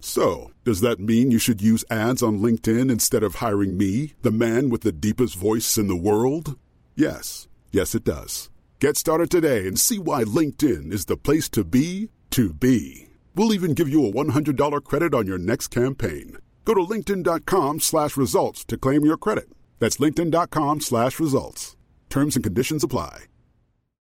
[0.00, 4.30] So, does that mean you should use ads on LinkedIn instead of hiring me, the
[4.30, 6.56] man with the deepest voice in the world?
[6.94, 7.48] Yes.
[7.72, 8.50] Yes, it does.
[8.80, 13.08] Get started today and see why LinkedIn is the place to be to be.
[13.34, 16.38] We'll even give you a $100 credit on your next campaign.
[16.64, 19.48] Go to linkedin.com slash results to claim your credit.
[19.78, 21.76] That's linkedin.com slash results.
[22.08, 23.24] Terms and conditions apply.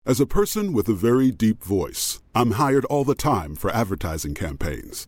[0.06, 4.36] As a person with a very deep voice, I'm hired all the time for advertising
[4.36, 5.08] campaigns.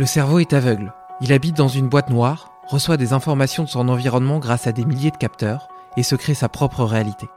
[0.00, 0.94] Le cerveau est aveugle.
[1.20, 4.86] Il habite dans une boîte noire, reçoit des informations de son environnement grâce à des
[4.86, 5.68] milliers de capteurs
[5.98, 7.28] et se crée sa propre réalité.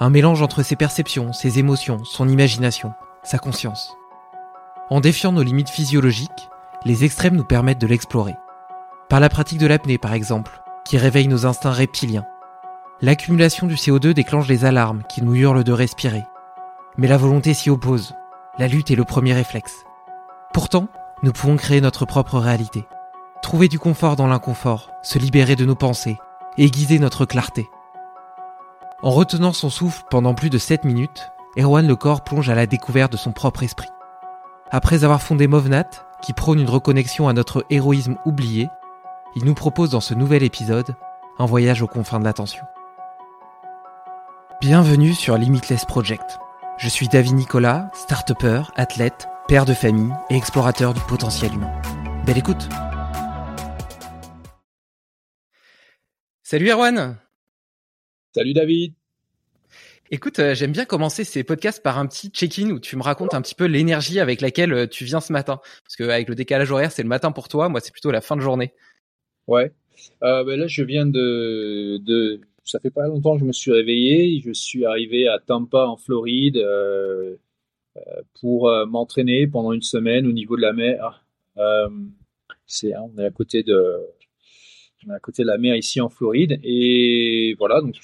[0.00, 2.92] Un mélange entre ses perceptions, ses émotions, son imagination,
[3.22, 3.96] sa conscience.
[4.90, 6.48] En défiant nos limites physiologiques,
[6.84, 8.34] les extrêmes nous permettent de l'explorer.
[9.08, 12.26] Par la pratique de l'apnée par exemple, qui réveille nos instincts reptiliens.
[13.00, 16.24] L'accumulation du CO2 déclenche les alarmes qui nous hurlent de respirer.
[16.96, 18.12] Mais la volonté s'y oppose.
[18.58, 19.84] La lutte est le premier réflexe.
[20.52, 20.88] Pourtant,
[21.22, 22.86] nous pouvons créer notre propre réalité.
[23.42, 26.18] Trouver du confort dans l'inconfort, se libérer de nos pensées,
[26.58, 27.68] aiguiser notre clarté.
[29.02, 33.12] En retenant son souffle pendant plus de 7 minutes, Erwan Lecor plonge à la découverte
[33.12, 33.88] de son propre esprit.
[34.70, 35.88] Après avoir fondé Movnat,
[36.20, 38.68] qui prône une reconnexion à notre héroïsme oublié,
[39.36, 40.96] il nous propose dans ce nouvel épisode
[41.38, 42.64] un voyage aux confins de l'attention.
[44.60, 46.38] Bienvenue sur Limitless Project.
[46.78, 48.32] Je suis David Nicolas, start
[48.76, 51.70] athlète, père de famille et explorateur du potentiel humain.
[52.26, 52.68] Belle écoute
[56.42, 57.16] Salut Erwan
[58.34, 58.94] Salut David
[60.10, 63.34] Écoute, euh, j'aime bien commencer ces podcasts par un petit check-in où tu me racontes
[63.34, 65.60] un petit peu l'énergie avec laquelle euh, tu viens ce matin.
[65.84, 68.34] Parce qu'avec le décalage horaire, c'est le matin pour toi, moi c'est plutôt la fin
[68.34, 68.72] de journée.
[69.46, 69.72] Ouais.
[70.24, 72.40] Euh, ben là, je viens de, de...
[72.64, 74.40] Ça fait pas longtemps que je me suis réveillé.
[74.44, 76.56] Je suis arrivé à Tampa, en Floride.
[76.56, 77.36] Euh,
[78.40, 81.24] pour euh, m'entraîner pendant une semaine au niveau de la mer.
[81.56, 81.88] Euh,
[82.66, 84.00] c'est, hein, on est à côté de,
[85.06, 87.94] on est à côté de la mer ici en Floride et voilà donc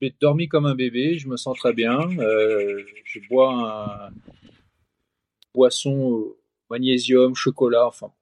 [0.00, 1.98] j'ai dormi comme un bébé, je me sens très bien.
[2.10, 4.10] je bois un
[5.52, 6.34] boisson
[6.70, 8.12] magnésium, chocolat, enfin.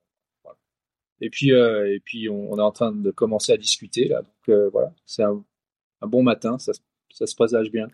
[1.21, 4.23] Et puis, et puis on, est en train de commencer à discuter là.
[4.23, 5.41] Donc voilà, c'est un,
[6.01, 6.73] bon matin, ça,
[7.13, 7.87] ça se présage bien.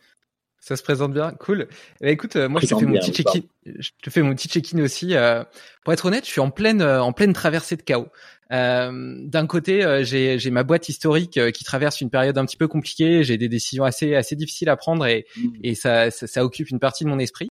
[0.66, 1.68] Ça se présente bien, cool.
[2.02, 3.42] Eh ben, écoute, euh, moi je te fais mon petit check-in.
[3.68, 5.16] Je te fais mon petit check-in aussi.
[5.16, 5.44] Euh,
[5.84, 8.08] pour être honnête, je suis en pleine euh, en pleine traversée de chaos.
[8.52, 12.68] Euh, D'un côté, j'ai j'ai ma boîte historique qui traverse une période un petit peu
[12.68, 13.24] compliquée.
[13.24, 15.50] J'ai des décisions assez assez difficiles à prendre et mmh.
[15.62, 17.50] et ça, ça, ça occupe une partie de mon esprit.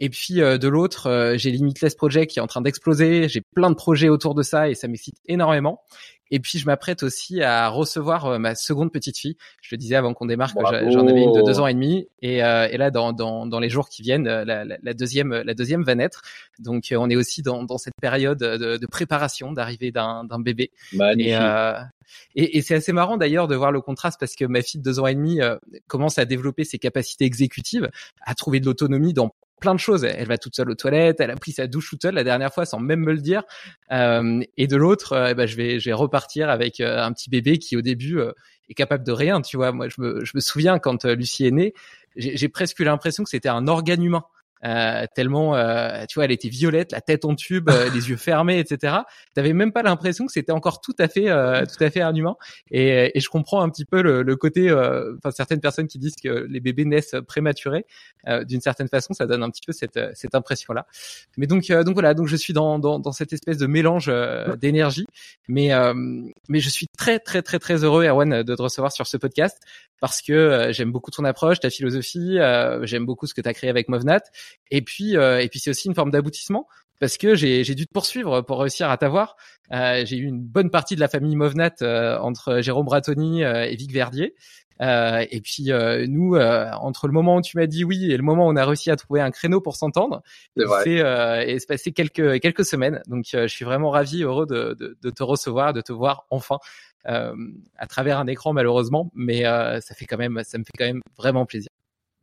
[0.00, 3.28] Et puis de l'autre, j'ai Limitless Project qui est en train d'exploser.
[3.28, 5.80] J'ai plein de projets autour de ça et ça m'excite énormément.
[6.30, 9.36] Et puis je m'apprête aussi à recevoir euh, ma seconde petite fille.
[9.62, 12.08] Je te disais avant qu'on démarre que j'en avais une de deux ans et demi,
[12.22, 15.54] et, euh, et là dans, dans, dans, les jours qui viennent, la, la, deuxième la
[15.54, 16.22] deuxième va naître.
[16.58, 20.70] Donc on est aussi dans, dans cette période de, de préparation d'arrivée d'un bébé.
[20.92, 21.32] Magnifique.
[22.34, 24.80] Et, et, et c'est assez marrant d'ailleurs de voir le contraste parce que ma fille
[24.80, 25.40] de deux ans et demi
[25.86, 27.90] commence à développer ses capacités exécutives,
[28.24, 30.04] à trouver de l'autonomie dans plein de choses.
[30.04, 32.52] Elle va toute seule aux toilettes, elle a pris sa douche toute seule la dernière
[32.52, 33.42] fois sans même me le dire.
[33.92, 37.58] Euh, et de l'autre, bah, je vais je vais repartir avec euh, un petit bébé
[37.58, 38.32] qui au début euh,
[38.68, 39.40] est capable de rien.
[39.40, 41.74] Tu vois, moi je me je me souviens quand Lucie est née,
[42.16, 44.24] j'ai presque eu l'impression que c'était un organe humain.
[44.64, 48.16] Euh, tellement, euh, tu vois, elle était violette, la tête en tube, euh, les yeux
[48.16, 48.94] fermés, etc.
[49.34, 52.36] T'avais même pas l'impression que c'était encore tout à fait, tout à fait un humain.
[52.70, 56.16] Et, et je comprends un petit peu le, le côté, enfin certaines personnes qui disent
[56.16, 57.86] que les bébés naissent prématurés.
[58.44, 60.86] D'une certaine façon, ça donne un petit peu cette, cette impression-là.
[61.36, 64.10] Mais donc, donc voilà, donc je suis dans, dans, dans cette espèce de mélange
[64.58, 65.06] d'énergie.
[65.48, 65.70] Mais,
[66.48, 69.58] mais je suis très, très, très, très heureux, Erwan, de te recevoir sur ce podcast
[70.00, 72.38] parce que j'aime beaucoup ton approche, ta philosophie.
[72.82, 74.22] j'aime beaucoup ce que tu as créé avec Movnat.
[74.70, 76.66] Et puis, euh, et puis c'est aussi une forme d'aboutissement
[76.98, 79.36] parce que j'ai dû te poursuivre pour réussir à t'avoir.
[79.70, 83.76] Euh, j'ai eu une bonne partie de la famille Movnat euh, entre Jérôme Bratoni et
[83.76, 84.34] Vic Verdier.
[84.80, 85.68] et puis
[86.08, 88.64] nous, entre le moment où tu m'as dit oui et le moment où on a
[88.64, 90.22] réussi à trouver un créneau pour s'entendre,
[90.84, 91.02] c'est
[91.46, 93.02] et passé quelques quelques semaines.
[93.08, 96.58] Donc je suis vraiment ravi, heureux de, de, de, te recevoir, de te voir enfin
[97.04, 101.02] à travers un écran malheureusement, mais ça fait quand même ça me fait quand même
[101.18, 101.68] vraiment plaisir.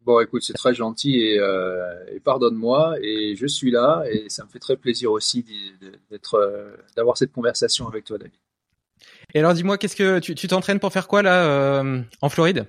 [0.05, 2.95] Bon, écoute, c'est très gentil et, euh, et pardonne-moi.
[3.01, 5.45] Et je suis là et ça me fait très plaisir aussi
[6.09, 8.33] d'être, euh, d'avoir cette conversation avec toi, David.
[9.33, 12.67] Et alors, dis-moi, qu'est-ce que tu, t'entraînes pour faire quoi là euh, en Floride?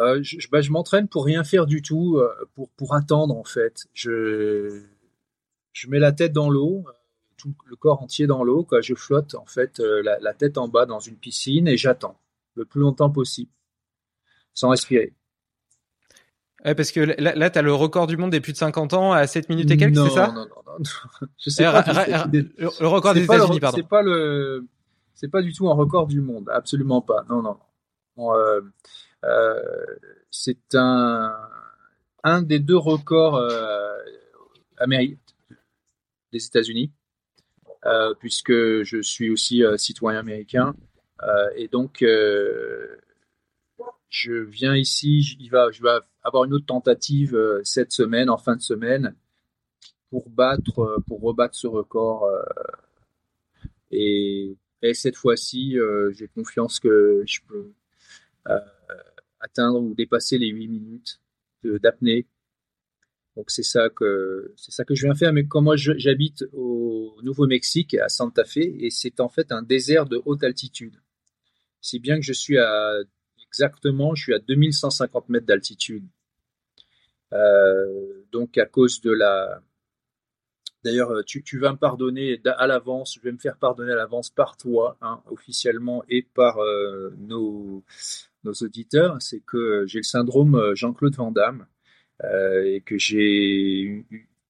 [0.00, 2.20] Euh, Je, bah, je m'entraîne pour rien faire du tout,
[2.54, 3.86] pour pour attendre en fait.
[3.92, 4.82] Je
[5.72, 6.84] je mets la tête dans l'eau,
[7.36, 8.80] tout le corps entier dans l'eau, quoi.
[8.80, 12.18] Je flotte en fait la, la tête en bas dans une piscine et j'attends
[12.54, 13.52] le plus longtemps possible,
[14.54, 15.14] sans respirer.
[16.64, 18.92] Ouais, parce que là, là tu as le record du monde des plus de 50
[18.94, 20.28] ans à 7 minutes et quelques, c'est ça?
[20.28, 20.84] Non, non, non.
[21.38, 21.82] Je sais pas.
[22.30, 23.76] le record des États-Unis, pardon.
[23.78, 24.66] C'est pas le,
[25.14, 27.24] c'est pas du tout un record du monde, absolument pas.
[27.28, 27.56] Non, non.
[28.16, 28.60] Bon, euh,
[29.24, 29.60] euh,
[30.30, 31.36] c'est un,
[32.24, 33.96] un des deux records euh,
[34.78, 35.16] américains
[36.32, 36.92] des États-Unis,
[37.86, 40.74] euh, puisque je suis aussi citoyen américain,
[41.56, 42.02] et donc
[44.08, 48.38] je viens ici, il va, je vais avoir une autre tentative euh, cette semaine, en
[48.38, 49.14] fin de semaine,
[50.10, 52.24] pour battre, euh, pour rebattre ce record.
[52.24, 52.42] Euh,
[53.90, 55.76] et, et, cette fois-ci,
[56.12, 57.72] j'ai confiance que je peux
[59.40, 61.20] atteindre ou dépasser les 8 minutes
[61.64, 62.26] d'apnée.
[63.36, 65.32] Donc c'est ça que c'est ça que je viens faire.
[65.32, 70.06] Mais comme moi j'habite au Nouveau-Mexique à Santa Fe et c'est en fait un désert
[70.06, 70.96] de haute altitude.
[71.80, 72.94] Si bien que je suis à
[73.50, 76.06] exactement, je suis à 2150 mètres d'altitude.
[77.32, 79.62] Euh, donc à cause de la...
[80.82, 84.56] D'ailleurs, tu, vas me pardonner à l'avance, je vais me faire pardonner à l'avance par
[84.56, 87.84] toi, hein, officiellement, et par euh, nos,
[88.62, 91.66] auditeurs, c'est que j'ai le syndrome euh, Jean-Claude Van Damme,
[92.22, 94.04] et que j'ai...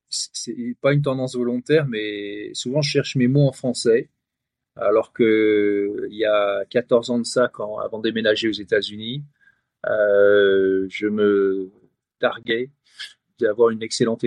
[0.08, 4.10] C'est pas une tendance volontaire, mais souvent je cherche mes mots en français
[4.76, 9.24] alors que il y a 14 ans de ça, avant de déménager aux États-Unis,
[9.86, 11.70] euh, je me
[12.18, 12.70] targuais
[13.40, 14.22] d'avoir une excellente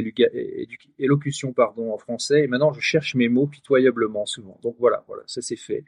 [0.98, 2.44] élocution pardon, en français.
[2.44, 4.60] Et maintenant, je cherche mes mots pitoyablement souvent.
[4.64, 5.86] Donc voilà, voilà, ça c'est fait.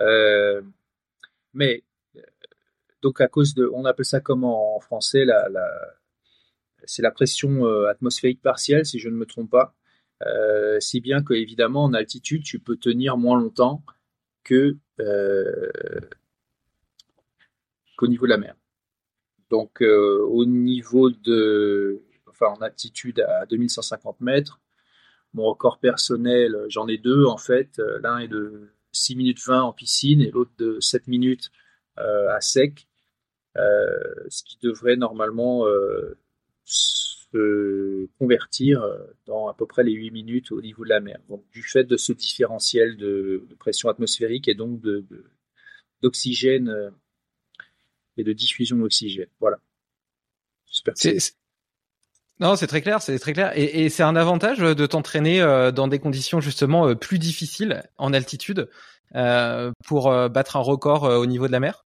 [0.00, 0.60] Euh,
[1.54, 1.82] mais
[3.02, 5.24] donc à cause de, on appelle ça comment en français,
[6.84, 9.74] c'est la pression euh, atmosphérique partielle, si je ne me trompe pas.
[10.26, 13.84] Euh, si bien que évidemment en altitude tu peux tenir moins longtemps
[14.42, 15.70] que euh,
[17.96, 18.56] qu'au niveau de la mer.
[19.50, 24.60] Donc euh, au niveau de, enfin en altitude à 2150 mètres,
[25.34, 27.80] mon record personnel, j'en ai deux en fait.
[28.02, 31.50] L'un est de 6 minutes 20 en piscine et l'autre de 7 minutes
[31.96, 32.88] à sec,
[33.56, 35.64] ce qui devrait normalement
[36.64, 37.07] se
[38.18, 41.18] convertir euh, dans à peu près les 8 minutes au niveau de la mer.
[41.28, 44.80] Donc, du fait de ce différentiel de, pression atmosphérique et donc
[46.02, 46.90] d'oxygène de, euh,
[48.16, 49.28] et de diffusion d'oxygène.
[49.40, 49.58] Voilà.
[50.66, 50.94] J'espère
[52.40, 53.56] Non, c'est très clair, c'est très clair.
[53.56, 58.12] Et, et c'est un avantage de t'entraîner euh, dans des conditions justement plus difficiles en
[58.12, 58.70] altitude
[59.14, 61.84] euh, pour battre un record au niveau de la mer?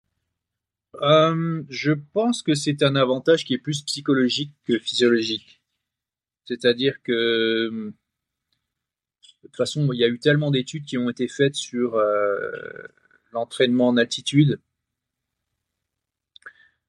[1.03, 5.61] Euh, je pense que c'est un avantage qui est plus psychologique que physiologique.
[6.45, 11.55] C'est-à-dire que, de toute façon, il y a eu tellement d'études qui ont été faites
[11.55, 12.51] sur euh,
[13.33, 14.61] l'entraînement en altitude,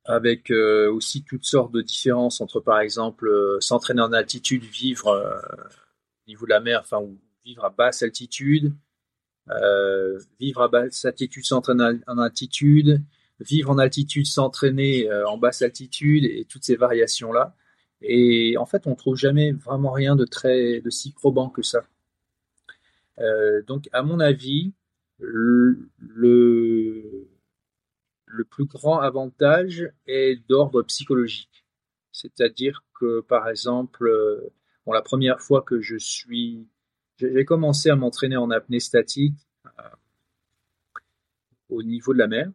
[0.03, 5.09] avec euh, aussi toutes sortes de différences entre, par exemple, euh, s'entraîner en altitude, vivre
[5.09, 8.73] au niveau de la mer, enfin, ou vivre à basse altitude,
[10.39, 13.01] vivre à basse altitude, s'entraîner en altitude,
[13.39, 17.55] vivre en altitude, s'entraîner en basse altitude, et toutes ces variations-là.
[18.01, 21.81] Et en fait, on trouve jamais vraiment rien de très de si probant que ça.
[23.19, 24.73] Euh, donc, à mon avis,
[25.19, 25.89] le,
[28.49, 31.65] plus grand avantage est d'ordre psychologique.
[32.11, 34.53] C'est-à-dire que, par exemple, euh,
[34.85, 36.67] bon, la première fois que je suis,
[37.17, 39.35] j'ai commencé à m'entraîner en apnée statique
[39.79, 39.83] euh,
[41.69, 42.49] au niveau de la mer.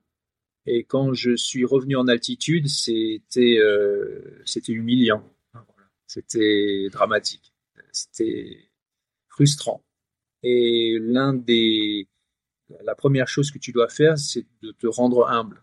[0.72, 3.58] Et quand je suis revenu en altitude, c'était
[4.44, 5.24] c'était humiliant.
[6.06, 7.52] C'était dramatique.
[7.92, 8.70] C'était
[9.28, 9.82] frustrant.
[10.42, 12.08] Et l'un des,
[12.84, 15.62] la première chose que tu dois faire, c'est de te rendre humble.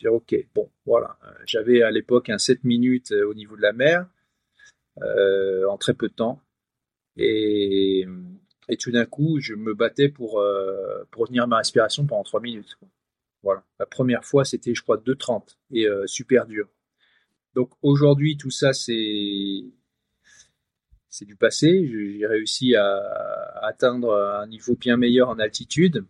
[0.00, 1.18] Dire, ok, bon, voilà.
[1.46, 4.06] J'avais à l'époque un 7 minutes euh, au niveau de la mer,
[5.02, 6.40] euh, en très peu de temps.
[7.16, 8.06] Et,
[8.68, 12.40] et tout d'un coup, je me battais pour, euh, pour retenir ma respiration pendant 3
[12.40, 12.78] minutes.
[13.42, 13.64] Voilà.
[13.78, 16.68] La première fois, c'était, je crois, 2,30 et euh, super dur.
[17.54, 19.64] Donc aujourd'hui, tout ça, c'est
[21.08, 21.86] c'est du passé.
[21.86, 22.96] J'ai réussi à,
[23.62, 26.06] atteindre un niveau bien meilleur en altitude.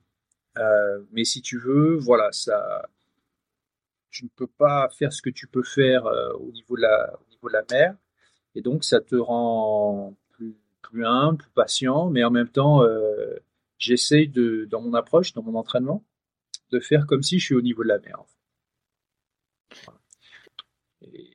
[0.58, 2.88] Euh, mais si tu veux, voilà, ça,
[4.10, 7.18] tu ne peux pas faire ce que tu peux faire euh, au, niveau de la,
[7.20, 7.96] au niveau de la mer.
[8.54, 12.10] Et donc, ça te rend plus, plus humble, plus patient.
[12.10, 12.82] Mais en même temps,
[13.78, 16.04] j'essaye de, dans mon approche, dans mon entraînement,
[16.73, 18.19] de faire comme si je suis au niveau de la mer.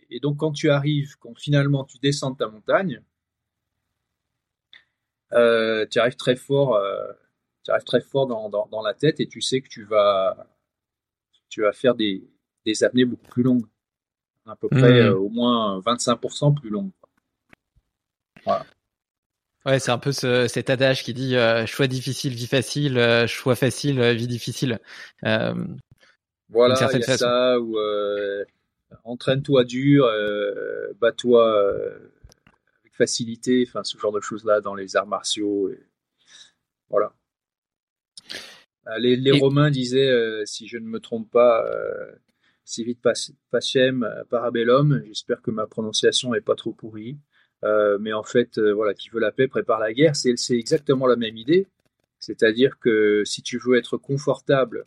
[0.09, 3.01] Et, donc, quand tu arrives, quand finalement tu descends de ta montagne,
[5.33, 7.11] euh, tu arrives très fort, euh,
[7.63, 10.47] tu arrives très fort dans, dans, dans, la tête et tu sais que tu vas,
[11.49, 12.27] tu vas faire des,
[12.65, 13.67] des apnées beaucoup plus longues,
[14.45, 15.07] à peu près mmh.
[15.07, 16.91] euh, au moins 25% plus longues.
[18.45, 18.65] Voilà.
[19.67, 23.27] Ouais, c'est un peu ce, cet adage qui dit euh, choix difficile, vie facile, euh,
[23.27, 24.79] choix facile, vie difficile.
[25.25, 25.53] Euh,
[26.49, 27.77] voilà, il y a ça, ou
[29.03, 30.09] entraîne-toi dur,
[30.99, 31.67] bats-toi
[32.93, 35.69] facilité, enfin ce genre de choses-là dans les arts martiaux.
[35.69, 35.79] Et...
[36.89, 37.13] Voilà.
[38.87, 42.11] Euh, les, Romains disaient, euh, si je ne me trompe pas, euh,
[42.63, 42.99] si vite
[43.51, 45.01] pacem euh, parabellum.
[45.05, 47.17] J'espère que ma prononciation est pas trop pourrie.
[47.63, 50.15] Mais en fait, voilà, qui veut la paix prépare la guerre.
[50.15, 51.67] C'est exactement la même idée.
[52.19, 54.85] C'est-à-dire que si tu veux être confortable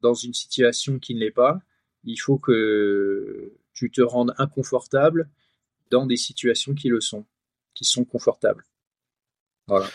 [0.00, 1.60] dans une situation qui ne l'est pas,
[2.04, 5.28] il faut que tu te rendes inconfortable
[5.90, 7.26] dans des situations qui le sont
[7.74, 8.64] qui sont confortables.
[9.66, 9.86] Voilà.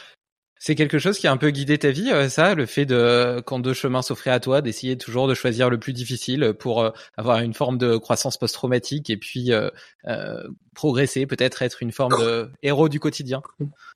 [0.57, 3.41] C'est quelque chose qui a un peu guidé ta vie, euh, ça, le fait de,
[3.45, 6.91] quand deux chemins s'offraient à toi, d'essayer toujours de choisir le plus difficile pour euh,
[7.17, 9.69] avoir une forme de croissance post-traumatique et puis euh,
[10.73, 13.41] progresser, peut-être être une forme de héros du quotidien.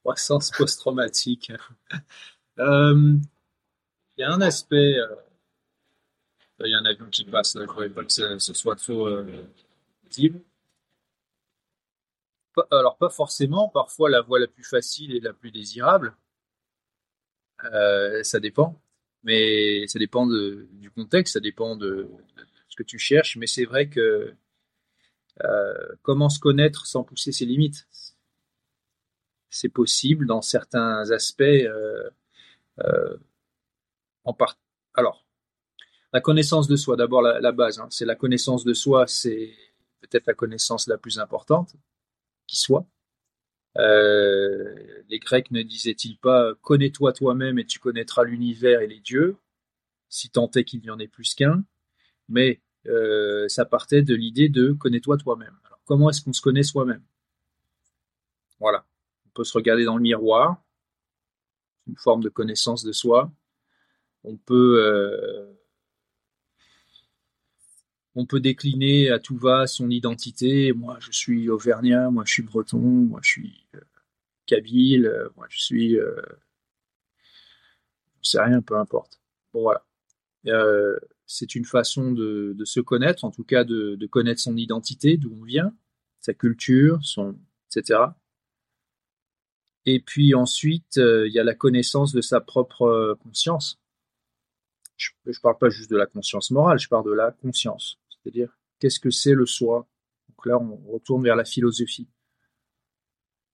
[0.04, 1.52] Croissance post-traumatique.
[2.58, 3.22] Il
[4.18, 4.96] y a un aspect.
[6.60, 9.08] Il y a un avion qui passe, je ne voudrais pas que ce, soit trop
[12.72, 16.16] alors pas forcément, parfois la voie la plus facile et la plus désirable,
[17.66, 18.82] euh, ça dépend,
[19.24, 22.10] mais ça dépend du contexte, ça dépend de,
[22.70, 24.34] ce que tu cherches, mais c'est vrai que
[25.44, 27.88] euh, comment se connaître sans pousser ses limites?
[29.50, 31.42] C'est possible dans certains aspects.
[31.42, 32.10] Euh,
[34.24, 34.58] en part...
[34.94, 35.26] Alors,
[36.14, 39.54] la connaissance de soi, d'abord la, base, hein, c'est la connaissance de soi, c'est
[40.02, 41.76] peut-être la connaissance la plus importante
[42.48, 42.86] qui soit.
[43.78, 49.38] Euh, les Grecs ne disaient-ils pas connais-toi toi-même et tu connaîtras l'univers et les dieux,
[50.10, 51.64] si tant est qu'il n'y en ait plus qu'un,
[52.28, 55.58] mais euh, ça partait de l'idée de connais-toi toi-même.
[55.66, 57.04] Alors comment est-ce qu'on se connaît soi-même?
[58.60, 58.86] Voilà,
[59.26, 60.64] on peut se regarder dans le miroir,
[61.88, 63.32] une forme de connaissance de soi.
[64.24, 65.59] On peut euh,
[68.16, 70.74] on peut décliner à tout va son identité.
[70.74, 73.80] Moi, je suis auvergnat, moi, je suis breton, moi, je suis euh,
[74.50, 75.98] kabyle, euh, moi, je suis.
[75.98, 76.22] Euh,
[78.22, 79.20] sais rien, peu importe.
[79.54, 79.86] Bon, voilà.
[80.48, 85.36] Euh, c'est une façon de, se connaître, en tout cas de, connaître son identité, d'où
[85.40, 85.74] on vient,
[86.20, 87.36] sa culture, son,
[87.68, 88.00] etc.
[89.86, 93.79] Et puis ensuite, il y a la connaissance de sa propre conscience
[95.00, 98.00] je ne parle pas juste de la conscience morale, je parle de la conscience.
[98.10, 99.88] C'est-à-dire, qu'est-ce que c'est le soi?
[100.28, 102.10] Donc là, on retourne vers la philosophie.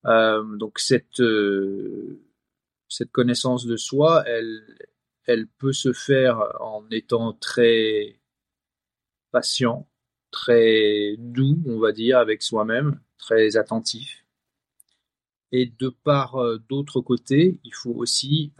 [0.05, 2.21] Euh, donc cette, euh,
[2.87, 4.63] cette connaissance de soi, elle,
[5.25, 8.19] elle peut se faire en étant très
[9.31, 9.87] patient,
[10.31, 14.25] très doux, on va dire, avec soi-même, très attentif.
[15.51, 18.51] Et de part euh, d'autre côté, il faut aussi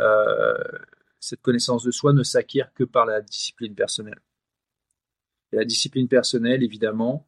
[1.26, 4.22] cette connaissance de soi ne s'acquiert que par la discipline personnelle.
[5.52, 7.28] Et la discipline personnelle, évidemment,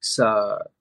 [0.00, 0.72] ça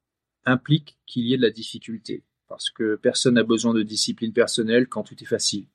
[0.46, 4.88] implique qu'il y ait de la difficulté, parce que personne n'a besoin de discipline personnelle
[4.88, 5.68] quand tout est facile.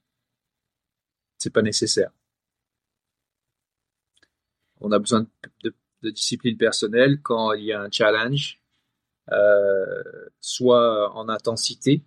[1.36, 2.10] C'est pas nécessaire.
[4.80, 5.26] On a besoin
[5.62, 5.74] de,
[6.10, 8.62] discipline personnelle quand il y a un challenge,
[9.30, 10.02] euh,
[10.40, 12.02] soit en intensité,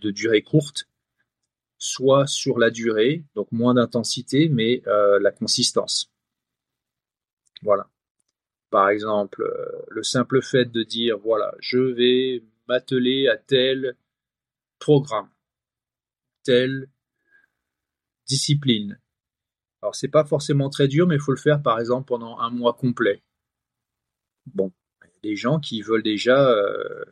[0.00, 0.88] de durée courte,
[1.78, 6.10] soit sur la durée, donc moins d'intensité, mais euh, la consistance.
[7.62, 7.88] Voilà.
[8.70, 13.96] Par exemple, euh, le simple fait de dire, voilà, je vais m'atteler à tel
[14.78, 15.28] programme,
[16.42, 16.88] telle
[18.26, 18.98] discipline.
[19.82, 22.50] Alors, c'est pas forcément très dur, mais il faut le faire, par exemple, pendant un
[22.50, 23.22] mois complet.
[24.46, 24.72] Bon,
[25.04, 27.04] il des gens qui veulent déjà, euh,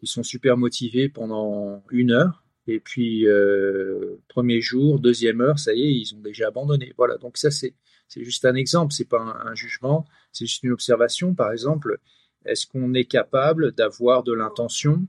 [0.00, 5.74] ils sont super motivés pendant une heure, et puis euh, premier jour, deuxième heure, ça
[5.74, 6.92] y est, ils ont déjà abandonné.
[6.96, 7.74] Voilà, donc ça c'est
[8.16, 11.34] juste un exemple, c'est pas un, jugement, c'est juste une observation.
[11.34, 11.98] Par exemple,
[12.44, 15.06] est-ce qu'on est capable d'avoir de l'intention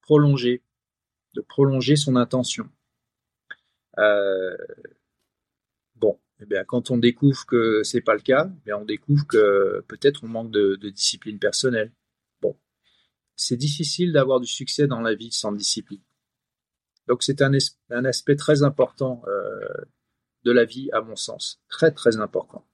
[0.00, 0.62] prolongée,
[1.34, 2.68] de prolonger son intention?
[3.98, 4.56] Euh,
[6.02, 9.84] Bon, eh bien, quand on découvre que c'est pas le cas, eh on découvre que
[9.86, 11.92] peut-être on manque de, discipline personnelle.
[12.40, 12.56] Bon,
[13.36, 16.00] c'est difficile d'avoir du succès dans la vie sans discipline.
[17.08, 17.52] Donc c'est un,
[18.04, 19.84] aspect très important euh,
[20.44, 21.60] de la vie, à mon sens.
[21.68, 22.64] Très, très important.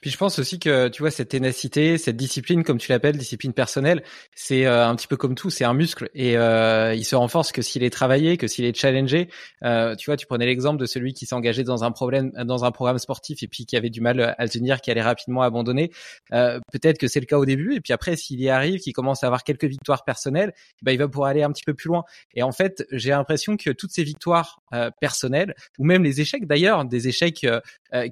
[0.00, 3.52] Puis je pense aussi que tu vois cette ténacité, cette discipline, comme tu l'appelles, discipline
[3.52, 7.16] personnelle, c'est euh, un petit peu comme tout, c'est un muscle et euh, il se
[7.16, 9.28] renforce que s'il est travaillé, que s'il est challengé.
[9.64, 12.64] Euh, tu vois, tu prenais l'exemple de celui qui s'est engagé dans un problème, dans
[12.64, 15.42] un programme sportif et puis qui avait du mal à le tenir, qui allait rapidement
[15.42, 15.90] abandonner.
[16.30, 19.24] Peut-être que c'est le cas au début et puis après, s'il y arrive, qu'il commence
[19.24, 20.52] à avoir quelques victoires personnelles,
[20.82, 22.04] ben il va pouvoir aller un petit peu plus loin.
[22.34, 24.60] Et en fait, j'ai l'impression que toutes ces victoires
[25.00, 27.44] personnelles ou même les échecs d'ailleurs, des échecs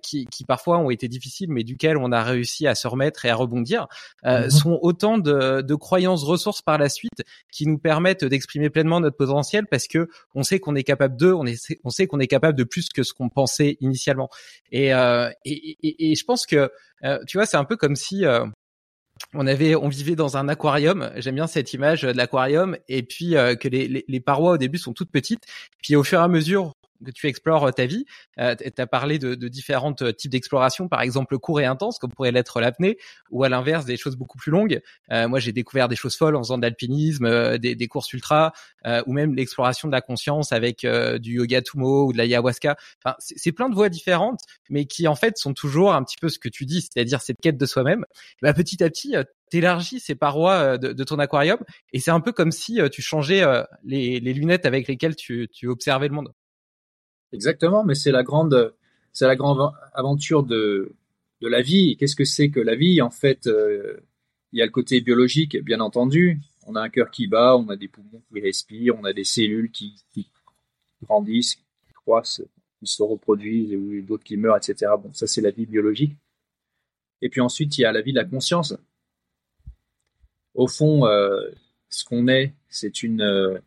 [0.02, 3.30] qui, qui parfois ont été difficiles, mais du on a réussi à se remettre et
[3.30, 3.87] à rebondir,
[4.25, 4.50] euh, mhm.
[4.50, 9.66] sont autant de, croyances ressources par la suite qui nous permettent d'exprimer pleinement notre potentiel
[9.70, 11.44] parce que on sait qu'on est capable de, on,
[11.85, 14.31] on sait qu'on est capable de plus que ce qu'on pensait initialement.
[14.72, 16.70] Et, euh, et, je pense que,
[17.05, 18.24] euh, tu vois, c'est un peu comme si
[19.35, 21.11] on avait, on vivait dans un aquarium.
[21.16, 24.92] J'aime bien cette image de l'aquarium et puis que les, les, parois au début sont
[24.92, 25.44] toutes petites.
[25.83, 26.72] Puis au fur et à mesure
[27.04, 28.04] que tu explores euh, ta vie.
[28.38, 31.98] Euh, tu as parlé de, de différents euh, types d'exploration, par exemple court et intense,
[31.98, 32.98] comme pourrait l'être l'apnée,
[33.30, 34.80] ou à l'inverse des choses beaucoup plus longues.
[35.11, 38.12] Euh, moi, j'ai découvert des choses folles en faisant de l'alpinisme, euh, des, des, courses
[38.12, 38.52] ultra,
[39.06, 40.87] ou même l'exploration de la conscience avec
[41.20, 42.76] du yoga tumo ou de l'ayahuasca.
[43.04, 46.28] Enfin, c'est plein de voies différentes, mais qui en fait sont toujours un petit peu
[46.28, 48.04] ce que tu dis, c'est-à-dire cette quête de soi-même.
[48.42, 49.14] Bah, petit à petit,
[49.50, 51.59] t'élargis ces parois de, de, ton aquarium
[51.92, 53.44] et c'est un peu comme si tu changeais
[53.82, 56.32] les, les, lunettes avec lesquelles tu, tu observais le monde.
[57.37, 58.75] Exactement, mais c'est la grande,
[59.12, 60.94] c'est la grande aventure de,
[61.42, 61.99] de la vie.
[61.99, 63.03] Qu'est-ce que c'est que la vie?
[63.03, 63.99] En fait, euh,
[64.53, 66.40] il y a le côté biologique, bien entendu.
[66.66, 69.25] On a un cœur qui bat, on a des poumons qui respirent, on a des
[69.25, 70.31] cellules qui, qui
[71.03, 72.40] grandissent, qui croissent,
[72.81, 74.92] qui se reproduisent, et d'autres qui meurent, etc.
[74.99, 76.16] Bon, ça c'est la vie biologique.
[77.20, 78.75] Et puis ensuite, il y a la vie de la conscience.
[80.55, 81.51] Au fond, euh,
[81.90, 83.59] ce qu'on est, c'est une, euh,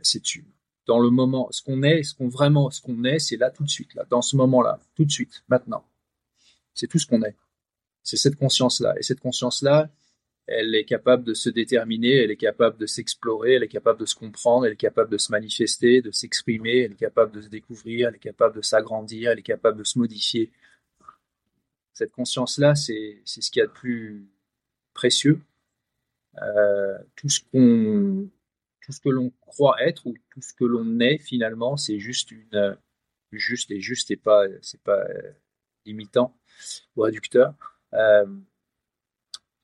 [0.00, 0.46] c'est une,
[0.86, 3.64] dans le moment, ce qu'on est, ce qu'on vraiment, ce qu'on est, c'est là tout
[3.64, 5.84] de suite, là, dans ce moment-là, tout de suite, maintenant.
[6.74, 7.36] C'est tout ce qu'on est.
[8.02, 8.94] C'est cette conscience-là.
[8.98, 9.90] Et cette conscience-là,
[10.46, 14.06] elle est capable de se déterminer, elle est capable de s'explorer, elle est capable de
[14.06, 17.48] se comprendre, elle est capable de se manifester, de s'exprimer, elle est capable de se
[17.48, 20.52] découvrir, elle est capable de s'agrandir, elle est capable de se modifier.
[21.94, 24.28] Cette conscience-là, c'est ce qu'il y a de plus
[24.94, 25.40] précieux.
[26.42, 28.28] Euh, tout ce qu'on
[28.86, 32.30] tout ce que l'on croit être ou tout ce que l'on est finalement, c'est juste
[32.30, 32.74] une euh,
[33.32, 35.32] juste et juste et pas c'est pas euh,
[35.84, 36.38] limitant
[36.94, 37.52] ou réducteur.
[37.94, 38.26] Euh,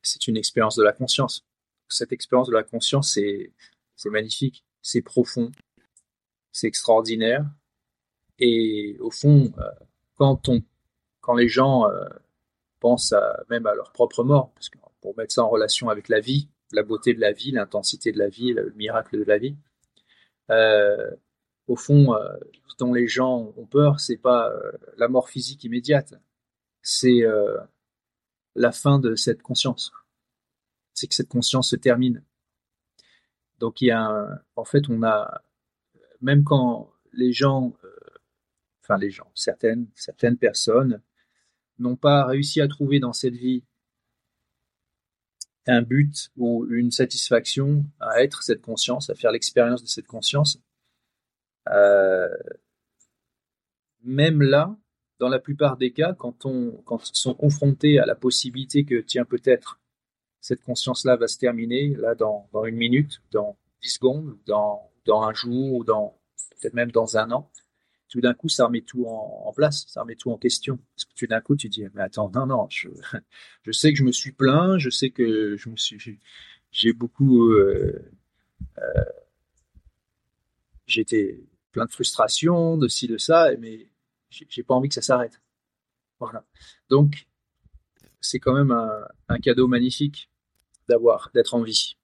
[0.02, 1.46] c'est une expérience de la conscience.
[1.88, 3.52] Cette expérience de la conscience, c'est
[3.94, 5.52] c'est magnifique, c'est profond,
[6.50, 7.46] c'est extraordinaire.
[8.40, 9.52] Et au fond,
[10.16, 10.64] quand on
[11.20, 11.84] quand les gens
[12.80, 13.14] pensent
[13.50, 16.48] même à leur propre mort, parce que pour mettre ça en relation avec la vie,
[16.72, 19.56] la beauté de la vie, l'intensité de la vie, le miracle de la vie.
[20.50, 21.10] Euh,
[21.68, 22.36] au fond, euh,
[22.78, 26.14] dont les gens ont peur, c'est pas euh, la mort physique immédiate,
[26.82, 27.22] c'est
[28.56, 29.92] la fin de cette conscience.
[30.94, 32.24] C'est que cette conscience se termine.
[33.60, 35.42] Donc il y a, en fait, on a,
[36.20, 37.96] même quand les gens, euh,
[38.82, 41.00] enfin les gens, certaines, certaines personnes
[41.78, 43.64] n'ont pas réussi à trouver dans cette vie
[45.66, 50.58] un but ou une satisfaction à être cette conscience, à faire l'expérience de cette conscience,
[51.68, 52.28] euh,
[54.02, 54.76] même là,
[55.18, 59.00] dans la plupart des cas, quand, on, quand ils sont confrontés à la possibilité que,
[59.00, 59.80] tiens, peut-être
[60.40, 65.32] cette conscience-là va se terminer, là, dans, dans, une minute, dans 10 secondes, dans, un
[65.32, 67.50] jour, ou peut-être même dans un an,
[68.12, 70.78] tout d'un coup, ça remet tout en, place, ça remet tout en question.
[71.16, 74.32] Tout d'un coup, tu dis, mais attends, non, non, je, sais que je me suis
[74.32, 76.20] plaint, je sais que je me suis,
[76.70, 78.04] j'ai beaucoup, euh,
[78.76, 79.04] euh,
[80.84, 81.40] j'étais
[81.72, 83.88] plein de frustration, de ci, de ça, mais
[84.28, 85.40] j'ai pas envie que ça s'arrête.
[86.20, 86.44] Voilà.
[86.90, 87.26] Donc,
[88.20, 90.28] c'est quand même un, cadeau magnifique
[90.86, 91.96] d'avoir, d'être en vie.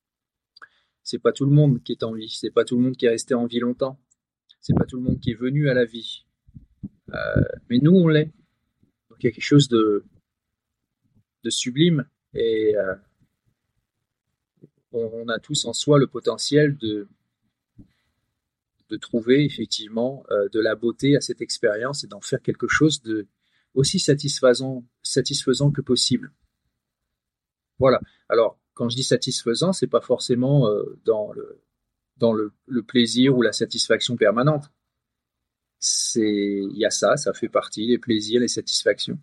[1.03, 3.05] C'est pas tout le monde qui est en vie, c'est pas tout le monde qui
[3.05, 4.01] est resté en vie longtemps,
[4.61, 6.25] c'est pas tout le monde qui est venu à la vie.
[7.14, 8.33] Euh, mais nous, on l'est.
[9.11, 10.05] Donc il y a quelque chose de,
[11.51, 12.94] sublime et euh,
[14.92, 17.09] on, a tous en soi le potentiel de,
[19.01, 23.27] trouver effectivement euh, de la beauté à cette expérience et d'en faire quelque chose de
[23.73, 26.33] aussi satisfaisant, satisfaisant que possible.
[27.79, 28.01] Voilà.
[28.29, 30.68] Alors, quand je dis satisfaisant, c'est pas forcément
[31.05, 31.62] dans le
[32.18, 32.52] dans le,
[32.87, 34.70] plaisir ou la satisfaction permanente.
[35.78, 39.18] C'est il y a ça, ça fait partie les plaisirs, les satisfactions.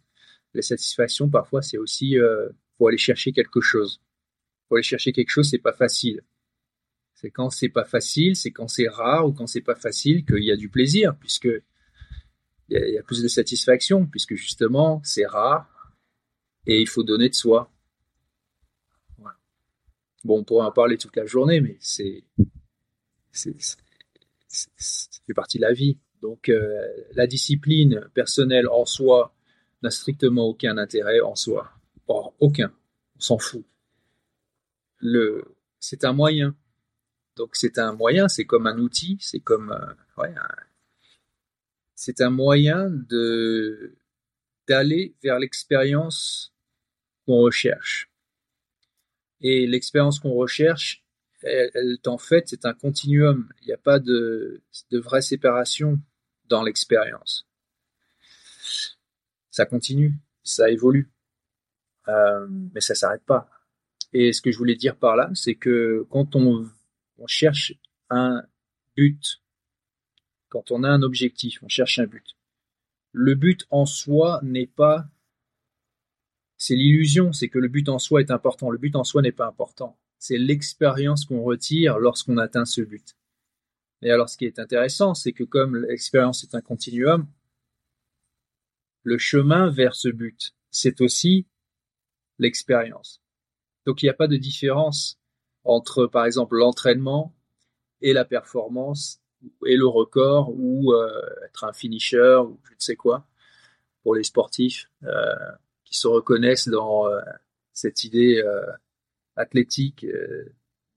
[0.53, 4.01] Les satisfactions parfois c'est aussi euh, pour aller chercher quelque chose.
[4.67, 6.21] Pour aller chercher quelque chose, c'est pas facile.
[7.13, 10.43] C'est quand c'est pas facile, c'est quand c'est rare ou quand c'est pas facile qu'il
[10.43, 11.49] y a du plaisir, puisque
[12.69, 15.93] il y, a plus de satisfaction, puisque justement c'est rare
[16.65, 17.71] et il faut donner de soi.
[20.23, 22.23] Bon, on pourrait en parler toute la journée, mais c'est
[23.35, 25.97] fait partie de la vie.
[26.21, 26.81] Donc euh,
[27.13, 29.35] la discipline personnelle en soi
[29.83, 31.71] n'a strictement aucun intérêt en soi.
[32.07, 32.73] aucun.
[33.17, 33.65] On s'en fout.
[35.79, 36.55] C'est un moyen.
[37.35, 39.93] Donc c'est un moyen, c'est comme un outil, c'est comme euh,
[41.95, 43.95] c'est un moyen de
[44.67, 46.53] d'aller vers l'expérience
[47.25, 48.09] qu'on recherche.
[49.41, 51.04] Et l'expérience qu'on recherche,
[51.45, 53.49] elle, en fait, c'est un continuum.
[53.61, 55.99] Il n'y a pas de, vraie séparation
[56.47, 57.47] dans l'expérience.
[59.49, 61.11] Ça continue, ça évolue,
[62.07, 63.49] euh, mais ça s'arrête pas.
[64.13, 66.69] Et ce que je voulais dire par là, c'est que quand on
[67.27, 67.73] cherche
[68.09, 68.43] un
[68.95, 69.41] but.
[70.49, 72.35] Quand on a un objectif, on cherche un but.
[73.11, 75.07] Le but en soi n'est pas...
[76.57, 78.69] C'est l'illusion, c'est que le but en soi est important.
[78.69, 79.97] Le but en soi n'est pas important.
[80.19, 83.15] C'est l'expérience qu'on retire lorsqu'on atteint ce but.
[84.01, 87.27] Et alors ce qui est intéressant, c'est que comme l'expérience est un continuum,
[89.03, 91.47] le chemin vers ce but, c'est aussi
[92.39, 93.21] l'expérience.
[93.85, 95.19] Donc il n'y a pas de différence
[95.63, 97.35] entre, par exemple, l'entraînement
[98.01, 99.21] et la performance
[99.65, 103.27] et le record ou euh, être un finisher ou je ne sais quoi
[104.03, 105.35] pour les sportifs euh,
[105.83, 107.21] qui se reconnaissent dans euh,
[107.73, 108.41] cette idée
[109.35, 110.05] athlétique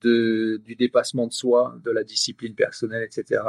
[0.03, 3.42] de, du dépassement de soi, de la discipline personnelle, etc.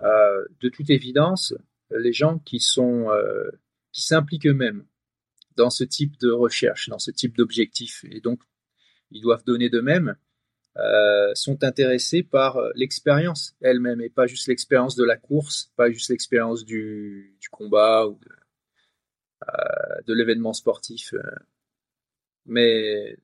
[0.00, 1.54] de toute évidence,
[1.90, 3.08] les gens qui sont
[3.92, 4.84] qui s'impliquent eux-mêmes
[5.56, 8.40] dans ce type de recherche, dans ce type d'objectif, et donc
[9.10, 10.16] ils doivent donner d'eux-mêmes,
[10.76, 15.88] euh, sont intéressés par euh, l'expérience elle-même et pas juste l'expérience de la course, pas
[15.88, 18.28] juste l'expérience du, combat ou de,
[19.48, 21.14] euh, l'événement sportif,
[22.44, 23.16] mais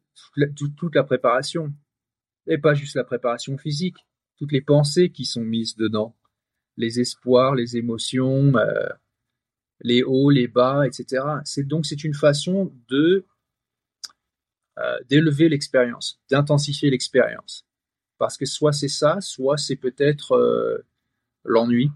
[0.56, 1.72] toute la, préparation
[2.46, 3.96] et pas juste la préparation physique,
[4.38, 6.16] toutes les pensées qui sont mises dedans,
[6.76, 8.52] les espoirs, les émotions,
[9.80, 11.24] les hauts, les bas, etc.
[11.44, 13.26] C'est donc c'est une façon de
[14.78, 17.66] euh, d'élever l'expérience, d'intensifier l'expérience.
[18.18, 20.86] Parce que soit c'est ça, soit c'est peut-être euh,
[21.44, 21.90] l'ennui.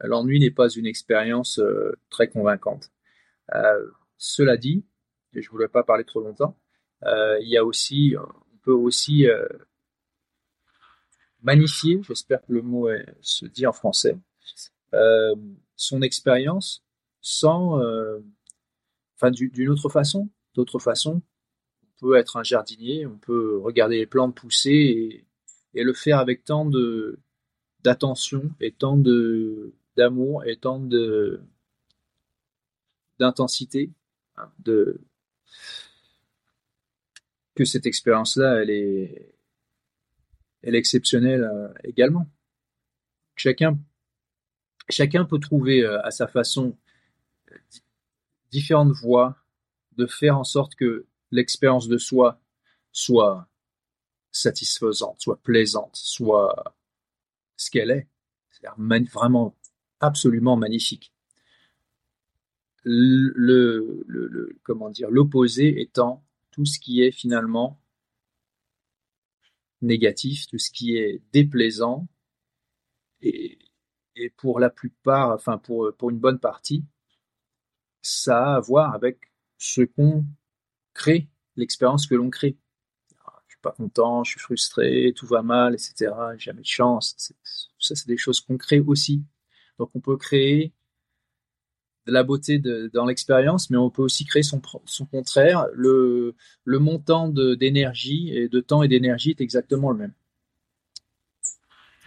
[0.00, 2.90] L'ennui n'est pas une expérience euh, très convaincante.
[4.16, 4.84] cela dit,
[5.34, 6.56] et je ne voulais pas parler trop longtemps,
[7.04, 9.26] il y a aussi, on peut aussi
[11.42, 12.88] magnifier, j'espère que le mot
[13.20, 14.16] se dit en français,
[15.76, 16.84] son expérience
[17.20, 17.80] sans,
[19.16, 21.22] enfin d'une autre façon, d'autre façon,
[22.02, 25.24] peut être un jardinier, on peut regarder les plantes pousser
[25.72, 27.18] et, le faire avec tant de
[27.82, 31.40] d'attention et tant de d'amour et tant de
[33.18, 33.90] d'intensité
[34.36, 35.00] hein, de
[37.54, 39.34] que cette expérience-là, elle est,
[40.62, 42.26] elle est exceptionnelle euh, également.
[43.36, 43.78] Chacun
[45.24, 46.76] peut trouver à sa façon
[48.50, 49.36] différentes voies
[49.96, 52.40] de faire en sorte que l'expérience de soi
[52.92, 53.48] soit
[54.30, 56.76] satisfaisante, soit plaisante, soit
[57.56, 58.08] ce qu'elle est,
[58.50, 58.76] c'est-à-dire
[59.12, 59.56] vraiment
[60.00, 61.12] absolument magnifique.
[62.84, 64.04] Le,
[64.64, 67.80] comment dire l'opposé étant tout ce qui est finalement
[69.80, 72.06] négatif, tout ce qui est déplaisant
[73.20, 73.58] et,
[74.36, 76.84] pour la plupart, enfin pour, pour une bonne partie,
[78.02, 80.24] ça a à voir avec ce qu'on
[80.92, 82.56] crée, l'expérience que l'on crée.
[83.46, 86.12] Je suis pas content, je suis frustré, tout va mal, etc.
[86.36, 87.32] Jamais de chance.
[87.78, 89.24] Ça, c'est des choses qu'on crée aussi.
[89.78, 90.72] Donc, on peut créer
[92.06, 92.60] de la beauté
[92.92, 95.66] dans l'expérience, mais on peut aussi créer son, son contraire.
[95.74, 96.34] Le,
[96.64, 100.12] le montant d'énergie et de temps et d'énergie est exactement le même.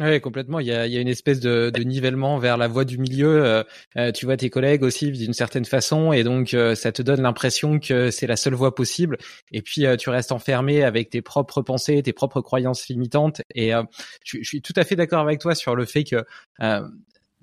[0.02, 0.60] Oui, complètement.
[0.60, 2.98] Il y a, il y a une espèce de, de, nivellement vers la voie du
[2.98, 3.46] milieu.
[3.46, 3.64] Euh,
[3.96, 7.22] euh, tu vois tes collègues aussi d'une certaine façon, et donc euh, ça te donne
[7.22, 9.18] l'impression que c'est la seule voie possible.
[9.54, 13.42] Et puis tu restes enfermé avec tes propres pensées, tes propres croyances limitantes.
[13.54, 13.72] Et
[14.26, 16.26] je, suis tout à fait d'accord avec toi sur le fait que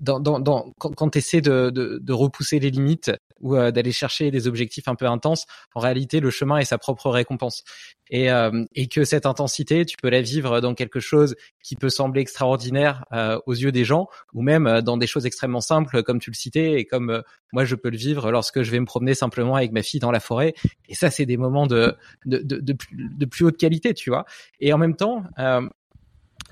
[0.03, 3.93] dans, dans, dans, quand, tu essaies de, de, de, repousser les limites ou euh, d'aller
[3.93, 7.63] chercher des objectifs un peu intenses, en réalité, le chemin est sa propre récompense.
[8.09, 11.89] Et, euh, et que cette intensité, tu peux la vivre dans quelque chose qui peut
[11.89, 16.19] sembler extraordinaire euh, aux yeux des gens, ou même dans des choses extrêmement simples, comme
[16.19, 19.13] tu le citais, et comme moi je peux le vivre lorsque je vais me promener
[19.13, 20.53] simplement avec ma fille dans la forêt.
[20.89, 24.25] Et ça, c'est des moments de, de, de, plus, de plus haute qualité, tu vois.
[24.59, 25.23] Et en même temps,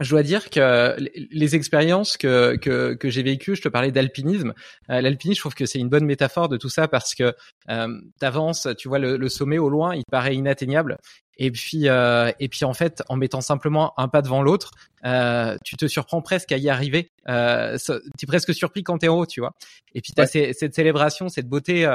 [0.02, 0.96] je dois dire que
[1.32, 4.54] les expériences que, que, que j'ai vécues, je te parlais d'alpinisme.
[4.90, 7.34] Euh, l'alpinisme, je trouve que c'est une bonne métaphore de tout ça parce que
[7.70, 10.98] euh, t'avances, tu vois le, sommet au loin, il paraît inatteignable.
[11.38, 14.72] Et puis, euh, et puis en fait, en mettant simplement un pas devant l'autre,
[15.06, 17.12] euh, tu te surprends presque à y arriver.
[17.30, 19.54] Euh, tu es presque surpris quand t'es en haut, tu vois.
[19.96, 21.92] Et puis tu as cette célébration, cette beauté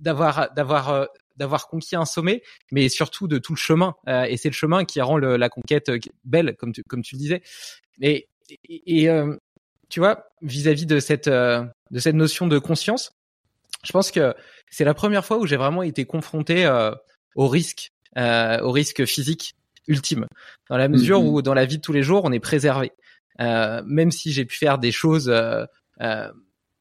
[0.00, 3.94] d'avoir d'avoir d'avoir conquis un sommet, mais surtout de tout le chemin.
[4.08, 7.14] Euh, et c'est le chemin qui rend la conquête euh, belle, comme tu, comme tu
[7.14, 7.42] le disais.
[8.00, 8.28] Et,
[8.68, 9.36] et, euh,
[9.88, 13.12] tu vois, vis-à-vis de cette de cette notion de conscience,
[13.84, 14.34] je pense que
[14.70, 16.68] c'est la première fois où j'ai vraiment été confronté
[17.34, 19.54] au risque, au risque physique
[19.86, 20.26] ultime,
[20.68, 21.28] dans la mesure mm-hmm.
[21.28, 22.92] où dans la vie de tous les jours, on est préservé.
[23.38, 25.32] même si j'ai pu faire des choses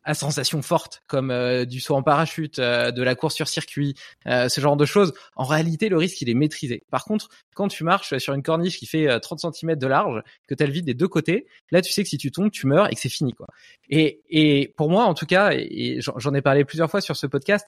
[0.08, 3.93] à sensations fortes comme euh, du saut en parachute, euh, de la course sur circuit,
[4.26, 6.82] euh, ce genre de choses, en réalité le risque il est maîtrisé.
[6.89, 10.56] Par contre, quand tu marches sur une corniche qui fait 30 cm de large, que
[10.56, 12.67] tu as le vide des deux côtés, là tu sais que si tu tombes, tu
[12.67, 13.48] meurs et que c'est fini quoi.
[13.89, 17.28] Et, et pour moi en tout cas, et j'en ai parlé plusieurs fois sur ce
[17.28, 17.67] podcast,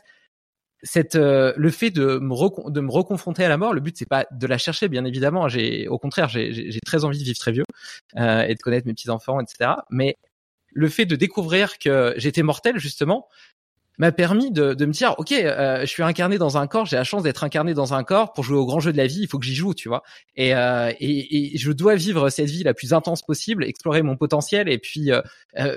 [0.82, 4.25] cette le fait de me de me reconfronter à la mort le but c'est pas
[4.32, 7.65] de la chercher bien évidemment j'ai au contraire j'ai très envie de vivre très vieux
[8.15, 10.15] euh, et de connaître mes petits enfants etc mais
[10.71, 13.27] le fait de découvrir que j'étais mortel justement
[13.99, 17.03] m'a permis de, me dire ok euh, je suis incarné dans un corps j'ai la
[17.03, 19.27] chance d'être incarné dans un corps pour jouer au grand jeu de la vie il
[19.27, 20.03] faut que j'y joue tu vois.
[20.36, 24.69] Et, euh, et, je dois vivre cette vie la plus intense possible explorer mon potentiel
[24.69, 25.21] et puis euh,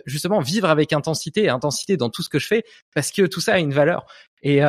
[0.06, 2.62] justement vivre avec intensité et intensité dans tout ce que je fais
[2.94, 4.06] parce que tout ça a une valeur.
[4.44, 4.60] Et,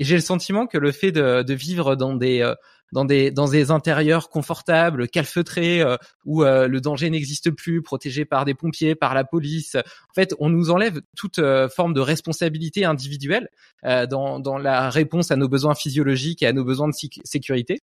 [0.00, 2.42] j'ai le sentiment que le fait de, de vivre dans des
[2.92, 8.24] dans des dans des intérieurs confortables, calfeutrés, euh, où euh, le danger n'existe plus, protégés
[8.24, 9.74] par des pompiers, par la police.
[9.74, 13.48] En fait, on nous enlève toute euh, forme de responsabilité individuelle
[13.82, 16.94] dans dans la réponse à nos besoins physiologiques et à nos besoins de
[17.24, 17.80] sécurité.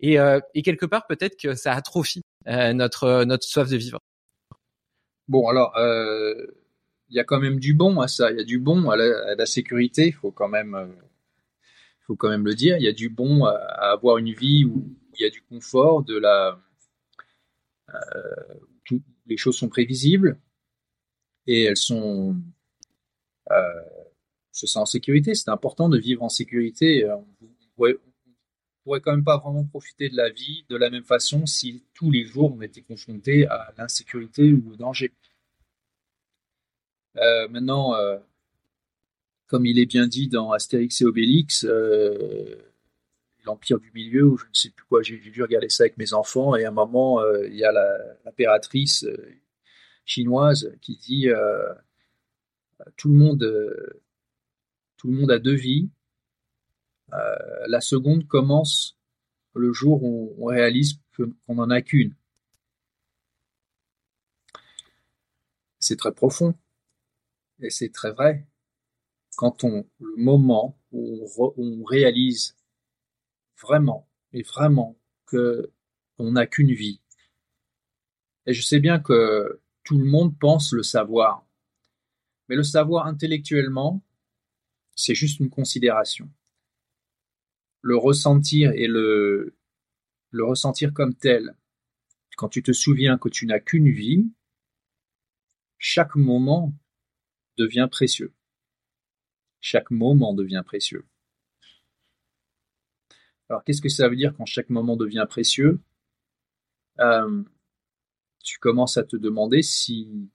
[0.00, 0.16] Et,
[0.54, 4.00] et quelque part, peut-être que ça atrophie notre notre soif de vivre.
[5.28, 5.72] Bon, alors.
[5.76, 8.32] il y a quand même du bon à ça.
[8.32, 10.06] Il y a du bon à la, à la sécurité.
[10.06, 10.76] Il faut quand même
[12.04, 12.76] il faut quand même le dire.
[12.76, 13.54] Il y a du bon à,
[13.92, 14.84] avoir une vie où,
[15.18, 16.60] il y a du confort, de la,
[17.88, 20.38] euh, les choses sont prévisibles
[21.46, 22.36] et elles sont,
[23.50, 23.82] euh,
[24.52, 25.34] se sent en sécurité.
[25.34, 27.08] C'est important de vivre en sécurité.
[27.08, 27.26] On
[27.76, 27.96] pourrait,
[28.82, 32.10] pourrait quand même pas vraiment profiter de la vie de la même façon si tous
[32.10, 35.12] les jours on était confronté à l'insécurité ou au danger.
[37.16, 38.18] Euh, maintenant, euh,
[39.54, 42.56] comme il est bien dit dans Astérix et Obélix, euh,
[43.44, 46.12] l'Empire du Milieu, ou je ne sais plus quoi, j'ai dû regarder ça avec mes
[46.12, 47.70] enfants, et à un moment, euh, il y a
[48.24, 49.16] l'impératrice euh,
[50.04, 51.28] chinoise qui dit
[52.96, 53.48] tout le monde,
[54.96, 55.88] tout le monde a deux vies.
[57.68, 58.98] la seconde commence
[59.54, 62.16] le jour où on réalise qu'on n'en a qu'une.
[65.78, 66.54] C'est très profond
[67.60, 68.44] et c'est très vrai
[69.36, 72.56] quand on, le moment où on, réalise
[73.60, 75.72] vraiment et vraiment que
[76.18, 77.00] on n'a qu'une vie.
[78.46, 81.46] Et je sais bien que tout le monde pense le savoir,
[82.48, 84.02] Mais le savoir intellectuellement,
[84.94, 86.30] c'est juste une considération.
[87.80, 89.56] Le ressentir et le,
[90.30, 91.56] le ressentir comme tel,
[92.36, 94.30] quand tu te souviens que tu n'as qu'une vie,
[95.78, 96.74] chaque moment
[97.56, 98.32] devient précieux.
[99.66, 101.06] Chaque moment devient précieux.
[103.48, 105.80] Alors qu'est-ce que ça veut dire quand chaque moment devient précieux?
[107.00, 107.42] Euh,
[108.44, 110.28] Tu commences à te demander si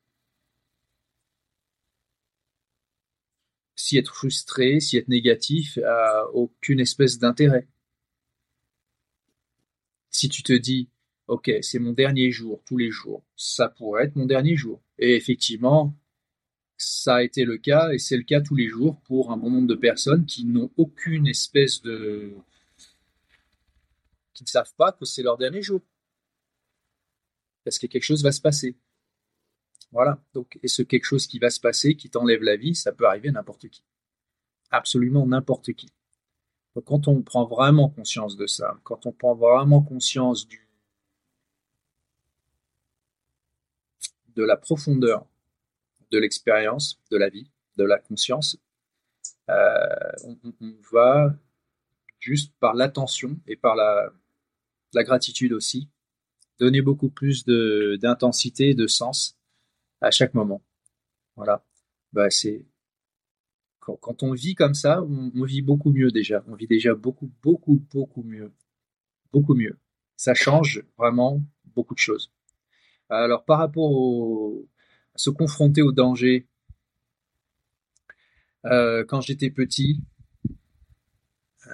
[3.76, 7.68] si être frustré, si être négatif a aucune espèce d'intérêt.
[10.12, 10.90] Si tu te dis,
[11.28, 14.82] ok, c'est mon dernier jour, tous les jours, ça pourrait être mon dernier jour.
[15.00, 15.96] Et effectivement,
[16.84, 19.52] ça a été le cas, et c'est le cas tous les jours pour un bon
[19.52, 22.34] nombre de personnes qui n'ont aucune espèce de...
[24.34, 25.82] qui ne savent pas que c'est leur dernier jour.
[27.64, 28.78] Parce que quelque chose va se passer.
[29.92, 30.24] Voilà.
[30.34, 33.06] Donc, et ce quelque chose qui va se passer, qui t'enlève la vie, ça peut
[33.06, 33.84] arriver à n'importe qui.
[34.72, 35.90] Absolument n'importe qui.
[36.86, 40.70] Quand on prend vraiment conscience de ça, quand on prend vraiment conscience du,
[44.36, 45.26] de la profondeur
[46.12, 48.58] de l'expérience, de la vie, de la conscience,
[49.50, 51.34] euh, on, va
[52.20, 54.12] juste par l'attention et par la,
[55.04, 55.90] gratitude aussi,
[56.60, 59.38] donner beaucoup plus d'intensité, de sens
[60.02, 60.62] à chaque moment.
[61.36, 61.64] Voilà.
[62.12, 62.66] Bah, c'est
[63.80, 66.44] quand, on vit comme ça, on, vit beaucoup mieux déjà.
[66.48, 68.52] On vit déjà beaucoup, beaucoup, beaucoup mieux.
[69.32, 69.78] Beaucoup mieux.
[70.16, 72.32] Ça change vraiment beaucoup de choses.
[73.10, 74.68] Alors par rapport au,
[75.16, 76.48] se confronter au danger,
[78.66, 80.02] euh, quand j'étais petit,
[81.68, 81.72] euh,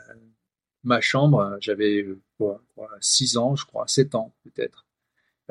[0.84, 2.06] ma chambre, j'avais
[2.38, 2.62] quoi,
[3.02, 4.86] 6 ans, je crois, 7 ans peut-être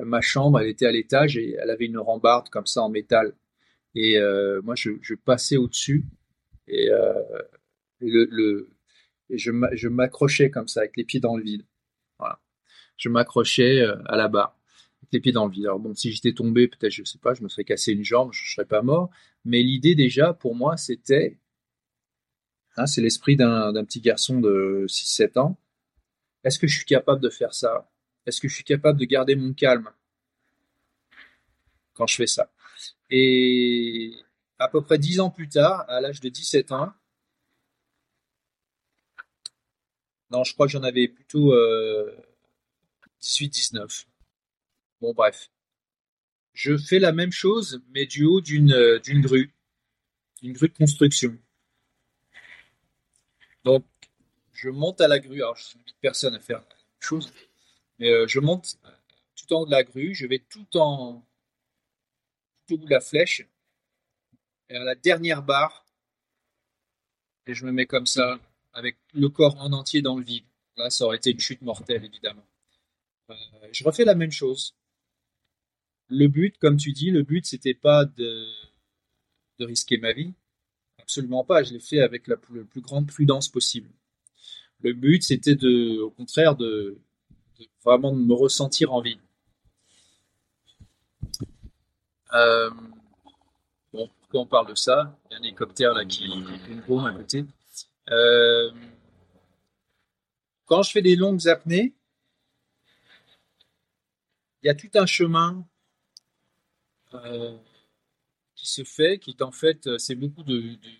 [0.03, 3.33] ma chambre, elle était à l'étage et elle avait une rambarde comme ça en métal.
[3.94, 6.05] Et euh, moi, je, passais au-dessus
[6.66, 7.23] et, euh,
[8.01, 11.64] et je, m'accrochais comme ça avec les pieds dans le vide.
[12.18, 12.40] Voilà.
[12.97, 14.59] Je m'accrochais euh, à la barre
[15.12, 15.67] les pieds dans le vide.
[15.67, 18.33] Alors bon, si j'étais tombé, peut-être, je sais pas, je me serais cassé une jambe,
[18.33, 19.11] je serais pas mort.
[19.45, 21.38] Mais l'idée déjà, pour moi, c'était,
[22.77, 25.59] hein, c'est l'esprit d'un petit garçon de 6-7 ans.
[26.45, 27.90] Est-ce que je suis capable de faire ça?
[28.27, 29.90] Est-ce que je suis capable de garder mon calme
[31.95, 32.53] quand je fais ça?
[33.11, 34.14] Et
[34.59, 36.93] à peu près dix ans plus tard, à l'âge de 17 ans,
[40.31, 41.55] non, je crois que j'en avais plutôt
[43.23, 44.07] 18-19.
[45.05, 45.51] Euh, bon, bref.
[46.53, 49.55] Je fais la même chose, mais du haut d'une euh, d'une grue,
[50.43, 51.37] une grue de construction.
[53.64, 53.85] Donc,
[54.53, 55.43] je monte à la grue.
[55.43, 57.33] Alors, je suis personne à faire la même chose.
[57.99, 58.77] Mais euh, je monte
[59.37, 61.27] tout en haut de la grue, je vais tout en
[62.67, 63.47] tout au bout de la flèche,
[64.71, 65.85] et à la dernière barre,
[67.47, 68.38] et je me mets comme ça,
[68.73, 70.47] avec le corps en entier dans le vide.
[70.77, 72.47] Là, ça aurait été une chute mortelle, évidemment.
[73.31, 73.35] Euh,
[73.73, 74.75] je refais la même chose.
[76.09, 78.47] Le but, comme tu dis, le but, c'était pas de,
[79.59, 80.33] de risquer ma vie.
[80.99, 81.62] Absolument pas.
[81.62, 83.90] Je l'ai fait avec la plus grande prudence possible.
[84.83, 86.99] Le but, c'était de, au contraire, de,
[87.85, 89.19] vraiment de me ressentir en vie.
[92.33, 92.71] Euh,
[93.93, 97.07] bon, pourquoi on parle de ça Il y a un hélicoptère là qui une bombe
[97.07, 97.45] à côté.
[98.11, 98.71] Euh,
[100.67, 101.95] quand je fais des longues apnées,
[104.62, 105.67] il y a tout un chemin
[107.14, 107.57] euh,
[108.55, 110.90] qui se fait, qui est en fait, c'est beaucoup de, de,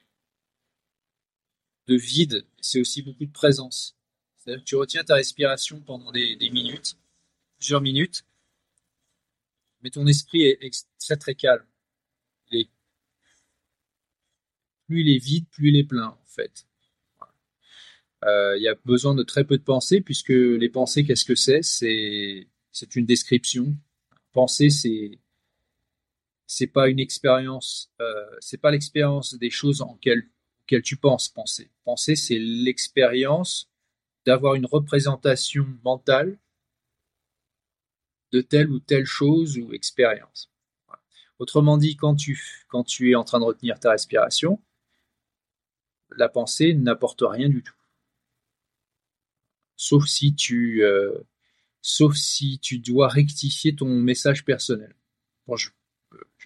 [1.87, 3.96] de vide, c'est aussi beaucoup de présence.
[4.66, 6.96] Tu retiens ta respiration pendant des, minutes,
[7.57, 8.24] plusieurs minutes,
[9.83, 11.64] mais ton esprit est, très très calme.
[14.87, 16.66] plus il est vide, plus il est plein en fait.
[18.24, 21.35] Euh, il y a besoin de très peu de pensées puisque les pensées, qu'est-ce que
[21.35, 23.74] c'est C'est une description.
[24.33, 25.18] Penser, c'est
[26.46, 30.28] c'est pas une expérience, euh, c'est pas l'expérience des choses en quelles,
[30.83, 31.28] tu penses.
[31.28, 33.70] Penser, penser, c'est l'expérience
[34.26, 36.38] d'avoir une représentation mentale
[38.33, 40.50] de telle ou telle chose ou expérience.
[41.38, 44.61] Autrement dit, quand tu, quand tu es en train de retenir ta respiration,
[46.16, 47.74] la pensée n'apporte rien du tout.
[49.76, 51.18] Sauf si tu, euh,
[51.82, 54.95] sauf si tu dois rectifier ton message personnel.
[55.47, 55.57] Bon,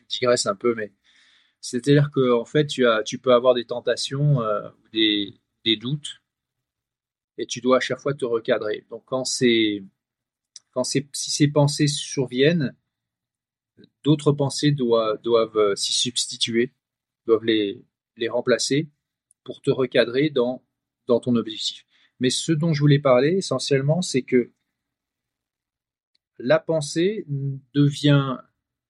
[0.08, 0.92] digresse un peu, mais
[1.60, 5.34] c'est-à-dire que en fait, tu, as, tu peux avoir des tentations euh, des,
[5.64, 6.22] des doutes
[7.36, 8.86] et tu dois à chaque fois te recadrer.
[8.90, 9.84] Donc quand c'est
[10.72, 12.76] quand c'est si ces pensées surviennent,
[14.04, 16.72] d'autres pensées doivent, doivent euh, s'y substituer.
[17.26, 17.84] doivent les,
[18.16, 18.88] les remplacer
[19.44, 20.64] pour te recadrer dans,
[21.06, 21.86] dans ton objectif.
[22.20, 24.50] Mais ce dont je voulais parler essentiellement, c'est que
[26.38, 27.26] la pensée
[27.74, 28.38] devient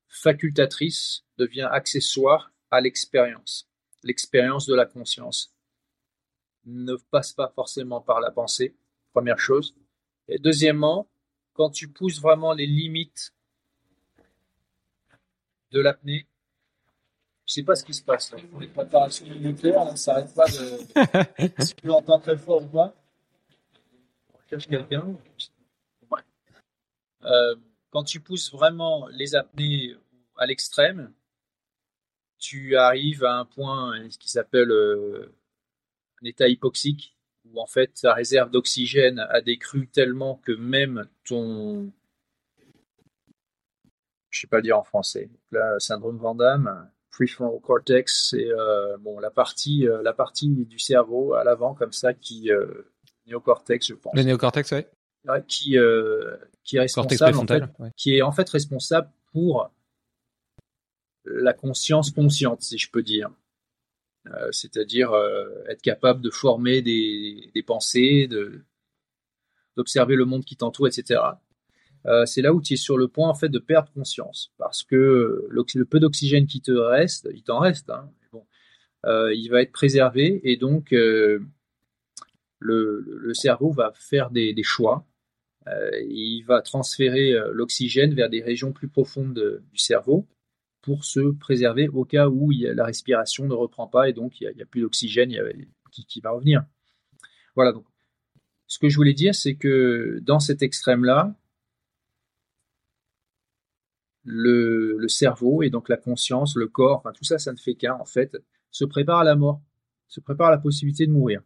[0.08, 3.68] facultatrice, devient accessoire à l'expérience,
[4.02, 5.54] l'expérience de la conscience.
[6.64, 8.74] Ne passe pas forcément par la pensée,
[9.12, 9.74] première chose.
[10.28, 11.08] Et deuxièmement,
[11.54, 13.32] quand tu pousses vraiment les limites
[15.70, 16.26] de l'apnée,
[17.46, 18.38] je sais pas ce qui se passe là.
[18.60, 21.62] Les préparations nucléaires, ça n'arrête pas de.
[21.62, 22.94] si tu l'entends très fort ou pas.
[24.34, 25.06] On cherche quelqu'un.
[27.24, 27.56] Euh,
[27.90, 29.94] quand tu pousses vraiment les apnées
[30.36, 31.12] à l'extrême,
[32.38, 35.34] tu arrives à un point ce qui s'appelle euh,
[36.22, 37.16] un état hypoxique,
[37.46, 41.90] où en fait ta réserve d'oxygène a décru tellement que même ton.
[44.30, 45.30] Je sais pas le dire en français.
[45.50, 51.32] là, syndrome Van Damme, prefrontal cortex, c'est euh, bon, la, partie, la partie du cerveau
[51.34, 52.50] à l'avant, comme ça, qui.
[53.26, 54.14] néocortex, je pense.
[54.14, 54.84] Le néocortex, oui
[55.46, 56.36] qui, euh,
[56.68, 59.72] qui est responsable, qui est en fait responsable pour
[61.24, 63.30] la conscience consciente, si je peux dire.
[64.26, 68.66] Euh, c'est-à-dire euh, être capable de former des, des pensées, de,
[69.76, 71.22] d'observer le monde qui t'entoure, etc.
[72.26, 75.46] c'est là où tu es sur le point en fait de perdre conscience, parce que
[75.48, 78.44] le, peu d'oxygène qui te reste, il t'en reste, hein, bon,
[79.06, 81.40] il va être préservé et donc le,
[82.60, 85.17] le, cerveau va faire des, des choix euh,
[86.08, 90.26] il va transférer euh, l'oxygène vers des régions plus profondes du cerveau
[90.82, 94.62] pour se préserver au cas où la respiration ne reprend pas et donc il n'y
[94.62, 95.36] a, plus d'oxygène
[95.90, 96.64] qui, va revenir.
[97.56, 97.84] Voilà, donc
[98.66, 101.34] ce que je voulais dire, c'est que dans cet extrême-là,
[104.24, 107.94] le, cerveau et donc la conscience, le corps, enfin tout ça, ça ne fait qu'un
[107.94, 108.36] en fait,
[108.70, 109.62] se prépare à la mort,
[110.06, 111.42] se prépare à la possibilité de mourir.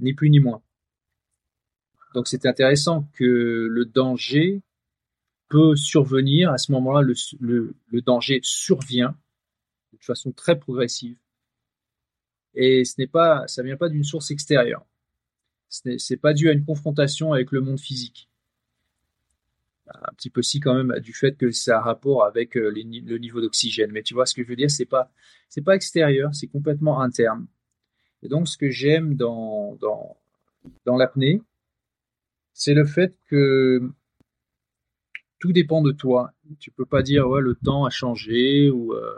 [0.00, 0.63] Ni plus ni moins.
[2.14, 4.62] Donc c'est intéressant que le danger
[5.48, 6.50] peut survenir.
[6.52, 9.16] À ce moment-là, le, danger survient
[9.92, 11.16] de façon très progressive.
[12.54, 14.86] Et ce n'est pas, ça vient pas d'une source extérieure.
[15.68, 18.30] Ce n'est pas dû à une confrontation avec le monde physique.
[19.88, 23.18] Un petit peu si quand même du fait que ça a rapport avec euh, le
[23.18, 23.90] niveau d'oxygène.
[23.90, 25.10] Mais tu vois ce que je veux dire, c'est pas,
[25.48, 27.46] c'est pas extérieur, c'est complètement interne.
[28.22, 30.16] Et donc ce que j'aime dans, dans,
[30.86, 31.42] dans l'apnée,
[32.54, 33.82] c'est le fait que
[35.38, 36.32] tout dépend de toi.
[36.58, 39.14] Tu peux pas dire ouais le temps a changé ou euh,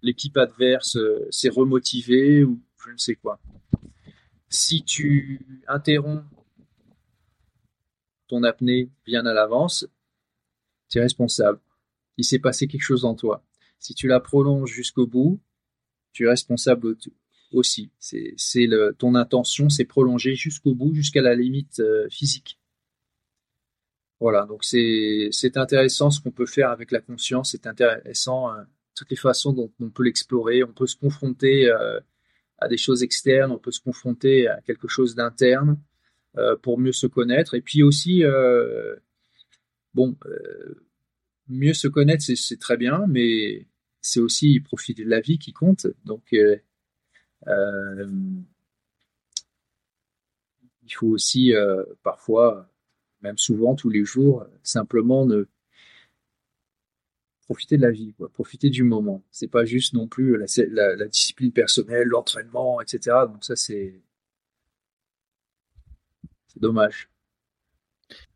[0.00, 3.40] l'équipe adverse euh, s'est remotivée ou je ne sais quoi.
[4.48, 6.24] Si tu interromps
[8.28, 9.86] ton apnée bien à l'avance,
[10.88, 11.60] tu es responsable.
[12.16, 13.44] Il s'est passé quelque chose en toi.
[13.78, 15.40] Si tu la prolonges jusqu'au bout,
[16.12, 16.96] tu es responsable
[17.52, 17.90] aussi.
[17.98, 18.68] C'est
[18.98, 22.57] ton intention, c'est prolonger jusqu'au bout, jusqu'à la limite euh, physique.
[24.20, 28.62] Voilà, donc c'est intéressant ce qu'on peut faire avec la conscience, c'est intéressant euh,
[28.96, 32.00] toutes les façons dont on peut l'explorer, on peut se confronter euh,
[32.58, 35.80] à des choses externes, on peut se confronter à quelque chose d'interne
[36.36, 38.24] euh, pour mieux se connaître, et puis aussi,
[39.94, 40.16] bon,
[41.48, 43.68] mieux se connaître c'est très bien, mais
[44.00, 46.60] c'est aussi profiter de la vie qui compte, donc il
[50.90, 51.52] faut aussi
[52.02, 52.68] parfois
[53.22, 55.48] même souvent tous les jours, simplement de
[57.46, 59.22] profiter de la vie, quoi, profiter du moment.
[59.30, 63.16] C'est pas juste non plus la, discipline personnelle, l'entraînement, etc.
[63.26, 64.00] Donc ça c'est
[66.48, 67.08] c'est dommage.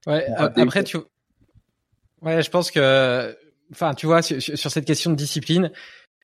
[0.06, 0.96] Ouais, après tu
[2.22, 3.36] Ouais, je pense que
[3.72, 5.72] enfin, tu vois sur, sur cette question de discipline,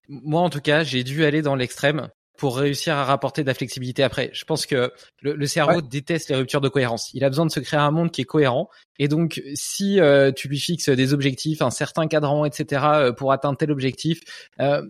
[0.08, 2.08] moi en tout cas, j'ai dû aller dans l'extrême
[2.38, 4.30] pour réussir à rapporter de la flexibilité après.
[4.32, 7.10] Je pense que le, cerveau déteste les ruptures de cohérence.
[7.12, 8.70] Il a besoin de se créer un monde qui est cohérent.
[9.00, 13.32] Et donc, si euh, tu lui fixes des objectifs, un certain cadran, etc., euh, pour
[13.32, 14.20] atteindre tel objectif,
[14.60, 14.82] euh,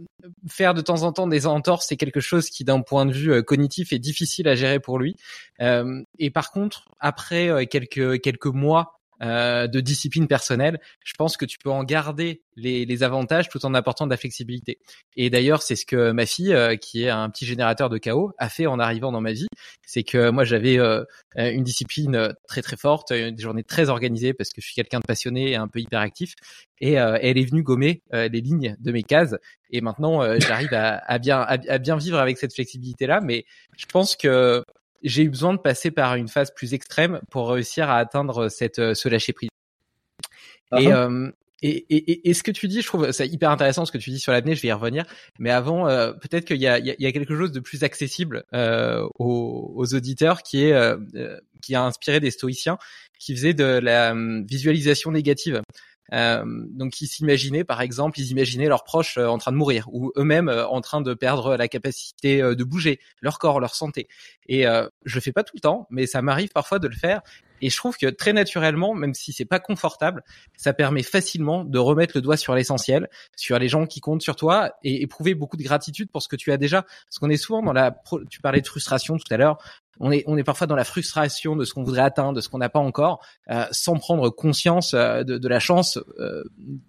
[0.46, 3.42] faire de temps en temps des entorses, c'est quelque chose qui, d'un point de vue
[3.42, 5.16] cognitif, est difficile à gérer pour lui.
[6.18, 11.58] et par contre, après quelques quelques mois euh, de discipline personnelle, je pense que tu
[11.58, 14.78] peux en garder les, les, avantages tout en apportant de la flexibilité.
[15.16, 18.32] Et d'ailleurs, c'est ce que ma fille, euh, qui est un petit générateur de chaos,
[18.38, 19.48] a fait en arrivant dans ma vie.
[19.86, 21.04] C'est que moi, j'avais euh,
[21.36, 25.04] une discipline très très forte, des journées très organisées parce que je suis quelqu'un de
[25.06, 26.34] passionné et un peu hyperactif.
[26.80, 29.34] Et elle est venue gommer les lignes de mes cases.
[29.70, 33.20] Et maintenant, j'arrive à, à, bien à, à bien vivre avec cette flexibilité là.
[33.20, 33.44] Mais
[33.76, 34.62] je pense que
[35.02, 38.78] j'ai eu besoin de passer par une phase plus extrême pour réussir à atteindre cette
[38.78, 39.50] euh, ce lâcher prise.
[40.76, 40.92] Et, uh-huh.
[40.92, 43.98] euh, et, et, et, ce que tu dis, je trouve c'est hyper intéressant ce que
[43.98, 44.54] tu dis sur l'apnée.
[44.54, 45.04] Je vais y revenir,
[45.40, 48.44] mais avant, euh, peut-être qu'il y a, il y a, quelque chose de plus accessible
[48.54, 50.96] euh, aux, aux, auditeurs qui est euh,
[51.60, 52.78] qui a inspiré des stoïciens
[53.18, 55.60] qui faisaient de la visualisation négative.
[56.12, 60.12] Euh, donc ils s'imaginaient, par exemple, ils imaginaient leurs proches en train de mourir ou
[60.16, 64.08] eux-mêmes en train de perdre la capacité de bouger, leur corps, leur santé.
[64.46, 67.22] Et je le fais pas tout le temps, mais ça m'arrive parfois de le faire.
[67.60, 70.22] Et je trouve que très naturellement, même si c'est pas confortable,
[70.56, 74.36] ça permet facilement de remettre le doigt sur l'essentiel, sur les gens qui comptent sur
[74.36, 76.82] toi et éprouver beaucoup de gratitude pour ce que tu as déjà.
[76.82, 77.96] Parce qu'on est souvent dans la,
[78.30, 79.58] tu parlais de frustration tout à l'heure.
[80.00, 82.48] On est, on est parfois dans la frustration de ce qu'on voudrait atteindre, de ce
[82.48, 86.44] qu'on n'a pas encore, euh, sans prendre conscience euh, de, de, la chance euh,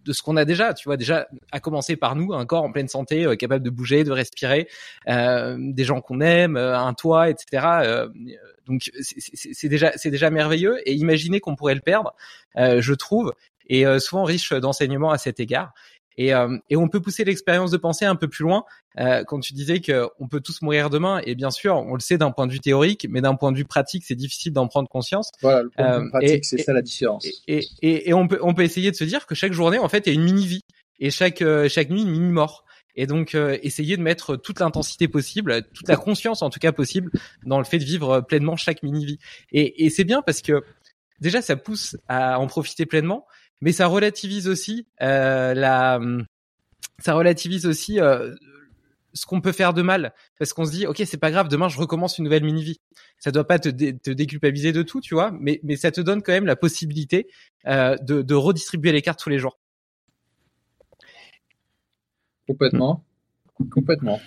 [0.05, 0.74] de ce qu'on a déjà.
[0.74, 3.70] Tu vois, déjà, à commencer par nous, un corps en pleine santé, euh, capable de
[3.70, 4.68] bouger, de respirer,
[5.07, 8.07] euh, des gens qu'on aime, un toit, etc
[8.70, 12.14] donc c'est déjà c'est déjà merveilleux et imaginer qu'on pourrait le perdre,
[12.57, 13.34] euh, je trouve,
[13.68, 15.74] et euh, souvent riche d'enseignements à cet égard.
[16.20, 18.63] Et, euh, et, on peut pousser l'expérience de pensée un peu plus loin.
[19.28, 22.32] quand tu disais qu'on peut tous mourir demain, et bien sûr, on le sait d'un
[22.32, 25.32] point de vue théorique, mais d'un point de vue pratique, c'est difficile d'en prendre conscience.
[25.41, 27.26] Voilà, le point de vue pratique, c'est ça la différence.
[27.47, 30.07] Et, et, on peut on peut essayer de se dire que chaque journée, en fait,
[30.07, 30.63] est une mini vie,
[30.99, 32.65] et chaque chaque nuit une mini mort
[32.99, 36.74] et donc euh, essayer de mettre toute l'intensité possible, toute la conscience en tout cas
[36.74, 37.11] possible
[37.45, 39.20] dans le fait de vivre pleinement chaque mini vie.
[39.53, 40.63] Et, et c'est bien parce que
[41.22, 43.26] déjà ça pousse à en profiter pleinement,
[43.62, 45.99] mais ça relativise aussi euh, la,
[46.99, 48.36] ça relativise aussi euh,
[49.14, 51.68] ce qu'on peut faire de mal parce qu'on se dit ok c'est pas grave demain
[51.68, 52.80] je recommence une nouvelle mini vie
[53.18, 56.22] ça doit pas te, te déculpabiliser de tout tu vois mais mais ça te donne
[56.22, 57.28] quand même la possibilité
[57.68, 59.57] euh, de, de redistribuer les cartes tous les jours
[62.49, 63.03] Complètement.
[63.72, 64.20] Complètement.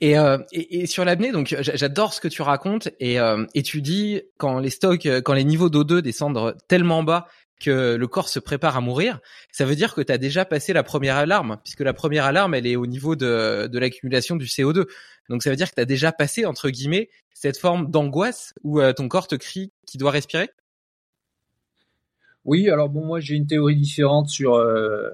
[0.00, 3.62] Et, euh, et, et, sur l'apnée, donc j'adore ce que tu racontes et, euh, et
[3.62, 7.28] tu dis quand les stocks, quand les niveaux d'O2 descendent tellement bas
[7.58, 9.20] que le corps se prépare à mourir,
[9.52, 12.54] ça veut dire que tu as déjà passé la première alarme, puisque la première alarme,
[12.54, 14.86] elle est au niveau de, de l'accumulation du CO2.
[15.28, 18.80] Donc ça veut dire que tu as déjà passé, entre guillemets, cette forme d'angoisse où
[18.80, 20.50] euh, ton corps te crie qu'il doit respirer?
[22.44, 25.10] Oui, alors bon, moi j'ai une théorie différente sur euh,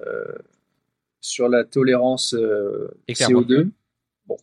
[1.21, 3.69] sur la tolérance euh, CO2.
[4.25, 4.37] Bon,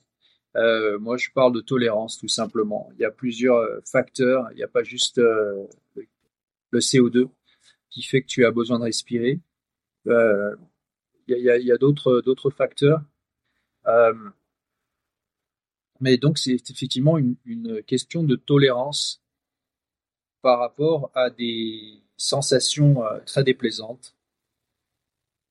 [1.01, 2.91] moi je parle de tolérance tout simplement.
[2.95, 4.47] Il y a plusieurs facteurs.
[4.53, 7.29] Il n'y a pas juste le CO2
[7.93, 9.41] qui fait que tu as besoin de respirer.
[10.07, 10.13] il
[11.29, 13.03] y a, d'autres facteurs.
[16.01, 19.23] mais donc c'est effectivement une, question de tolérance
[20.43, 24.17] par rapport à des sensations très déplaisantes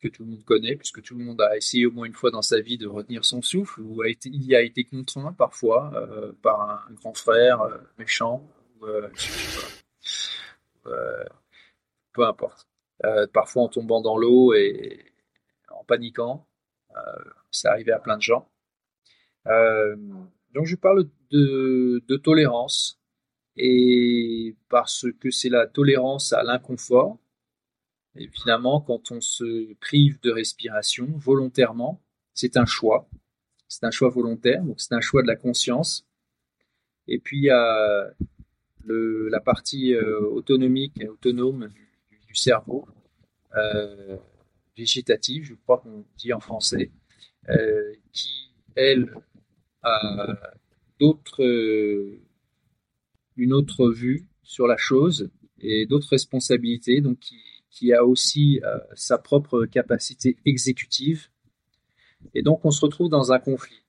[0.01, 2.31] que tout le monde connaît, puisque tout le monde a essayé au moins une fois
[2.31, 5.31] dans sa vie de retenir son souffle, ou a été, il y a été contraint
[5.33, 8.43] parfois euh, par un, grand frère euh, méchant,
[8.83, 9.07] euh,
[12.13, 12.67] peu importe.
[13.33, 15.05] parfois en tombant dans l'eau et
[15.69, 16.47] en paniquant,
[17.51, 18.49] ça arrivait à plein de gens.
[19.45, 22.99] donc je parle de, tolérance,
[23.55, 27.17] et parce que c'est la tolérance à l'inconfort,
[28.31, 32.01] finalement, quand on se prive de respiration volontairement,
[32.33, 33.09] c'est un choix.
[33.67, 36.05] C'est un choix volontaire, donc c'est un choix de la conscience.
[37.07, 38.11] Et puis il y a
[38.83, 41.90] le, la partie euh, autonomique et autonome du,
[42.31, 42.87] du cerveau,
[43.57, 44.15] euh,
[44.77, 46.89] végétative, je crois qu'on dit en français,
[47.49, 49.13] euh, qui, elle,
[49.83, 50.37] a
[50.97, 51.43] d'autres,
[53.35, 55.29] une autre vue sur la chose
[55.59, 57.35] et d'autres responsabilités, donc qui
[57.71, 61.29] qui a aussi euh, sa propre capacité exécutive.
[62.35, 63.83] Et donc, on se retrouve dans un conflit,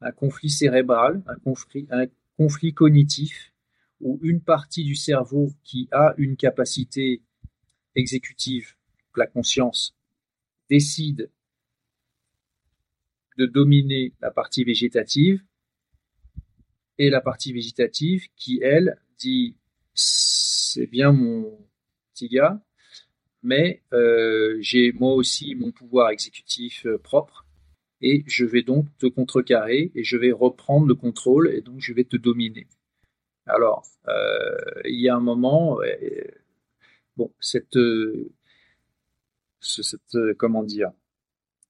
[0.00, 2.06] un conflit cérébral, un conflit, un
[2.38, 3.52] conflit cognitif,
[4.00, 7.22] où une partie du cerveau qui a une capacité
[7.94, 8.74] exécutive,
[9.16, 9.96] la conscience,
[10.68, 11.30] décide
[13.38, 15.42] de dominer la partie végétative,
[16.98, 19.56] et la partie végétative qui, elle, dit
[19.94, 21.58] c'est bien mon
[22.12, 22.60] petit gars,
[23.42, 27.46] mais euh, j'ai moi aussi mon pouvoir exécutif euh, propre
[28.00, 31.92] et je vais donc te contrecarrer et je vais reprendre le contrôle et donc je
[31.92, 32.66] vais te dominer.
[33.46, 35.78] Alors, euh, il y a un moment,
[37.16, 37.78] bon, cette,
[39.60, 40.90] cette, comment dire,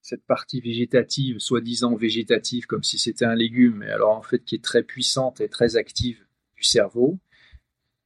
[0.02, 4.54] cette partie végétative, soi-disant végétative, comme si c'était un légume, mais alors en fait qui
[4.54, 6.24] est très puissante et très active
[6.56, 7.18] du cerveau,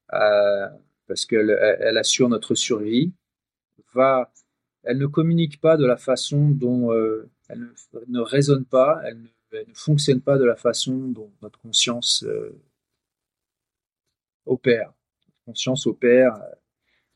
[0.08, 3.12] parce qu'elle elle assure notre survie
[3.94, 4.32] va,
[4.82, 7.68] elle ne communique pas de la façon dont euh, elle
[8.08, 9.20] ne, raisonne pas, elle
[9.52, 12.60] ne, fonctionne pas de la façon dont notre conscience euh,
[14.46, 14.92] opère.
[15.26, 16.40] Notre conscience opère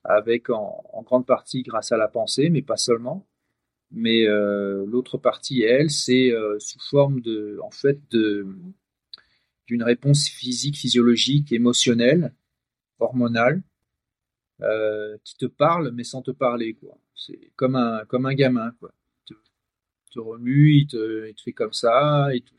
[0.04, 3.26] avec en, grande partie grâce à la pensée, mais pas seulement.
[3.90, 8.46] Mais euh, l'autre partie, elle, c'est euh, sous forme de, en fait, de
[9.66, 12.34] d'une réponse physique, physiologique, émotionnelle,
[12.98, 13.62] hormonale,
[14.62, 16.98] euh, qui te parle mais sans te parler, quoi.
[17.14, 18.92] C'est comme un comme un gamin, quoi.
[19.30, 19.36] Il
[20.14, 22.54] te, remue, il te, il fait comme ça, il te,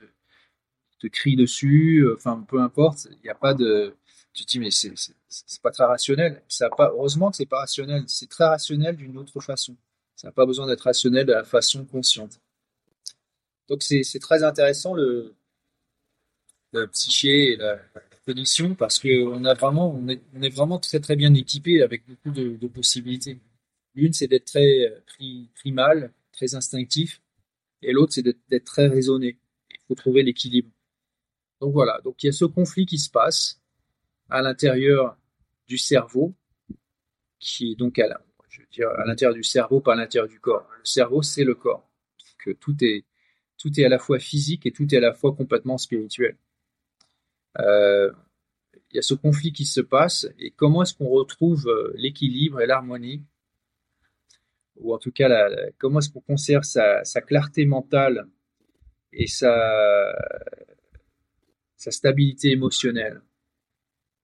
[1.00, 3.08] te crie dessus, enfin peu importe.
[3.12, 3.96] Il n'y a pas de
[4.34, 6.42] tu te dis mais c'est pas très rationnel.
[6.48, 8.04] Ça pas heureusement que c'est pas rationnel.
[8.08, 9.76] C'est très rationnel d'une autre façon.
[10.16, 12.40] Ça n'a pas besoin d'être rationnel de la façon consciente.
[13.70, 15.34] Donc c'est très intéressant le,
[16.74, 17.80] le psyché et la,
[18.26, 21.82] connexion parce que on a vraiment on est, on est vraiment très très bien équipé
[21.82, 23.38] avec beaucoup de, de possibilités.
[23.96, 25.04] L'une c'est d'être très
[25.56, 27.22] primal, très instinctif,
[27.82, 29.38] et l'autre c'est d'être très raisonné.
[29.72, 30.70] Il faut trouver l'équilibre.
[31.62, 32.00] Donc voilà.
[32.04, 33.60] Donc il y a ce conflit qui se passe
[34.34, 35.16] à l'intérieur
[35.68, 36.34] du cerveau,
[37.40, 38.08] qui est donc à
[39.06, 40.68] l'intérieur du cerveau, pas à l'intérieur du corps.
[40.80, 41.88] Le cerveau, c'est le corps.
[42.40, 43.06] Que tout est,
[43.60, 46.36] tout est à la fois physique et tout est à la fois complètement spirituel.
[47.60, 48.12] Euh,
[48.90, 52.60] il y a ce conflit qui se passe et comment est-ce qu'on retrouve euh, l'équilibre
[52.60, 53.24] et l'harmonie?
[54.78, 55.30] Ou en tout cas
[55.78, 58.28] comment est-ce qu'on conserve sa, clarté mentale
[59.12, 60.12] et sa
[61.78, 63.22] stabilité émotionnelle?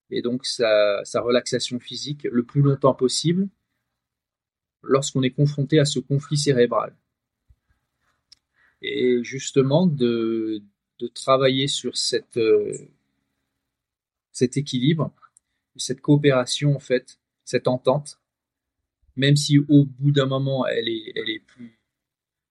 [0.09, 3.47] Et donc sa, relaxation physique le plus longtemps possible
[4.81, 6.95] lorsqu'on est confronté à ce conflit cérébral.
[8.81, 10.61] Et justement de,
[11.13, 12.39] travailler sur cette,
[14.31, 15.13] cet équilibre,
[15.75, 18.19] cette coopération en fait, cette entente,
[19.15, 21.79] même si au bout d'un moment elle est, elle est plus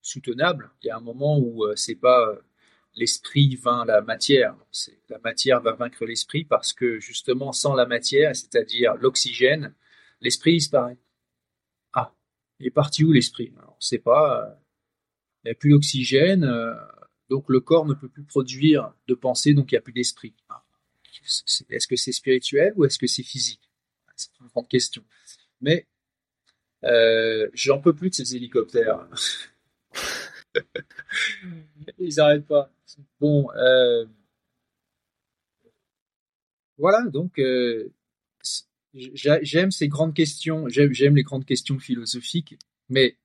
[0.02, 2.40] soutenable, il y a un moment où euh, c'est pas euh,
[2.98, 4.56] l'esprit vainc la matière.
[5.08, 9.74] La matière va vaincre l'esprit parce que justement, sans la matière, c'est-à-dire l'oxygène,
[10.20, 10.98] l'esprit disparaît.
[11.92, 12.14] Ah,
[12.58, 13.52] il est parti où l'esprit?
[13.56, 14.44] On ne sait pas.
[14.44, 14.54] Euh,
[15.44, 16.74] il n'y a plus d'oxygène, euh,
[17.30, 20.34] donc le corps ne peut plus produire de pensée, donc il n'y a plus d'esprit.
[20.48, 20.64] Ah,
[21.70, 23.70] est-ce que c'est spirituel ou est-ce que c'est physique?
[24.16, 25.04] C'est une grande question.
[25.60, 25.86] Mais
[26.84, 29.06] euh, j'en peux plus de ces hélicoptères.
[31.98, 32.70] Ils n'arrêtent pas.
[33.20, 34.06] Bon, euh,
[36.78, 37.92] voilà, donc euh,
[38.94, 42.56] j'aime ces grandes questions, j'aime les grandes questions philosophiques,
[42.88, 43.18] mais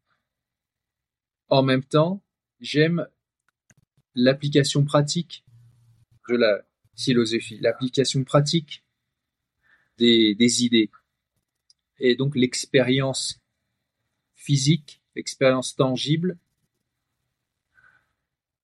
[1.49, 2.23] en même temps,
[2.59, 3.07] j'aime
[4.15, 5.45] l'application pratique
[6.29, 6.65] de la
[6.97, 8.83] philosophie, l'application pratique
[9.97, 10.89] des, des idées,
[11.99, 13.39] et donc l'expérience
[14.35, 16.37] physique, l'expérience tangible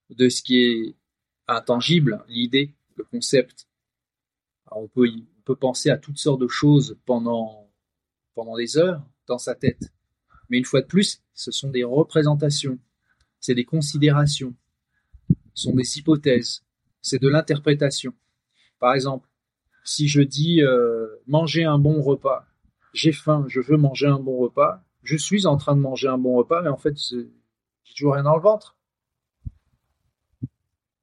[0.10, 0.96] de ce qui est
[1.48, 3.68] intangible, l'idée, le concept.
[4.72, 7.72] on, peut, on peut penser à toutes sortes de choses pendant,
[8.36, 9.92] pendant des heures dans sa tête.
[10.50, 12.80] Mais une fois de plus, ce sont des représentations,
[13.40, 14.56] c'est des considérations,
[15.54, 16.64] ce sont des hypothèses,
[17.02, 18.14] c'est de l'interprétation.
[18.80, 19.30] Par exemple,
[19.84, 22.46] si je dis euh, manger un bon repas,
[22.94, 26.18] j'ai faim, je veux manger un bon repas, je suis en train de manger un
[26.18, 28.76] bon repas, mais en fait, j'ai toujours rien dans le ventre.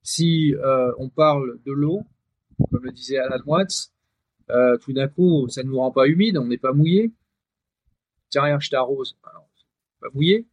[0.07, 2.07] Si euh, on parle de l'eau,
[2.71, 3.93] comme le disait Alan Watts,
[4.51, 7.13] euh, tout d'un coup, ça ne nous rend pas humide, on n'est pas mouillé.
[8.29, 9.19] Tiens, rien, je t'arrose.
[10.01, 10.47] Pas mouillé.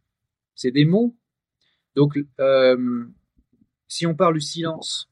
[0.56, 1.14] C'est des mots.
[1.94, 3.06] Donc, euh,
[3.86, 5.08] si on parle du silence,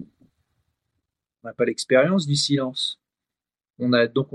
[0.00, 3.00] on n'a pas l'expérience du silence.
[3.78, 4.30] On a donc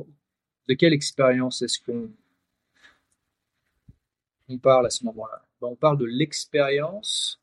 [0.69, 2.09] de quelle expérience est-ce qu'on
[4.47, 5.45] on parle à ce moment-là?
[5.59, 7.41] Ben, On parle de l'expérience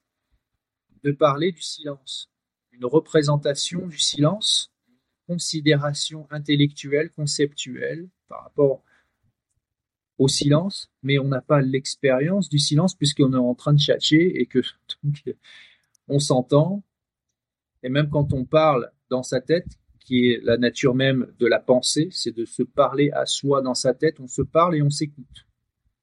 [1.02, 2.30] de parler du silence,
[2.72, 8.82] une représentation du silence, une considération intellectuelle, conceptuelle par rapport
[10.18, 14.40] au silence, mais on n'a pas l'expérience du silence puisqu'on est en train de chercher
[14.40, 14.60] et que
[16.08, 16.82] on s'entend.
[17.82, 19.66] Et même quand on parle dans sa tête,
[20.04, 23.74] qui est la nature même de la pensée, c'est de se parler à soi dans
[23.74, 25.46] sa tête, on se parle et on s'écoute.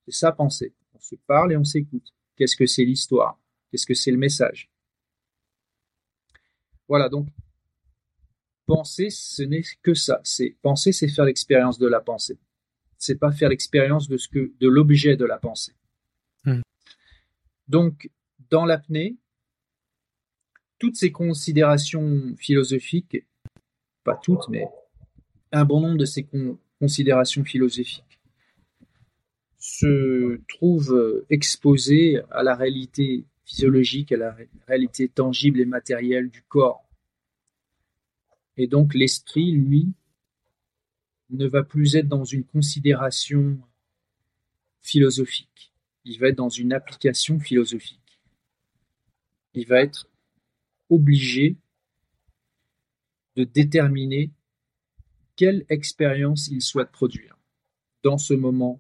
[0.06, 0.74] C'est ça penser.
[0.94, 2.14] On se parle et on s'écoute.
[2.36, 3.40] Qu'est-ce que c'est l'histoire?
[3.70, 4.69] Qu'est-ce que c'est le message?
[6.90, 7.28] Voilà, donc
[8.66, 10.20] penser, ce n'est que ça.
[10.24, 12.38] C'est penser, c'est faire l'expérience de la pensée.
[12.98, 15.74] C'est pas faire l'expérience de ce que de l'objet de la pensée.
[16.44, 16.62] Hmm.
[17.68, 18.10] Donc,
[18.50, 19.18] dans l'apnée,
[20.80, 23.26] toutes ces considérations philosophiques,
[24.04, 24.66] pas toutes, mais
[25.52, 26.28] un bon nombre de ces
[26.80, 28.20] considérations philosophiques
[29.60, 34.38] se trouvent exposées à la réalité physiologique, à la
[34.68, 36.88] réalité tangible et matérielle du corps.
[38.58, 39.92] Et donc l'esprit, lui,
[41.32, 43.60] ne va plus être dans une considération
[44.82, 45.74] philosophique,
[46.06, 48.20] il va être dans une application philosophique.
[49.54, 50.08] Il va être
[50.90, 51.58] obligé
[53.36, 54.32] de déterminer
[55.36, 57.38] quelle expérience il souhaite produire
[58.04, 58.80] dans ce moment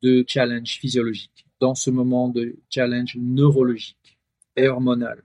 [0.00, 4.18] de challenge physiologique, dans ce moment de challenge neurologique
[4.56, 5.22] et hormonal.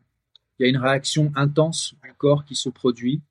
[0.59, 3.23] Il y a une réaction intense du corps qui se produit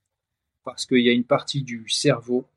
[0.65, 2.49] parce qu'il y a une partie du cerveau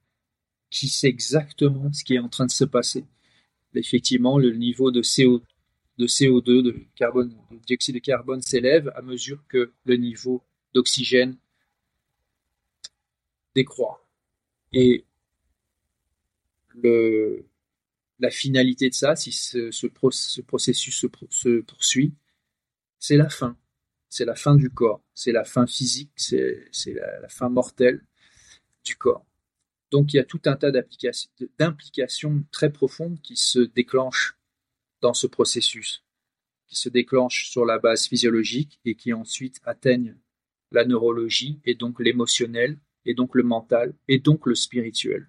[0.72, 3.06] qui sait exactement ce qui est en train de se passer.
[3.76, 5.44] Effectivement, le niveau de, CO,
[6.00, 10.42] de CO2, de, carbone, de dioxyde de carbone s'élève à mesure que le niveau
[10.74, 11.38] d'oxygène
[13.54, 14.04] décroît.
[14.74, 15.06] Et
[16.70, 17.46] le,
[18.20, 21.08] la finalité de ça, si ce, ce, processus se,
[21.62, 22.14] poursuit,
[23.00, 23.58] c'est la fin.
[24.10, 25.02] C'est la fin du corps.
[25.14, 26.12] C'est la fin physique.
[26.16, 28.04] C'est la, fin mortelle
[28.84, 29.26] du corps.
[29.92, 30.72] Donc il y a tout un tas
[31.58, 34.38] d'implications très profondes qui se déclenchent
[35.02, 36.04] dans ce processus,
[36.68, 40.16] qui se déclenchent sur la base physiologique et qui ensuite atteignent
[40.72, 45.28] la neurologie et donc l'émotionnel et donc le mental et donc le spirituel.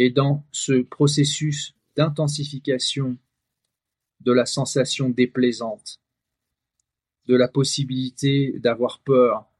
[0.00, 3.18] Et dans ce processus d'intensification
[4.20, 6.00] de la sensation déplaisante,
[7.26, 9.50] de la possibilité d'avoir peur,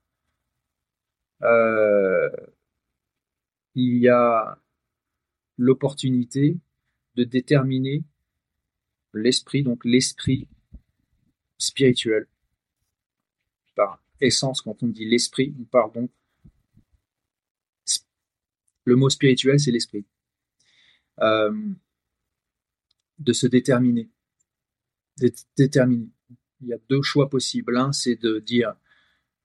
[1.42, 2.30] euh,
[3.74, 4.60] il y a
[5.56, 6.56] l'opportunité
[7.16, 8.04] de déterminer
[9.14, 10.46] l'esprit, donc l'esprit
[11.58, 12.28] spirituel.
[13.74, 16.10] Par essence, quand on dit l'esprit, on parle donc.
[18.84, 20.04] Le mot spirituel, c'est l'esprit.
[21.20, 21.52] Euh,
[23.18, 24.08] de se déterminer.
[25.20, 27.76] Il y a deux choix possibles.
[27.76, 28.74] Un, c'est de dire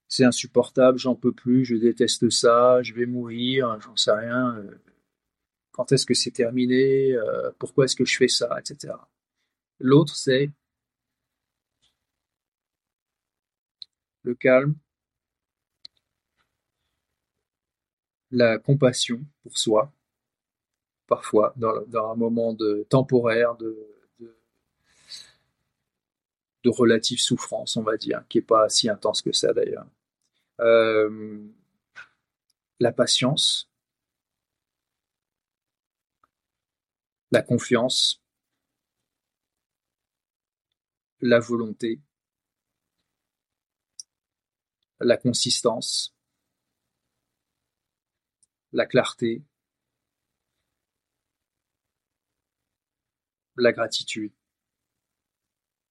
[0.07, 4.57] c'est insupportable, j'en peux plus, je déteste ça, je vais mourir, j'en sais rien.
[4.57, 4.79] Euh,
[5.71, 8.93] quand est-ce que c'est terminé euh, Pourquoi est-ce que je fais ça Etc.
[9.79, 10.51] L'autre, c'est
[14.23, 14.75] le calme,
[18.31, 19.91] la compassion pour soi,
[21.07, 23.77] parfois dans, un moment de temporaire de,
[26.63, 29.85] de, relative souffrance, on va dire, qui n'est pas si intense que ça d'ailleurs.
[30.61, 31.45] Euh,
[32.79, 33.69] la patience,
[37.31, 38.21] la confiance,
[41.19, 42.01] la volonté,
[44.99, 46.15] la consistance,
[48.71, 49.43] la clarté,
[53.57, 54.31] la gratitude.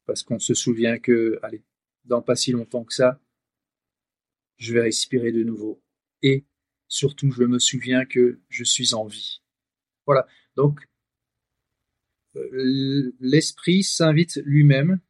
[0.07, 1.63] Parce qu'on se souvient que, allez,
[2.05, 3.21] dans pas si longtemps que ça,
[4.57, 5.83] je vais respirer de nouveau.
[6.23, 6.45] Et
[6.89, 9.43] surtout, je me souviens que je suis en vie.
[10.07, 10.27] Voilà.
[10.57, 10.81] Donc,
[12.37, 15.01] euh, l'esprit s'invite lui-même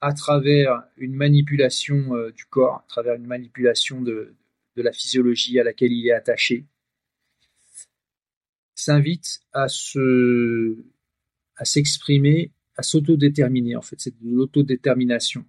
[0.00, 4.34] à travers une manipulation euh, du corps, à travers une manipulation de,
[4.76, 6.66] de la physiologie à laquelle il est attaché,
[8.74, 10.84] s'invite à se
[11.60, 13.76] à s'exprimer, à s'autodéterminer.
[13.76, 15.44] En fait, c'est de l'autodétermination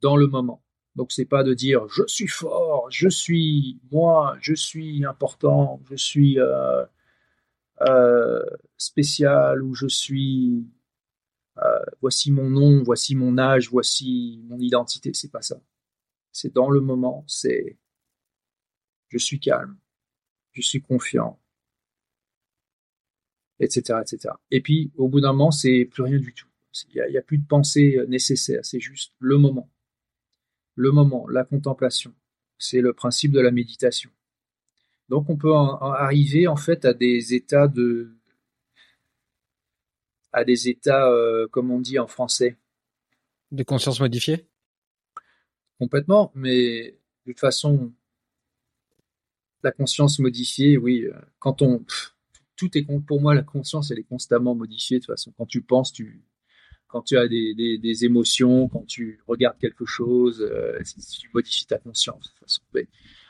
[0.00, 0.64] dans le moment.
[0.96, 5.96] Donc c'est pas de dire je suis fort, je suis moi, je suis important, je
[5.96, 6.84] suis euh,
[7.82, 8.42] euh,
[8.78, 10.66] spécial ou je suis
[11.58, 15.12] euh, voici mon nom, voici mon âge, voici mon identité.
[15.12, 15.60] C'est pas ça.
[16.32, 17.24] C'est dans le moment.
[17.28, 17.78] C'est
[19.08, 19.76] je suis calme,
[20.52, 21.39] je suis confiant,
[23.60, 24.34] etc., etc.
[24.50, 26.46] Et puis, au bout d'un moment, c'est plus rien du tout.
[26.94, 29.70] Il n'y a, plus de pensée euh, nécessaire, c'est juste le moment.
[30.74, 32.14] Le moment, la contemplation.
[32.58, 34.10] C'est le principe de la méditation.
[35.08, 38.14] Donc, on peut arriver, en fait, à des états de.
[40.32, 42.56] à des états, euh, comme on dit en français.
[43.50, 44.46] De conscience modifiée?
[45.78, 47.92] Complètement, mais de toute façon,
[49.64, 51.84] la conscience modifiée, oui, euh, quand on
[52.60, 55.32] tout est pour moi la conscience elle est constamment modifiée de toute façon.
[55.36, 56.22] Quand tu penses tu
[56.88, 60.78] quand tu as des, des, émotions quand tu regardes quelque chose euh,
[61.20, 62.62] tu modifies ta conscience de toute façon.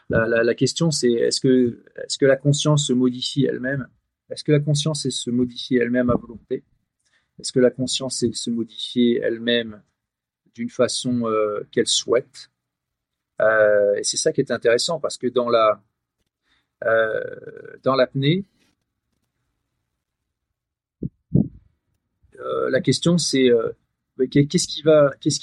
[0.08, 3.86] La, la, question c'est est-ce que est-ce que la conscience se modifie elle-même?
[4.30, 6.64] Est-ce que la conscience est se modifier elle-même à volonté?
[7.38, 9.80] Est-ce que la conscience est se modifier elle-même
[10.56, 12.50] d'une façon euh, qu'elle souhaite?
[13.40, 15.80] Euh, et c'est ça qui est intéressant parce que dans la
[17.84, 18.46] dans l'apnée
[22.70, 23.72] la question c'est euh,
[24.30, 24.82] qu'est-ce qui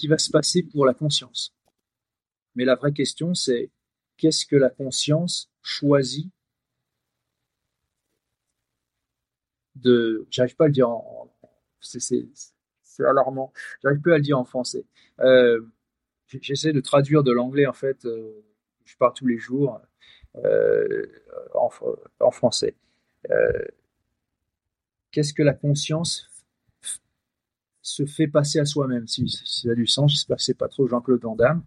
[0.08, 1.54] va se passer pour la conscience?
[2.56, 3.72] Mais la vraie question c'est
[4.18, 6.32] qu'est-ce que la conscience choisit
[9.76, 10.28] de.
[10.30, 11.32] J'arrive pas à le dire en.
[11.80, 13.54] C'est alarmant.
[13.82, 14.86] J'arrive plus à le dire en français.
[15.20, 15.62] Euh,
[16.28, 18.06] j'essaie de traduire de l'anglais en fait.
[18.06, 18.44] Euh,
[18.86, 19.80] je pars tous les jours
[20.38, 21.06] euh,
[21.54, 21.70] en,
[22.20, 22.76] en, français.
[25.12, 26.27] Qu'est-ce que la conscience
[27.88, 30.12] se fait passer à soi-même, si, ça a du sens.
[30.12, 31.64] J'espère que c'est pas trop Jean-Claude Van Damme,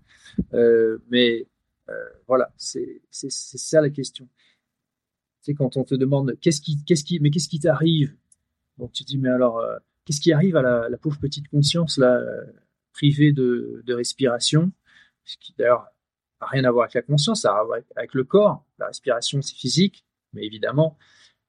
[0.52, 1.46] euh, mais
[1.88, 1.94] euh,
[2.28, 4.28] voilà, c'est ça la question.
[5.40, 8.14] C'est quand on te demande qu'est-ce qui, qu'est-ce qui, mais qu'est-ce qui t'arrive?
[8.76, 11.98] Donc tu dis mais alors euh, qu'est-ce qui arrive à la, pauvre petite conscience
[12.92, 14.70] privée de, de respiration,
[15.24, 15.86] ce qui d'ailleurs
[16.42, 18.66] n'a rien à voir avec la conscience, ça a à voir avec le corps.
[18.78, 20.04] La respiration c'est physique,
[20.34, 20.98] mais évidemment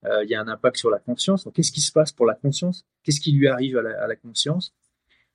[0.04, 1.43] il y a un impact sur la conscience.
[1.43, 2.86] Donc qu'est-ce qui se passe pour la conscience?
[3.04, 4.74] Qu'est-ce qui lui arrive à la, conscience?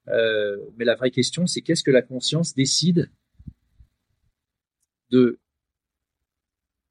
[0.08, 3.10] Euh, Mais la vraie question, c'est qu'est-ce que la conscience décide
[5.10, 5.38] de,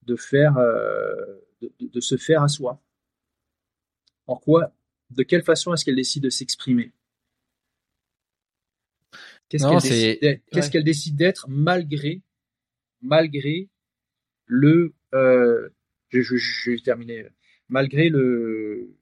[0.03, 1.39] de faire, euh,
[1.80, 2.82] de, se faire à soi?
[4.28, 4.73] En quoi
[5.11, 6.91] De quelle façon est-ce qu'elle décide de s'exprimer?
[9.49, 12.21] Qu'est-ce qu'elle décide, d'être malgré,
[13.01, 13.69] malgré
[14.45, 14.93] le.
[15.13, 15.69] Euh,
[16.09, 17.28] je, je, je, vais terminer.
[17.70, 18.95] Malgré le,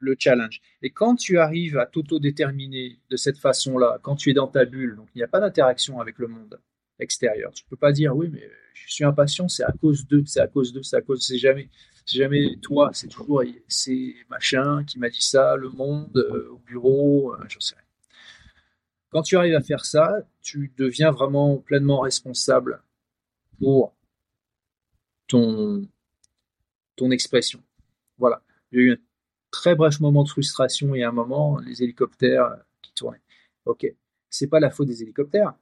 [0.00, 0.60] le challenge.
[0.82, 4.96] Et quand tu arrives à t'auto-déterminer de cette façon-là, quand tu es dans ta bulle,
[4.96, 6.60] donc il n'y a pas d'interaction avec le monde
[6.98, 10.40] extérieur, tu peux pas dire oui, mais je suis impatient, c'est à cause de, c'est
[10.40, 11.68] à cause de, c'est à cause, c'est jamais,
[12.06, 16.58] c'est jamais toi, c'est toujours c'est machin qui m'a dit ça, le monde, euh, au
[16.58, 17.84] bureau, euh, j'en sais rien.
[19.10, 22.82] Quand tu arrives à faire ça, tu deviens vraiment pleinement responsable
[23.58, 23.94] pour
[25.26, 25.82] ton,
[27.00, 27.62] ton expression.
[28.18, 28.42] Voilà.
[28.72, 28.98] J'ai eu un
[29.50, 33.22] très bref moment de frustration et un moment, les hélicoptères qui tournaient.
[33.64, 33.86] Ok,
[34.28, 35.54] c'est pas la faute des hélicoptères.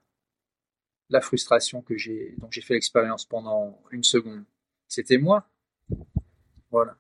[1.11, 4.45] La frustration que j'ai, dont j'ai fait l'expérience pendant une seconde,
[4.89, 5.49] c'était moi.
[6.71, 6.99] Voilà.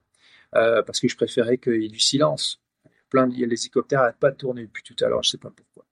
[0.55, 2.63] Euh, parce que je préférais qu'il y ait du silence.
[3.11, 5.85] Plein les hélicoptères n'arrêtent pas de tourner depuis tout à l'heure, je sais pas pourquoi.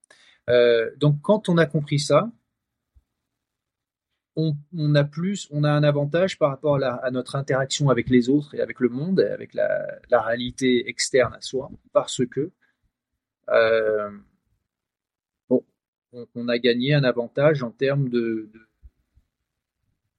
[0.50, 2.30] Euh, donc quand on a compris ça,
[4.36, 8.54] on, a plus, on a un avantage par rapport à, notre interaction avec les autres
[8.54, 12.50] et avec le monde, et avec la, réalité externe à soi, parce que
[13.48, 14.10] euh,
[16.34, 18.50] on, a gagné un avantage en termes de,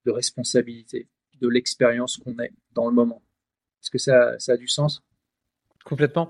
[0.06, 1.08] de, responsabilité,
[1.40, 3.22] de l'expérience qu'on est dans le moment.
[3.82, 5.04] Est-ce que ça, ça a du sens?
[5.84, 6.30] Complètement.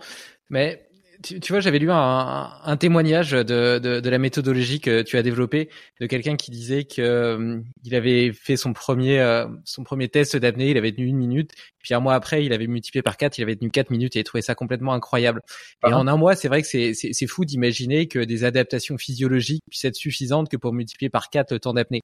[0.49, 0.86] Mais
[1.21, 6.35] tu, vois, j'avais lu un, témoignage de, la méthodologie que tu as développée de quelqu'un
[6.35, 10.77] qui disait que euh, il avait fait son premier euh, son premier test d'apnée, il
[10.77, 13.55] avait tenu une minute, puis un mois après, il avait multiplié par quatre, il avait
[13.55, 15.41] tenu quatre minutes et il trouvait ça complètement incroyable.
[15.87, 19.63] Et en un mois, c'est vrai que c'est c'est fou d'imaginer que des adaptations physiologiques
[19.69, 22.01] puissent être suffisantes que pour multiplier par quatre le temps d'apnée.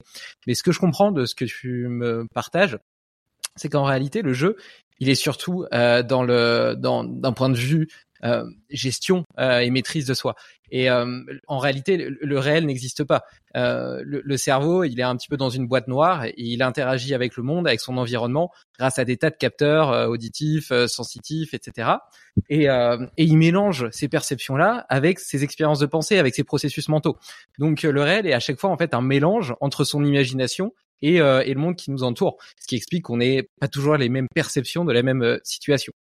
[0.48, 2.78] Mais ce que je comprends de ce que tu me partages,
[3.56, 4.58] c'est qu'en réalité, le jeu,
[5.00, 7.88] il est surtout euh, dans le dans d'un point de vue
[8.24, 10.36] euh, gestion euh, et maîtrise de soi.
[10.72, 13.24] Et euh, en réalité, le, réel n'existe pas.
[13.54, 17.36] Le, cerveau, il est un petit peu dans une boîte noire et il interagit avec
[17.36, 18.50] le monde, avec son environnement,
[18.80, 21.90] grâce à des tas de capteurs auditifs, sensitifs, etc.
[22.50, 27.18] Et, et il mélange ces perceptions-là avec ses expériences de pensée, avec ses processus mentaux.
[27.60, 31.18] Donc le réel est à chaque fois en fait un mélange entre son imagination et,
[31.18, 34.30] et, le monde qui nous entoure, ce qui explique qu'on n'ait pas toujours les mêmes
[34.34, 35.94] perceptions de la même situation.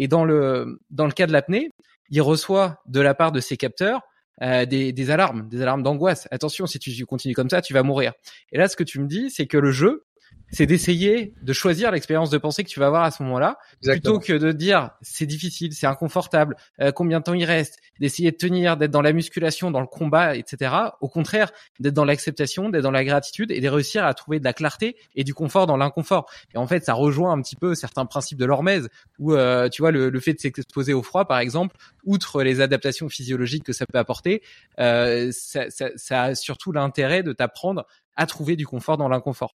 [0.00, 1.70] Et dans le dans le cas de l'apnée,
[2.08, 4.00] il reçoit de la part de ses capteurs
[4.42, 6.26] euh, des, des alarmes, des alarmes d'angoisse.
[6.30, 8.14] Attention, si tu continues comme ça, tu vas mourir.
[8.50, 10.06] Et là, ce que tu me dis, c'est que le jeu,
[10.52, 14.18] c'est d'essayer de choisir l'expérience de pensée que tu vas avoir à ce moment-là, plutôt
[14.18, 18.36] que de dire c'est difficile, c'est inconfortable, euh, combien de temps il reste, d'essayer de
[18.36, 20.74] tenir, d'être dans la musculation, dans le combat, etc.
[21.00, 24.44] Au contraire, d'être dans l'acceptation, d'être dans la gratitude et de réussir à trouver de
[24.44, 26.28] la clarté et du confort dans l'inconfort.
[26.54, 28.88] Et en fait, ça rejoint un petit peu certains principes de l'hormèse,
[29.18, 33.08] où euh, tu vois le, fait de s'exposer au froid, par exemple, outre les adaptations
[33.08, 34.42] physiologiques que ça peut apporter,
[34.78, 37.86] euh, ça, ça, ça a surtout l'intérêt de t'apprendre
[38.16, 39.54] à trouver du confort dans l'inconfort.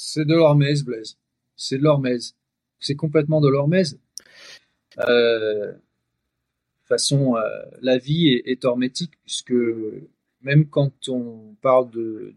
[0.00, 1.18] C'est de l'hormèse, Blaise.
[1.56, 2.36] C'est de l'hormèse.
[2.78, 3.98] C'est complètement de l'hormèse.
[5.00, 7.42] Euh, de toute façon, euh,
[7.82, 9.54] la vie est, hormétique, puisque
[10.40, 12.32] même quand on parle de.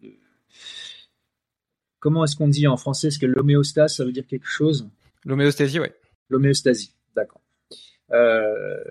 [1.99, 3.09] comment est-ce qu'on dit en français?
[3.09, 4.89] Est-ce que l'homéostase, ça veut dire quelque chose?
[5.24, 5.89] L'homéostasie, oui.
[6.30, 7.41] L'homéostasie, d'accord.
[8.09, 8.84] Euh,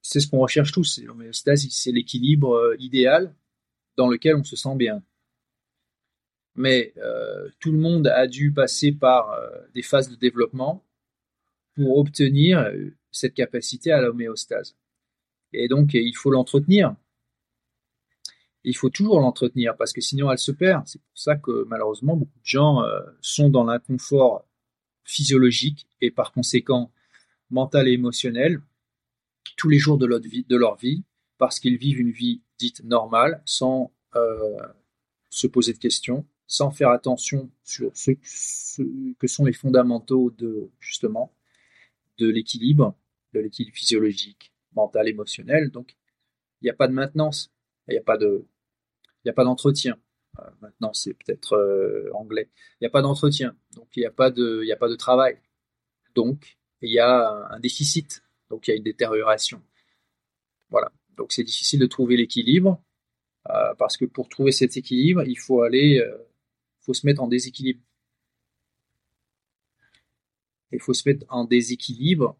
[0.00, 3.34] c'est ce qu'on recherche tous, c'est l'homéostasie, c'est l'équilibre idéal
[3.98, 5.02] dans lequel on se sent bien
[6.60, 10.84] mais euh, tout le monde a dû passer par euh, des phases de développement
[11.74, 14.76] pour obtenir euh, cette capacité à l'homéostase.
[15.54, 16.94] Et donc, il faut l'entretenir.
[18.62, 20.86] il faut toujours l'entretenir parce que sinon elle se perd.
[20.86, 22.84] C'est pour ça que malheureusement beaucoup de gens
[23.20, 24.46] sont dans l'inconfort
[25.02, 26.92] physiologique et par conséquent
[27.48, 28.60] mental et émotionnel
[29.56, 31.02] tous les jours de leur vie,
[31.38, 33.92] parce qu'ils vivent une vie dite normale sans
[35.30, 38.10] se poser de questions, sans faire attention sur ce,
[39.18, 41.32] que sont les fondamentaux de justement
[42.18, 42.98] de l'équilibre,
[43.32, 45.70] de l'équilibre physiologique, mental, émotionnel.
[45.70, 45.96] Donc
[46.60, 47.52] il n'y a pas de maintenance,
[47.86, 48.44] il n'y a pas de,
[49.04, 49.96] il n'y a pas d'entretien.
[50.40, 52.50] Euh, maintenant, c'est peut-être euh, anglais.
[52.80, 54.96] Il n'y a pas d'entretien, donc il n'y a pas de, il a pas de
[54.96, 55.38] travail.
[56.16, 59.62] Donc il y a un déficit, donc il y a une détérioration.
[60.68, 60.90] Voilà.
[61.16, 62.82] Donc c'est difficile de trouver l'équilibre
[63.50, 66.04] euh, parce que pour trouver cet équilibre, il faut aller,
[66.80, 67.82] faut se mettre en déséquilibre.
[70.72, 72.38] Il faut se mettre en déséquilibre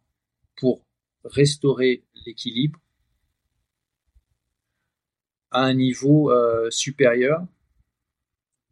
[0.56, 0.84] pour
[1.24, 2.80] restaurer l'équilibre
[5.50, 7.44] à un niveau euh, supérieur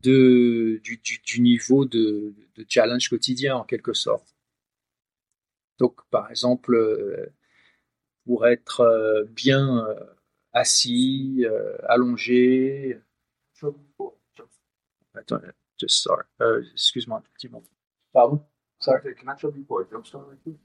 [0.03, 4.37] de, du, niveau de, de, challenge quotidien en quelque sorte.
[5.79, 7.27] Donc par exemple, euh,
[8.25, 9.87] pour être euh, bien
[10.53, 11.45] assis,
[11.89, 12.99] allongé.
[15.15, 16.25] Attends, just sorry.
[16.73, 17.69] excuse-moi un petit moment.
[18.13, 18.41] Pardon?
[18.79, 19.15] Sorry?
[19.15, 20.57] Can I trouble you for a jump start right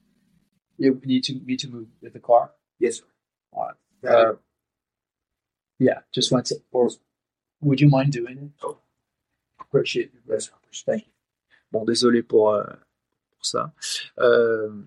[0.78, 2.52] Yeah, we need to, need to move with the car?
[2.80, 3.06] Yes, sir.
[3.52, 3.72] All
[4.04, 4.36] right.
[5.80, 6.90] Yeah, just want to, or
[7.62, 8.52] would you mind doing it?
[8.64, 8.78] Oh.
[9.60, 10.50] Appreciate it.
[10.86, 11.12] Thank you.
[11.72, 12.64] Bon, désolé pour, euh,
[13.32, 13.74] pour ça.
[14.20, 14.84] Euh,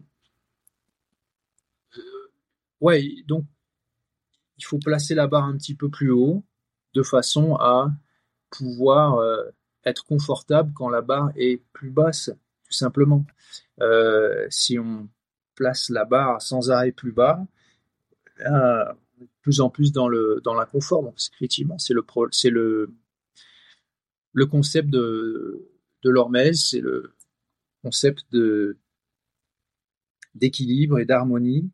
[2.80, 3.44] ouais, donc
[4.58, 6.44] il faut placer la barre un petit peu plus haut
[6.94, 7.90] de façon à
[8.50, 9.44] pouvoir euh,
[9.84, 12.30] être confortable quand la barre est plus basse,
[12.64, 13.24] tout simplement.
[13.80, 15.08] Euh, si on
[15.54, 17.46] place la barre sans arrêt plus bas,
[18.38, 21.12] de plus en plus dans le dans l'inconfort.
[21.34, 22.92] Effectivement, c'est le c'est le
[24.32, 25.70] le concept de
[26.02, 27.14] de l'hormèse, c'est le
[27.82, 28.76] concept de
[30.34, 31.70] d'équilibre et d'harmonie.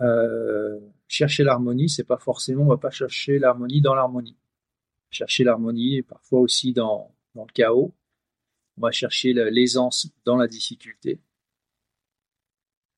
[0.00, 4.36] Euh, chercher l'harmonie, c'est pas forcément, on va pas chercher l'harmonie dans l'harmonie.
[5.12, 7.94] Chercher l'harmonie et parfois aussi dans, dans le chaos.
[8.76, 11.20] On va chercher l'aisance dans la difficulté.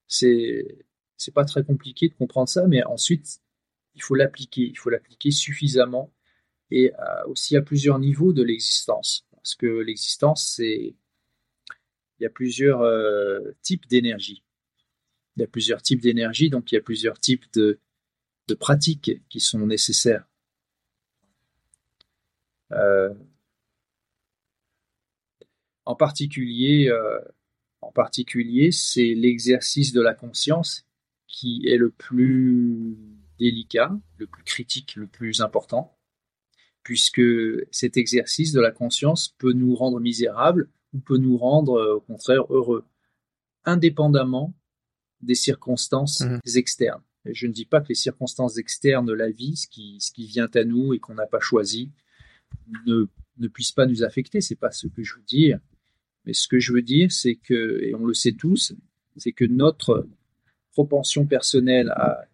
[0.06, 0.86] C'est
[1.16, 3.40] c'est pas très compliqué de comprendre ça, mais ensuite
[3.94, 6.12] il faut l'appliquer, il faut l'appliquer suffisamment
[6.70, 6.92] et
[7.26, 9.26] aussi à plusieurs niveaux de l'existence.
[9.32, 10.96] Parce que l'existence, c'est.
[12.18, 14.42] Il y a plusieurs euh, types d'énergie.
[15.36, 17.80] Il y a plusieurs types d'énergie, donc il y a plusieurs types de,
[18.48, 20.26] de pratiques qui sont nécessaires.
[22.72, 23.12] Euh,
[25.84, 26.90] en particulier,
[27.82, 30.86] en particulier, c'est l'exercice de la conscience
[31.26, 32.96] qui est le plus
[33.38, 35.96] délicat, le plus critique, le plus important,
[36.82, 37.22] puisque
[37.70, 42.00] cet exercice de la conscience peut nous rendre misérables ou peut nous rendre euh, au
[42.00, 42.84] contraire heureux,
[43.64, 44.54] indépendamment
[45.20, 46.40] des circonstances mhm.
[46.54, 47.02] externes.
[47.24, 50.26] je ne dis pas que les circonstances externes de la vie, ce qui, ce qui
[50.26, 51.90] vient à nous et qu'on n'a pas choisi,
[52.86, 53.06] ne,
[53.38, 55.58] ne puissent pas nous affecter, c'est pas ce que je veux dire.
[56.24, 58.74] Mais ce que je veux dire, c'est que, et on le sait tous,
[59.16, 60.08] c'est que notre
[60.72, 62.24] propension personnelle à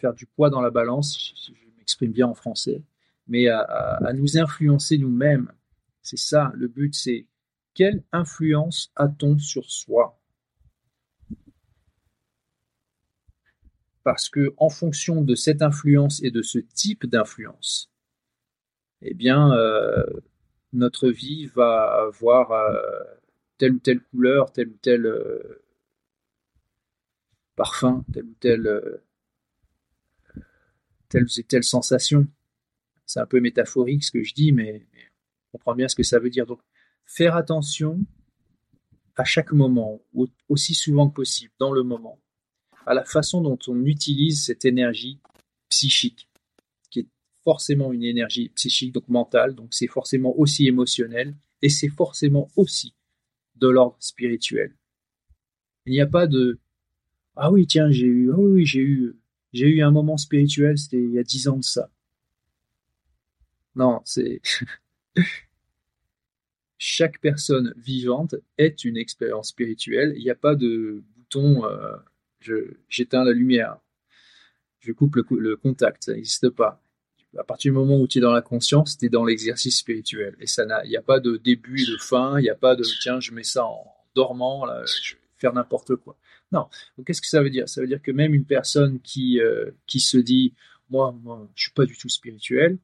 [0.00, 2.82] faire du poids dans la balance, je, m'exprime bien en français,
[3.26, 5.52] mais à, nous influencer nous-mêmes.
[6.02, 7.26] C'est ça, le but, c'est
[7.74, 10.19] quelle influence a-t-on sur soi?
[14.10, 17.92] Parce que en fonction de cette influence et de ce type d'influence,
[19.02, 20.04] eh bien, euh,
[20.72, 23.04] notre vie va avoir euh,
[23.56, 25.62] telle ou telle couleur, tel ou tel euh,
[27.54, 29.00] parfum, tel ou tel
[31.08, 32.26] telle et telle sensation.
[33.06, 34.88] C'est un peu métaphorique ce que je dis, mais,
[35.52, 36.46] on comprend bien ce que ça veut dire.
[36.46, 36.60] Donc,
[37.06, 38.00] faire attention
[39.14, 40.00] à chaque moment,
[40.48, 42.18] aussi souvent que possible, dans le moment,
[42.90, 45.20] à la façon dont on utilise cette énergie
[45.68, 46.28] psychique,
[46.90, 47.08] qui est
[47.44, 52.96] forcément une énergie psychique, donc mentale, donc c'est forcément aussi émotionnel, et c'est forcément aussi
[53.54, 54.74] de l'ordre spirituel.
[55.86, 56.58] Il n'y a pas de
[57.36, 58.28] ah oui tiens eu
[59.52, 61.92] j'ai eu un moment spirituel, c'était il y a dix ans de ça.
[63.76, 64.42] Non, c'est
[66.76, 70.12] chaque personne vivante est une expérience spirituelle.
[70.16, 71.96] Il n'y a pas de bouton euh,
[72.88, 73.78] j'éteins la lumière,
[74.80, 76.82] je coupe le, contact, ça n'existe pas.
[77.38, 80.36] À partir du moment où tu es dans la conscience, tu es dans l'exercice spirituel.
[80.40, 82.84] Et ça il n'y a pas de début de fin, il n'y a pas de
[83.02, 86.18] tiens, je mets ça en dormant, je vais faire n'importe quoi.
[86.50, 86.68] Non.
[87.06, 87.68] Qu'est-ce que ça veut dire?
[87.68, 90.54] Ça veut dire que même une personne qui, euh, qui se dit
[90.88, 92.78] moi, moi, je suis pas du tout spirituel,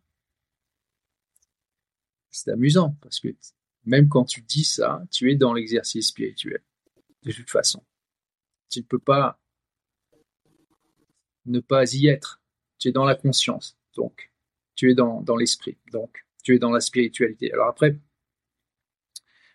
[2.30, 3.28] c'est amusant parce que
[3.84, 6.62] même quand tu dis ça, tu es dans l'exercice spirituel.
[7.24, 7.82] De toute façon,
[8.68, 9.40] tu ne peux pas
[11.46, 12.40] ne pas y être.
[12.78, 14.30] Tu es dans la conscience, donc
[14.74, 17.52] tu es dans, l'esprit, donc tu es dans la spiritualité.
[17.52, 17.98] Alors après,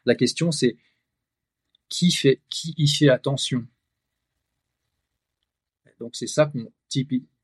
[0.06, 0.78] la question c'est
[1.90, 3.68] qui fait y fait attention?
[6.00, 6.72] Donc c'est ça qu'on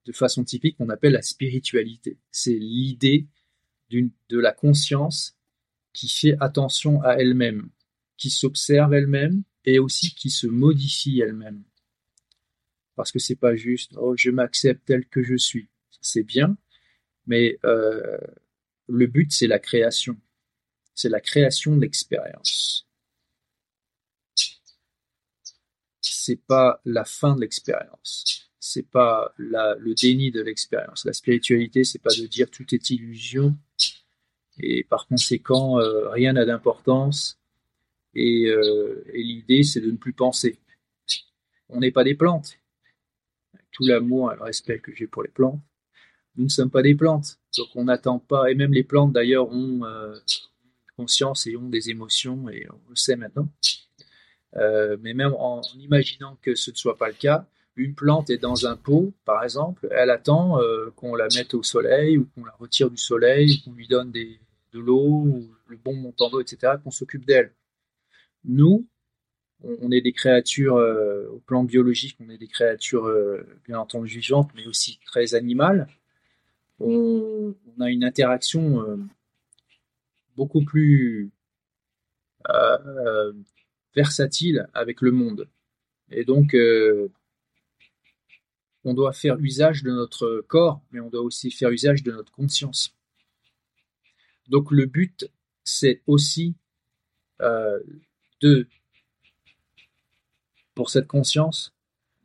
[0.07, 2.17] de façon typique qu'on appelle la spiritualité.
[2.31, 3.27] C'est l'idée
[3.91, 5.37] de la conscience
[5.93, 7.69] qui fait attention à elle-même,
[8.17, 11.63] qui s'observe elle-même et aussi qui se modifie elle-même.
[12.97, 15.69] Parce que c'est pas juste oh je m'accepte tel que je suis,
[16.01, 16.57] c'est bien,
[17.27, 18.17] mais euh,
[18.87, 20.17] le but c'est la création,
[20.93, 22.85] c'est la création de l'expérience.
[26.01, 31.05] C'est pas la fin de l'expérience c'est pas le déni de l'expérience.
[31.05, 33.55] La spiritualité, c'est pas de dire tout est illusion
[34.59, 37.39] et par conséquent euh, rien n'a d'importance.
[38.15, 40.59] Euh, et, l'idée, c'est de ne plus penser.
[41.69, 42.57] On n'est pas des plantes.
[43.77, 45.61] Tout l'amour et le respect que j'ai pour les plantes,
[46.35, 47.39] nous ne sommes pas des plantes.
[47.57, 48.51] Donc on n'attend pas.
[48.51, 50.15] Et même les plantes d'ailleurs ont euh,
[50.95, 53.47] conscience et ont des émotions et on le sait maintenant.
[54.55, 57.47] mais même en imaginant que ce ne soit pas le cas,
[57.77, 61.61] une plante est dans un pot, par exemple, elle attend euh, qu'on la mette au
[61.61, 66.29] soleil ou qu'on la retire du soleil, qu'on lui donne de l'eau, le bon montant
[66.29, 67.53] d'eau, etc., qu'on s'occupe d'elle.
[68.43, 68.87] Nous,
[69.63, 74.19] on, est des créatures, euh, au plan biologique, on est des créatures euh, bien entendu
[74.19, 75.87] vivantes, mais aussi très animales.
[76.79, 78.99] On, on a une interaction
[80.35, 81.31] beaucoup plus
[83.95, 85.49] versatile avec le monde.
[86.11, 86.55] Et donc,
[88.87, 92.31] on doit faire usage de notre corps, mais on doit aussi faire usage de notre
[92.31, 92.95] conscience.
[94.47, 95.29] Donc le but,
[95.63, 96.55] c'est aussi
[97.41, 97.79] euh,
[98.41, 98.67] de,
[100.77, 101.73] pour cette conscience,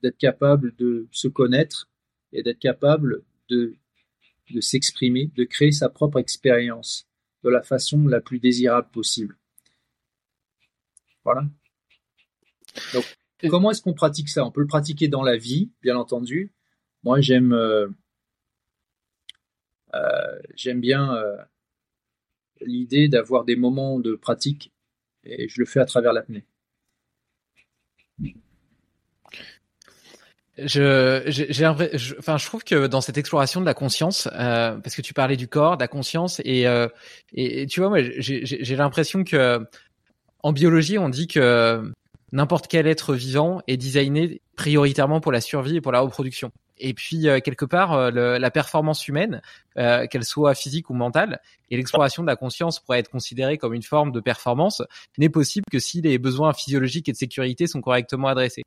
[0.02, 1.88] d'être capable de se connaître
[2.34, 3.76] et d'être capable de,
[4.50, 7.08] de s'exprimer, de créer sa propre expérience
[7.44, 9.38] de la façon la plus désirable possible.
[11.24, 11.46] Voilà.
[12.92, 13.06] Donc,
[13.48, 14.44] Comment est-ce qu'on pratique ça?
[14.44, 16.52] On peut le pratiquer dans la vie, bien entendu.
[17.04, 17.88] Moi, j'aime euh,
[19.94, 21.38] euh, j'aime bien euh,
[22.60, 24.72] l'idée d'avoir des moments de pratique
[25.24, 26.44] et je le fais à travers l'apnée.
[30.58, 35.14] Je, j'ai, enfin, je trouve que dans cette exploration de la conscience, parce que tu
[35.14, 36.66] parlais du corps, de la conscience, et,
[37.32, 39.66] et, tu vois, moi, j'ai, j'ai l'impression que
[40.42, 41.92] en biologie, on dit que
[42.32, 46.50] n'importe quel être vivant est designé prioritairement pour la survie et pour la reproduction.
[46.78, 49.40] Et puis euh, quelque part, euh, la performance humaine,
[49.78, 53.72] euh, qu'elle soit physique ou mentale, et l'exploration de la conscience pourrait être considérée comme
[53.72, 54.82] une forme de performance,
[55.16, 58.62] n'est possible que si les besoins physiologiques et de sécurité sont correctement adressés.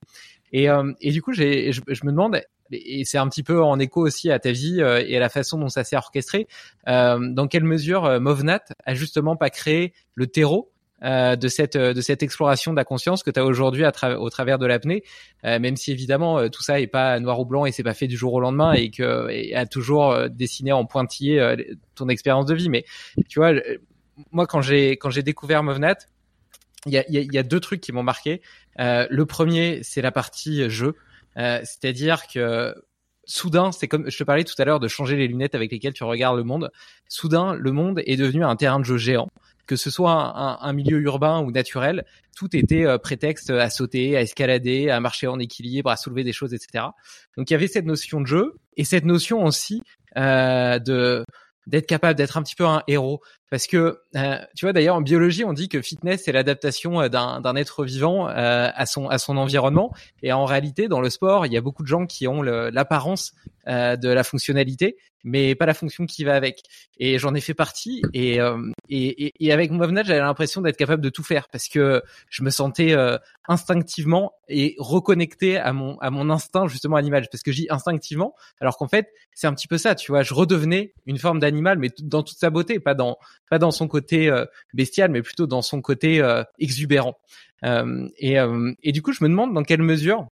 [0.53, 0.68] Et,
[1.01, 2.39] et du coup, je, je, me demande,
[2.72, 5.57] et c'est un petit peu en écho aussi à ta vie et à la façon
[5.59, 6.47] dont ça s'est orchestré,
[6.88, 10.72] dans quelle mesure Movnat a justement pas créé le terreau
[11.06, 13.86] euh, de cette de cette exploration de la conscience que tu as aujourd'hui
[14.18, 15.03] au travers de l'apnée,
[15.43, 17.93] euh, même si évidemment euh, tout ça est pas noir ou blanc et c'est pas
[17.93, 21.56] fait du jour au lendemain et que et a toujours dessiné en pointillé
[21.93, 22.70] ton expérience de vie.
[22.70, 22.86] Mais
[23.30, 23.53] tu vois,
[24.32, 25.97] moi quand j'ai quand j'ai découvert Movnat,
[26.88, 28.41] il y a, y, y a deux trucs qui m'ont marqué.
[28.80, 30.95] le premier, c'est la partie jeu,
[31.36, 32.74] c'est-à-dire que
[33.26, 35.93] soudain, c'est comme je te parlais tout à l'heure de changer les lunettes avec lesquelles
[35.93, 36.72] tu regardes le monde.
[37.10, 39.30] Soudain, le monde est devenu un terrain de jeu géant
[39.68, 42.05] que ce soit un, un, milieu urbain ou naturel,
[42.36, 46.33] tout était euh, prétexte à sauter, à escalader, à marcher en équilibre, à soulever des
[46.33, 46.86] choses, etc.
[47.37, 49.82] Donc il y avait cette notion de jeu et cette notion aussi
[50.17, 51.25] euh, de
[51.67, 55.01] d'être capable d'être un petit peu un héros parce que euh, tu vois d'ailleurs en
[55.01, 59.08] biologie on dit que fitness c'est l'adaptation euh, d'un d'un être vivant euh, à son
[59.08, 59.93] à son environnement.
[60.24, 63.34] Et en réalité dans le sport il y a beaucoup de gens qui ont l'apparence
[63.67, 64.97] de la fonctionnalité
[65.28, 66.62] mais pas la fonction qui va avec.
[67.00, 68.38] Et j'en ai fait partie et
[68.89, 72.51] et, et, avec Movnat j'avais l'impression d'être capable de tout faire parce que je me
[72.51, 72.96] sentais
[73.47, 78.78] instinctivement et reconnecté à mon à mon instinct justement animal parce que j'ai instinctivement alors
[78.78, 80.22] qu'en fait c'est un petit peu ça tu vois.
[80.22, 83.17] Je redevenais une forme d'animal mais dans toute sa beauté pas dans
[83.50, 87.17] pas dans son côté euh, bestial, mais plutôt dans son côté euh, exubérant.
[87.63, 88.36] Euh, et,
[88.84, 90.28] et du coup, je me demande dans quelle mesure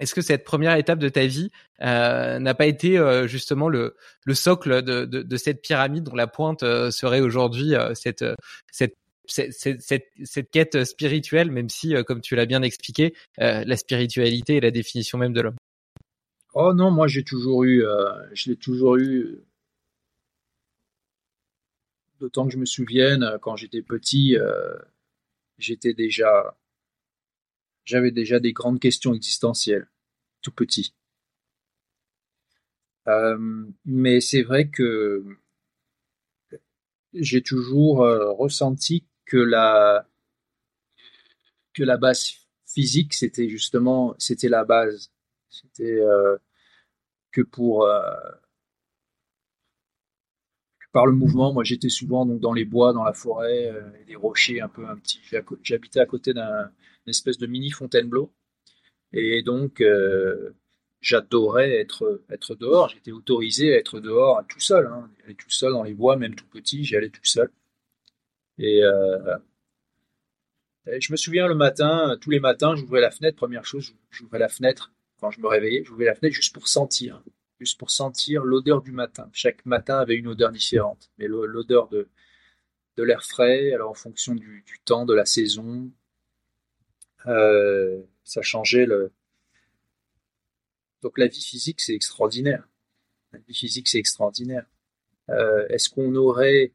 [0.00, 1.50] est-ce que cette première étape de ta vie
[1.80, 3.94] n'a pas été justement le,
[4.24, 8.24] le socle de, de, cette pyramide dont la pointe serait aujourd'hui cette,
[8.72, 8.94] cette
[9.26, 15.16] cette, quête spirituelle, même si, comme tu l'as bien expliqué, la spiritualité est la définition
[15.16, 15.56] même de l'homme?
[16.54, 17.84] Oh non, moi j'ai toujours eu.
[22.24, 24.38] D'autant que je me souvienne, quand j'étais petit,
[25.58, 26.56] j'étais déjà,
[27.84, 29.90] j'avais déjà des grandes questions existentielles,
[30.40, 30.94] tout petit.
[33.06, 35.22] Euh, mais c'est vrai que
[37.12, 40.08] j'ai toujours euh, ressenti que la
[41.74, 42.30] que la base
[42.66, 45.12] physique c'était justement c'était la base
[45.50, 46.38] c'était euh,
[47.30, 47.86] que pour
[50.94, 54.16] par le mouvement moi j'étais souvent donc dans les bois dans la forêt et des
[54.16, 55.20] rochers un peu un petit
[55.62, 56.70] j'habitais à côté d'une
[57.06, 58.32] espèce de mini Fontainebleau
[59.12, 59.82] et donc
[61.04, 62.88] j'adorais être, être dehors.
[62.88, 64.86] J'étais autorisé à être dehors tout seul.
[64.86, 65.10] Hein.
[65.20, 67.50] J'allais tout seul dans les bois, même tout petit, j'y allais tout seul.
[68.60, 69.36] Euh,
[70.86, 73.36] et, je me souviens le matin, tous les matins, j'ouvrais la fenêtre.
[73.36, 75.84] Première chose, j'ouvrais la fenêtre quand je me réveillais.
[75.84, 77.22] J'ouvrais la fenêtre juste pour sentir,
[77.60, 79.28] juste pour sentir l'odeur du matin.
[79.32, 82.08] Chaque matin avait une odeur différente, mais l'odeur de,
[82.96, 85.90] de l'air frais, alors en fonction du, temps, de la saison,
[87.26, 89.12] euh, ça changeait le,
[91.04, 92.66] donc la vie physique, c'est extraordinaire.
[93.34, 94.64] La vie physique, c'est extraordinaire.
[95.28, 96.72] Euh, est-ce qu'on aurait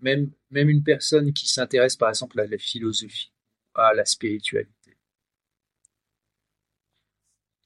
[0.00, 3.32] même, même une personne qui s'intéresse par exemple à la philosophie,
[3.74, 4.96] à la spiritualité?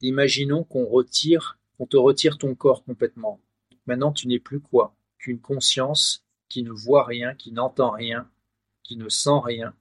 [0.00, 3.40] Imaginons qu'on retire, qu'on te retire ton corps complètement.
[3.86, 4.94] Maintenant, tu n'es plus quoi?
[5.16, 8.30] Qu'une conscience qui ne voit rien, qui n'entend rien,
[8.82, 9.74] qui ne sent rien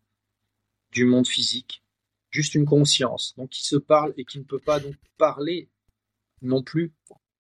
[0.93, 1.83] du monde physique.
[2.29, 4.79] Juste une conscience, donc qui se parle et qui ne peut pas
[5.17, 5.67] parler
[6.41, 6.93] non plus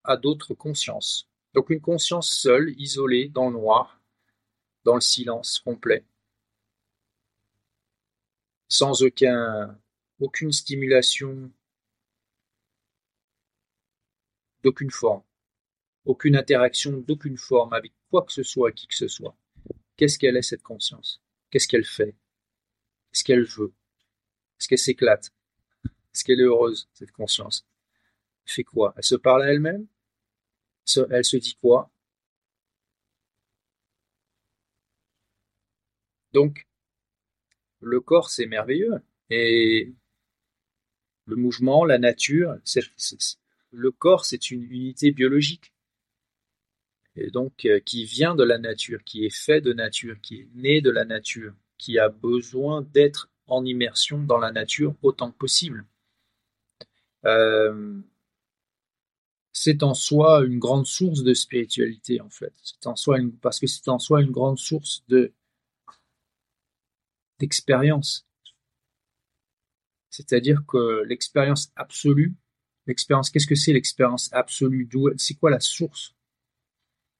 [0.03, 1.29] à d'autres consciences.
[1.53, 4.01] Donc une conscience seule, isolée, dans le noir,
[4.83, 6.03] dans le silence complet,
[8.67, 9.79] sans aucun,
[10.19, 11.49] aucune stimulation
[14.63, 15.23] d'aucune forme,
[16.05, 19.35] aucune interaction d'aucune forme avec quoi que ce soit, qui que ce soit.
[19.97, 21.21] Qu'est-ce qu'elle est cette conscience?
[21.49, 22.15] Qu'est-ce qu'elle fait?
[23.11, 23.73] Qu'est-ce qu'elle veut?
[24.59, 25.31] Est-ce qu'elle s'éclate?
[25.85, 27.65] Est-ce qu'elle est heureuse, cette conscience?
[28.45, 28.93] Fait quoi?
[28.97, 29.87] Elle se parle à elle-même?
[31.11, 31.91] Elle se dit quoi?
[36.33, 36.67] Donc,
[37.79, 39.01] le corps, c'est merveilleux.
[39.29, 39.93] Et
[41.25, 42.57] le mouvement, la nature,
[43.71, 45.73] le corps, c'est une unité biologique.
[47.15, 50.47] Et donc, euh, qui vient de la nature, qui est fait de nature, qui est
[50.55, 55.37] né de la nature, qui a besoin d'être en immersion dans la nature autant que
[55.37, 55.85] possible.
[57.25, 58.01] Euh,
[59.51, 62.53] c'est en soi une grande source de spiritualité en fait.
[62.63, 65.33] C'est en soi parce que c'est en soi une grande source de
[67.39, 68.25] d'expérience.
[70.09, 72.35] C'est-à-dire que l'expérience absolue,
[72.89, 74.89] l'expérience, qu'est-ce que c'est l'expérience absolue?
[75.17, 76.15] C'est quoi la source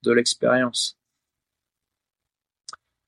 [0.04, 0.98] de l'expérience?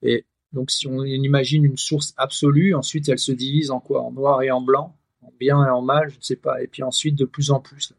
[0.01, 4.01] Et donc, si on imagine une source absolue, ensuite elle se divise en quoi?
[4.01, 6.61] En noir et en blanc, en bien et en mal, je ne sais pas.
[6.61, 7.93] Et puis ensuite, de plus en plus,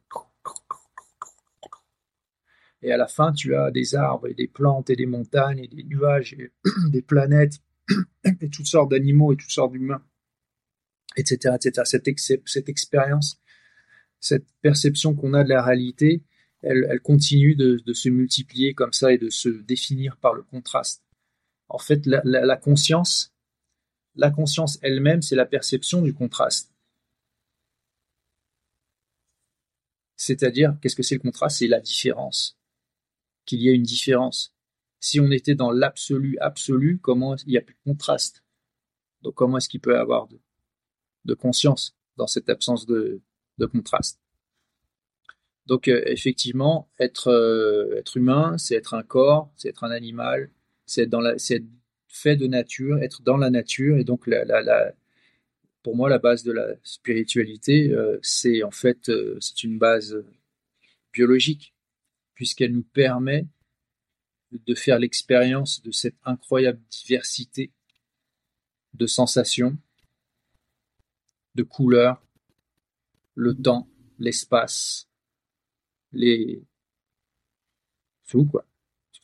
[2.82, 5.68] et à la fin, tu as des arbres et des plantes et des montagnes et
[5.68, 6.52] des nuages et
[6.90, 7.60] des planètes
[8.24, 10.02] et toutes sortes d'animaux et toutes sortes d'humains,
[11.16, 11.82] etc., etc.
[11.84, 12.08] Cette,
[12.46, 13.40] cette expérience,
[14.22, 16.22] cette perception qu'on a de la réalité,
[16.62, 21.02] elle, continue de, se multiplier comme ça et de se définir par le contraste.
[21.68, 23.34] En fait, la conscience,
[24.14, 26.72] la conscience elle-même, c'est la perception du contraste.
[30.16, 31.58] C'est-à-dire, qu'est-ce que c'est le contraste?
[31.58, 32.56] C'est la différence
[33.44, 34.54] qu'il y ait une différence.
[35.00, 38.44] Si on était dans l'absolu absolu, comment il n'y a plus de contraste?
[39.22, 40.28] Donc comment est-ce qu'il peut y avoir
[41.24, 43.20] de, conscience dans cette absence de,
[43.66, 44.20] contraste.
[45.66, 50.50] Donc euh, effectivement, être, euh, être humain, c'est être un corps, c'est être un animal,
[50.86, 51.64] c'est être,
[52.08, 54.28] fait de nature, être dans la nature, et donc
[55.82, 59.10] pour moi, la base de la spiritualité, euh, c'est en fait,
[59.40, 60.22] c'est une base
[61.12, 61.74] biologique
[62.34, 63.46] puisqu'elle nous permet
[64.52, 67.70] de faire l'expérience de cette incroyable diversité
[68.94, 69.78] de sensations,
[71.54, 72.22] de couleurs,
[73.34, 73.88] le temps,
[74.18, 75.08] l'espace,
[76.12, 76.62] les
[78.28, 78.66] tout quoi,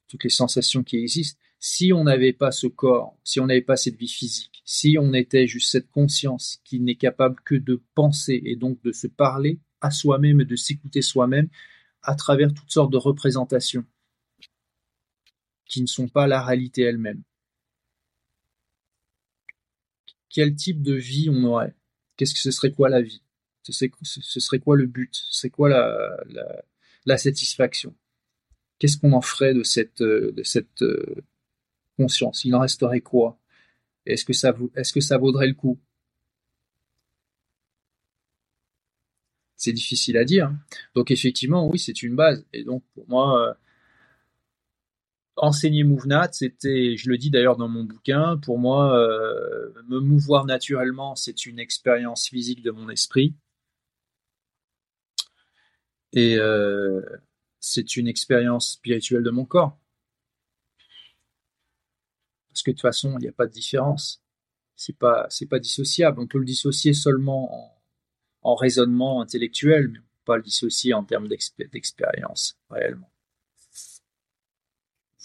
[0.08, 1.40] toutes les sensations qui existent.
[1.58, 5.12] Si on n'avait pas ce corps, si on n'avait pas cette vie physique, si on
[5.12, 9.58] était juste cette conscience qui n'est capable que de penser et donc de se parler
[9.80, 11.48] à soi-même et de s'écouter soi-même,
[12.02, 13.84] à travers toutes sortes de représentations
[15.66, 17.22] qui ne sont pas la réalité elle-même.
[20.38, 21.74] quel type de vie on aurait?
[22.16, 23.22] Qu'est-ce que ce serait quoi la vie?
[23.72, 25.14] Ce serait, quoi le but?
[25.14, 25.68] Ce serait quoi
[27.04, 27.94] la, satisfaction?
[28.78, 30.02] Qu'est-ce qu'on en ferait de cette,
[31.96, 32.44] conscience?
[32.44, 33.38] Il en resterait quoi?
[34.06, 35.78] Est-ce que ça, vaudrait le coup?
[39.56, 40.52] C'est difficile à dire.
[40.94, 42.46] Donc effectivement, oui, c'est une base.
[42.52, 43.54] Et donc pour moi, euh,
[45.40, 50.44] enseigner Mouvenat, c'était, je le dis d'ailleurs dans mon bouquin, pour moi, euh, me mouvoir
[50.44, 53.34] naturellement, c'est une expérience physique de mon esprit.
[56.12, 57.02] Et euh,
[57.60, 59.78] c'est une expérience spirituelle de mon corps.
[62.48, 64.22] Parce que de toute façon, il n'y a pas de différence.
[64.74, 66.20] C'est pas, pas dissociable.
[66.20, 67.78] On peut le dissocier seulement en
[68.42, 73.10] en raisonnement intellectuel, mais pas le dissocier en termes d'expérience réellement.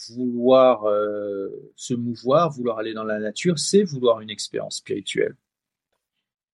[0.10, 5.38] Vouloir euh, se mouvoir, vouloir aller dans la nature, c'est vouloir une expérience spirituelle.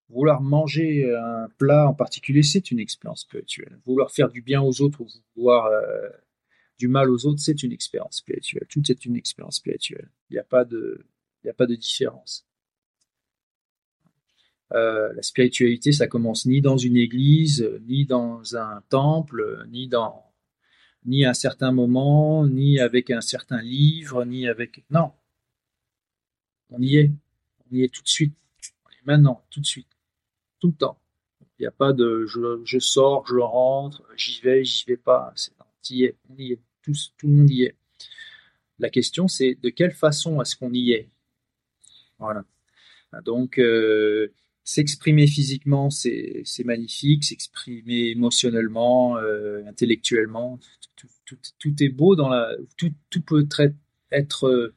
[0.09, 3.79] Vouloir manger un plat en particulier, c'est une expérience spirituelle.
[3.85, 6.09] Vouloir faire du bien aux autres ou vouloir euh,
[6.79, 8.65] du mal aux autres, c'est une expérience spirituelle.
[8.69, 10.09] Tout est une expérience spirituelle.
[10.29, 11.05] Il n'y a pas de,
[11.47, 12.47] a pas de différence.
[14.71, 20.25] Euh, la spiritualité, ça commence ni dans une église, ni dans un temple, ni dans
[21.05, 25.11] ni à un certain moment, ni avec un certain livre, ni avec non.
[26.69, 27.11] On y est,
[27.59, 28.35] on y est tout de suite,
[29.05, 29.87] maintenant, tout de suite,
[30.59, 30.99] tout le temps.
[31.57, 35.33] Il n'y a pas de je, sors, je rentre, j'y vais, j'y vais pas.
[35.35, 35.53] C'est
[35.89, 37.75] y est, y est, tout, tout le monde y est.
[38.79, 41.09] La question, c'est de quelle façon est-ce qu'on y est?
[42.17, 42.45] Voilà.
[43.25, 44.31] Donc, euh,
[44.63, 50.59] s'exprimer physiquement, c'est magnifique, s'exprimer émotionnellement, euh, intellectuellement,
[51.59, 52.93] tout, est beau dans la, tout,
[53.25, 53.47] peut
[54.11, 54.73] être, euh,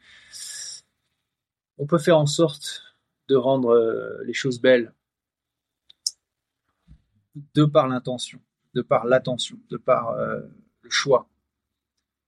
[1.78, 2.82] on peut faire en sorte
[3.28, 4.92] de rendre les choses belles
[7.54, 8.40] de par l'intention,
[8.74, 11.28] de par l'attention, de par le choix.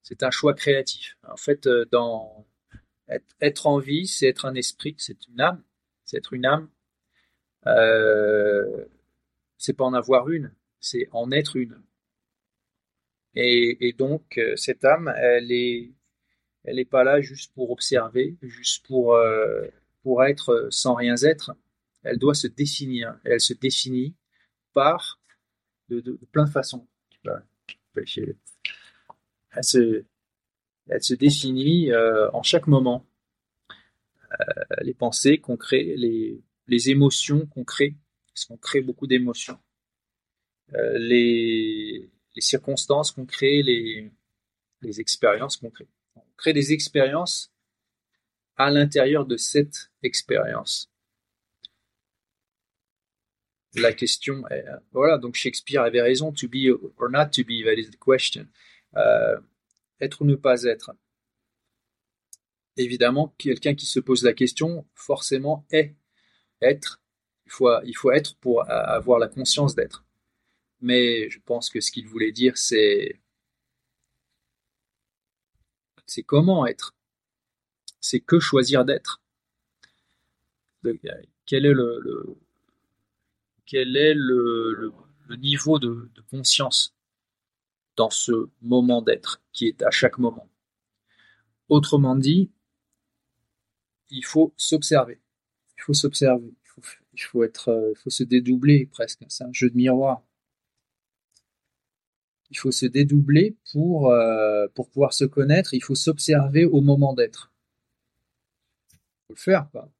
[0.02, 1.16] C'est un choix créatif.
[1.28, 2.46] En fait, dans
[3.40, 5.62] être, en vie, c'est être un esprit, c'est une âme,
[6.04, 6.68] c'est être une âme
[7.66, 8.84] euh,
[9.58, 11.80] c'est pas en avoir une, c'est en être une.
[13.34, 15.90] Et, donc euh, cette âme, elle est,
[16.64, 19.66] elle n'est pas là juste pour observer, juste pour euh,
[20.02, 21.56] pour être sans rien être.
[22.04, 23.18] Elle doit se définir.
[23.24, 24.14] elle se définit
[24.74, 25.20] par
[25.88, 26.86] de, plein de façons.
[27.96, 30.04] Elle se,
[30.88, 31.90] elle se définit
[32.32, 33.06] en chaque moment.
[34.82, 37.94] les pensées qu'on crée, les, émotions qu'on crée,
[38.28, 39.58] parce qu'on crée beaucoup d'émotions,
[40.74, 45.88] euh, les, circonstances qu'on crée, les expériences qu'on crée.
[46.16, 47.52] On crée des expériences
[48.56, 50.90] à l'intérieur de cette expérience.
[53.76, 57.74] La question est, voilà, donc Shakespeare avait raison, to be or not to be, that
[57.74, 58.46] is the question.
[58.96, 59.38] Euh,
[60.00, 60.92] être ou ne pas être.
[62.76, 65.94] Évidemment, quelqu'un qui se pose la question, forcément, est
[66.60, 67.00] être,
[67.46, 70.04] il faut, il faut être pour avoir la conscience d'être.
[70.80, 73.20] Mais je pense que ce qu'il voulait dire, c'est
[76.06, 76.94] c'est comment être.
[78.00, 79.22] C'est que choisir d'être.
[81.46, 82.36] Quel est le,
[83.66, 84.92] quel est le,
[85.38, 86.94] niveau de, conscience
[87.96, 90.48] dans ce moment d'être qui est à chaque moment.
[91.68, 92.50] Autrement dit,
[94.10, 95.20] il faut s'observer
[95.76, 96.54] il faut s'observer,
[97.12, 99.20] il faut, euh, il faut se dédoubler presque.
[99.28, 100.22] C'est un jeu de miroir.
[102.50, 105.74] Il faut se dédoubler pour, euh, pour pouvoir se connaître.
[105.74, 107.52] Il faut s'observer au moment d'être.
[108.92, 109.90] Il faut le faire, pas.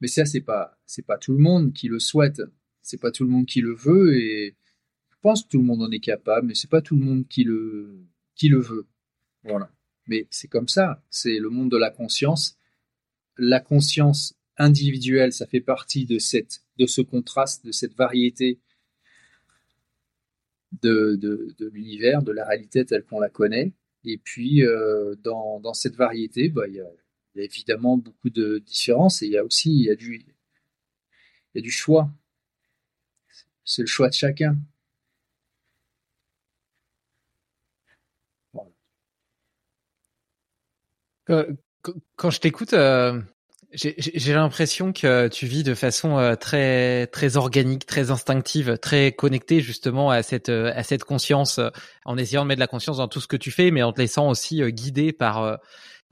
[0.00, 2.42] Mais ça, c'est pas, c'est pas tout le monde qui le souhaite.
[2.82, 4.56] C'est pas tout le monde qui le veut et
[5.10, 7.26] je pense que tout le monde en est capable, mais c'est pas tout le monde
[7.28, 8.86] qui le, qui le veut.
[9.42, 9.70] Voilà.
[10.06, 12.56] Mais c'est comme ça, c'est le monde de la conscience.
[13.36, 18.60] La conscience individuelle, ça fait partie de, cette, de ce contraste, de cette variété
[20.82, 23.72] de, de, l'univers, de la réalité telle qu'on la connaît.
[24.04, 26.86] Et puis, euh, dans, dans, cette variété, bah, il, y a,
[27.38, 30.16] y a, évidemment beaucoup de différences et il y a aussi il y a du,
[30.16, 32.10] il y a du choix.
[33.64, 34.56] C'est le choix de chacun.
[42.16, 43.20] Quand je t'écoute, euh,
[43.72, 49.60] j'ai l'impression que tu vis de façon euh, très très organique, très instinctive, très connectée
[49.60, 51.60] justement à cette euh, à cette conscience,
[52.06, 53.92] en essayant de mettre de la conscience dans tout ce que tu fais, mais en
[53.92, 55.58] te laissant aussi guider par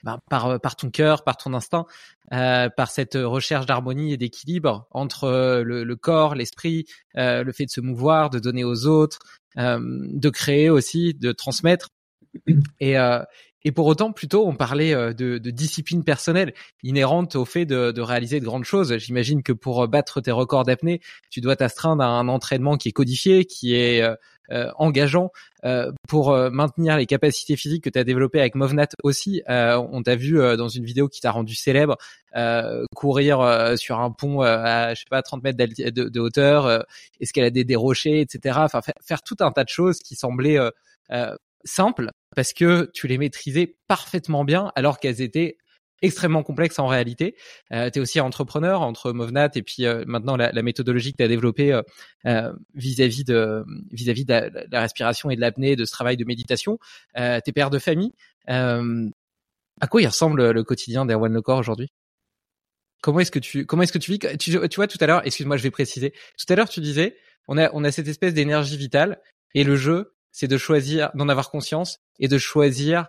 [0.04, 1.86] ben, par par ton cœur, par ton instinct,
[2.30, 8.30] par cette recherche d'harmonie et d'équilibre entre le, corps, l'esprit, le fait de se mouvoir,
[8.30, 9.18] de donner aux autres,
[9.56, 11.88] de créer aussi, de transmettre.
[12.80, 12.96] Et,
[13.66, 16.54] et pour autant, plutôt, on parlait euh, de, de, discipline personnelle
[16.84, 18.96] inhérente au fait de, de réaliser de grandes choses.
[18.98, 21.00] J'imagine que pour euh, battre tes records d'apnée,
[21.30, 24.14] tu dois t'astreindre à un entraînement qui est codifié, qui est euh,
[24.50, 25.30] engageant
[26.08, 29.42] pour maintenir les capacités physiques que tu as développées avec Movnat aussi.
[29.48, 31.96] on t'a vu dans une vidéo qui t'a rendu célèbre
[32.94, 36.84] courir sur un pont à je sais pas 30 mètres de, de, hauteur,
[37.20, 38.58] escalader des rochers, etc.
[38.62, 40.58] Enfin faire tout un tas de choses qui semblaient
[41.64, 45.58] simples parce que tu les maîtrisais parfaitement bien alors qu'elles étaées
[46.02, 47.36] extrêmement complexes en réalité.
[47.72, 51.24] Euh, tu es aussi entrepreneur entre Movnat et puis euh, maintenant la, méthodologie que tu
[51.24, 51.82] as développée euh,
[52.26, 56.78] euh, vis-à-vis de vis-à-vis de, la, respiration et de l'apnée, de ce travail de méditation.
[57.16, 58.12] Euh, tu es père de famille.
[58.46, 61.88] à quoi il ressemble le quotidien d'Erwan Lecor aujourd'hui?
[63.02, 64.18] Comment est-ce que tu comment est-ce que tu vis?
[64.18, 66.12] Tu, tu vois tout à l'heure, excuse-moi, je vais préciser.
[66.38, 67.16] Tout à l'heure tu disais
[67.48, 69.20] on a on a cette espèce d'énergie vitale
[69.54, 73.06] et le jeu c'est de choisir, d'en avoir conscience et de choisir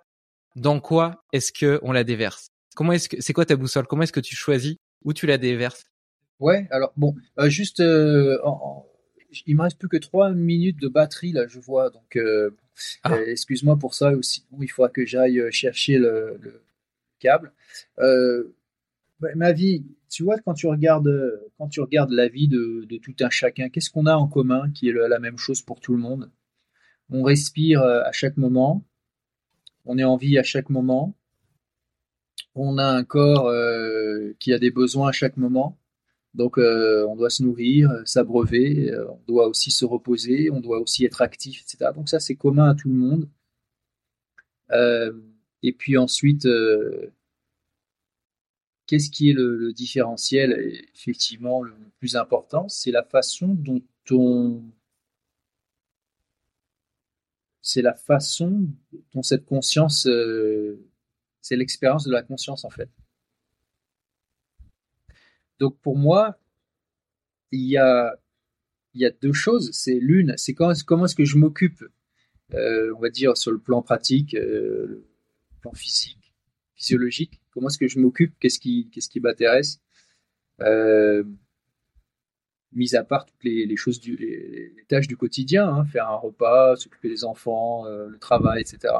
[0.56, 2.52] dans quoi est-ce que on la déverse.
[2.78, 3.88] Comment est-ce que c'est quoi ta boussole?
[3.88, 5.86] Comment est-ce que tu choisis où tu la déverses?
[6.40, 8.38] Ouais, alors bon, euh, juste, euh,
[9.48, 11.90] il me reste plus que trois minutes de batterie là, je vois.
[11.90, 12.52] Donc, euh,
[13.02, 13.20] ah.
[13.26, 14.46] excuse-moi pour ça aussi.
[14.62, 16.40] il faudra que j'aille chercher le,
[17.20, 17.52] câble.
[19.36, 23.16] ma vie, tu vois, quand tu regardes, quand tu regardes la vie de, de tout
[23.22, 26.00] un chacun, qu'est-ce qu'on a en commun qui est la même chose pour tout le
[26.00, 26.30] monde?
[27.10, 28.84] On respire euh, à chaque moment,
[29.86, 31.16] on est en vie à chaque moment,
[32.60, 35.78] on a un corps euh, qui a des besoins à chaque moment.
[36.34, 41.06] Donc euh, on doit se nourrir, s'abreuver, on doit aussi se reposer, on doit aussi
[41.06, 41.92] être actif, etc.
[41.96, 43.30] Donc ça c'est commun à tout le monde.
[45.64, 46.48] et puis ensuite,
[48.88, 50.54] qu'est-ce qui est le, différentiel
[50.96, 53.82] Effectivement, le plus important, c'est la façon dont
[54.12, 54.64] on
[57.68, 58.70] c'est la façon
[59.14, 60.87] dont cette conscience, euh,
[61.48, 62.90] c'est l'expérience de la conscience en fait.
[65.60, 66.38] Donc pour moi,
[67.52, 68.20] il y a,
[68.94, 69.72] il deux choses.
[69.72, 70.74] C'est l'une, c'est comment,
[71.06, 71.84] est-ce que je m'occupe,
[72.54, 75.08] euh, on va dire sur le plan pratique, euh,
[75.62, 76.34] plan physique,
[76.76, 77.42] physiologique.
[77.52, 78.36] Comment est-ce que je m'occupe?
[78.40, 79.80] Qu'est-ce qui, m'intéresse?
[82.74, 84.02] Mis à part toutes les, choses
[84.90, 88.94] tâches du quotidien, hein, faire un repas, s'occuper des enfants, euh, le travail, etc.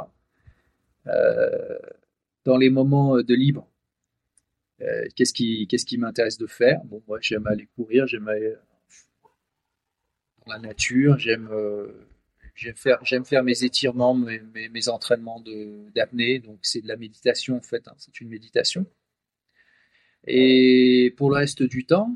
[2.48, 3.68] Euh, dans les moments de libre,
[4.82, 6.82] euh, qu'est-ce qui, qu'est-ce qui m'intéresse de faire?
[6.86, 8.54] Bon, moi, j'aime aller courir, j'aime aller
[10.46, 11.50] dans la nature, j'aime,
[12.56, 16.40] j'aime faire, j'aime faire mes étirements, mes, entraînements de, d'apnée.
[16.40, 17.88] Donc, c'est de la méditation en fait.
[17.88, 18.86] Hein, c'est une méditation.
[20.26, 22.16] Et pour le reste du temps,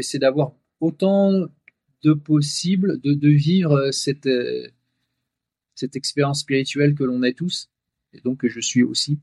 [0.00, 1.48] c'est d'avoir autant
[2.02, 4.68] de possible de, vivre euh, cette, euh,
[5.74, 7.70] cette expérience spirituelle que l'on est tous,
[8.12, 9.20] et donc je suis aussi,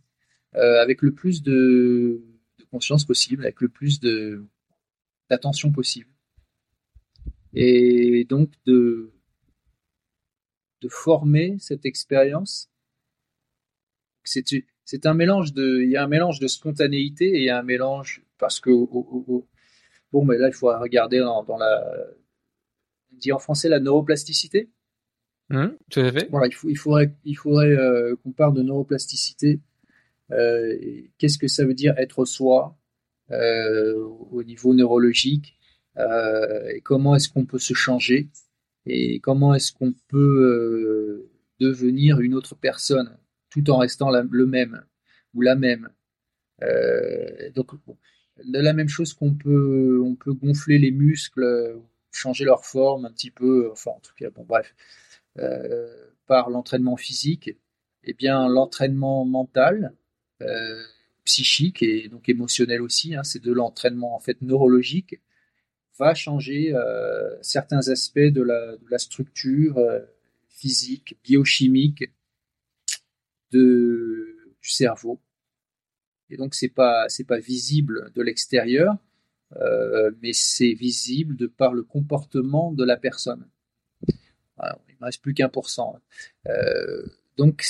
[0.55, 2.23] euh, avec le plus de,
[2.71, 3.99] conscience possible, avec le plus
[5.29, 6.09] d'attention possible.
[7.53, 9.11] Et donc de,
[10.81, 12.69] de former cette expérience.
[14.23, 14.43] C'est,
[14.85, 17.57] c'est un mélange de, il y a un mélange de spontanéité et il y a
[17.57, 18.69] un mélange parce que
[20.11, 21.95] Bon, mais là, il faut regarder dans, la.
[23.13, 24.69] On dit en français la neuroplasticité.
[26.11, 26.27] Fait.
[26.29, 27.11] Voilà, il, faudrait,
[27.71, 29.59] euh, qu'on parle de neuroplasticité.
[30.31, 30.77] Euh,
[31.17, 32.77] qu'est-ce que ça veut dire être soi
[33.31, 33.95] euh,
[34.31, 35.55] au niveau neurologique
[35.97, 38.29] et comment est-ce qu'on peut se changer
[38.85, 43.17] et comment est-ce qu'on peut devenir une autre personne
[43.49, 44.81] tout en restant le même
[45.33, 45.89] ou la même.
[47.53, 47.71] donc,
[48.45, 51.81] la même chose qu'on peut, on peut gonfler les muscles,
[52.13, 54.73] changer leur forme un petit peu, enfin en tout cas, bon bref,
[56.27, 57.57] par l'entraînement physique,
[58.03, 59.95] eh bien l'entraînement mental,
[60.41, 60.83] euh,
[61.23, 65.19] psychique et donc émotionnel aussi, hein, c'est de l'entraînement en fait neurologique,
[65.97, 69.79] va changer euh, certains aspects de la, structure
[70.49, 72.05] physique, biochimique
[73.51, 75.19] du cerveau
[76.29, 78.95] et donc c'est pas c'est pas visible de l'extérieur,
[79.55, 83.47] euh, mais c'est visible de par le comportement de la personne.
[84.99, 85.99] Ne reste plus qu'un pour cent.
[86.47, 87.05] Euh,
[87.37, 87.63] donc,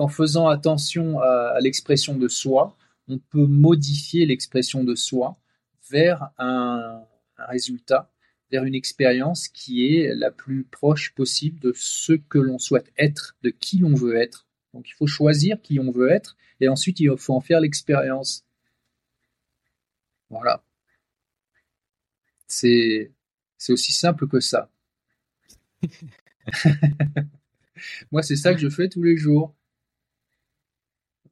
[0.00, 2.76] en faisant attention à, l'expression de soi,
[3.06, 5.36] on peut modifier l'expression de soi
[5.88, 7.00] vers un,
[7.38, 8.10] un, résultat,
[8.50, 13.36] vers une expérience qui est la plus proche possible de ce que l'on souhaite être,
[13.42, 16.98] de qui l'on veut être, Donc il faut choisir qui on veut être et ensuite
[16.98, 18.44] il faut en faire l'expérience.
[20.30, 20.64] Voilà.
[22.48, 23.12] C'est
[23.68, 24.70] aussi simple que ça.
[28.12, 29.54] Moi, c'est ça que je fais tous les jours.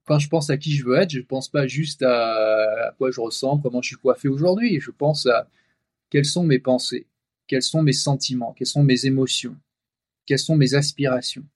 [0.05, 3.11] Quand je pense à qui je veux être, je ne pense pas juste à, quoi
[3.11, 4.81] je ressens, comment je suis coiffé aujourd'hui.
[4.81, 5.49] Je pense à
[6.11, 7.07] quelles sont mes pensées,
[7.47, 9.57] quels sont mes sentiments, quelles sont mes émotions,
[10.27, 11.47] quelles sont mes aspirations.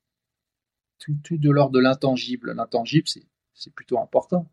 [0.99, 2.53] Tout, tout de l'ordre de l'intangible.
[2.53, 4.49] L'intangible, c'est plutôt important.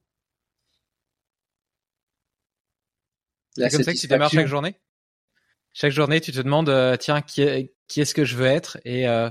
[3.56, 4.76] C'est comme ça que tu démarres chaque journée?
[5.74, 9.07] Chaque journée, tu te demandes, euh, tiens, qui, qui est-ce que je veux être et
[9.07, 9.30] euh,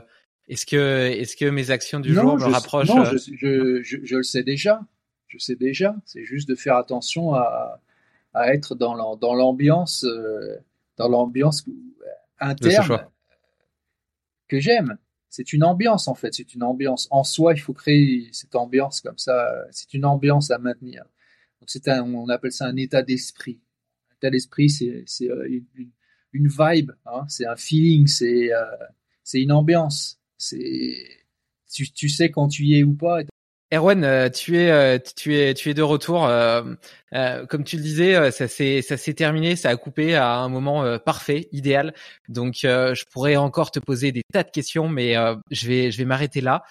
[0.48, 4.16] est-ce que, est-ce que mes actions du jour me rapprochent Non, euh, je, je, je,
[4.16, 4.80] le sais déjà.
[5.28, 5.94] Je sais déjà.
[6.04, 7.80] C'est juste de faire attention à,
[8.34, 10.04] à être dans l'ambiance,
[10.96, 11.64] dans l'ambiance
[12.38, 13.06] interne
[14.48, 14.98] que j'aime.
[15.30, 16.34] C'est une ambiance en fait.
[16.34, 17.54] C'est une ambiance en soi.
[17.54, 19.48] Il faut créer cette ambiance comme ça.
[19.70, 21.04] C'est une ambiance à maintenir.
[21.60, 23.60] Donc c'est on appelle ça un état d'esprit
[24.28, 25.90] l'esprit, c'est euh, une,
[26.32, 28.64] une, vibe, hein, c'est un feeling, c'est euh,
[29.24, 30.20] c'est une ambiance.
[30.38, 30.96] C'est
[31.72, 33.20] tu, tu, sais quand tu y es ou pas.
[33.72, 36.28] Erwan, euh, tu es tu es tu es de retour.
[37.48, 40.98] comme tu le disais, ça s'est ça s'est terminé, ça a coupé à un moment
[40.98, 41.94] parfait, idéal.
[42.28, 45.14] Donc je pourrais encore te poser des tas de questions, mais
[45.50, 46.64] je vais je vais m'arrêter là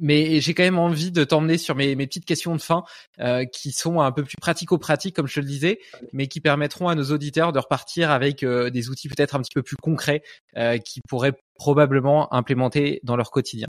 [0.00, 2.84] mais j'ai quand même envie de t'emmener sur mes, mes, petites questions de fin
[3.20, 5.78] euh, qui sont un peu plus pratico-pratiques, comme je te le disais,
[6.12, 9.54] mais qui permettront à nos auditeurs de repartir avec euh, des outils peut-être un petit
[9.54, 10.22] peu plus concrets
[10.56, 13.68] euh, qui pourraient probablement implémenter dans leur quotidien.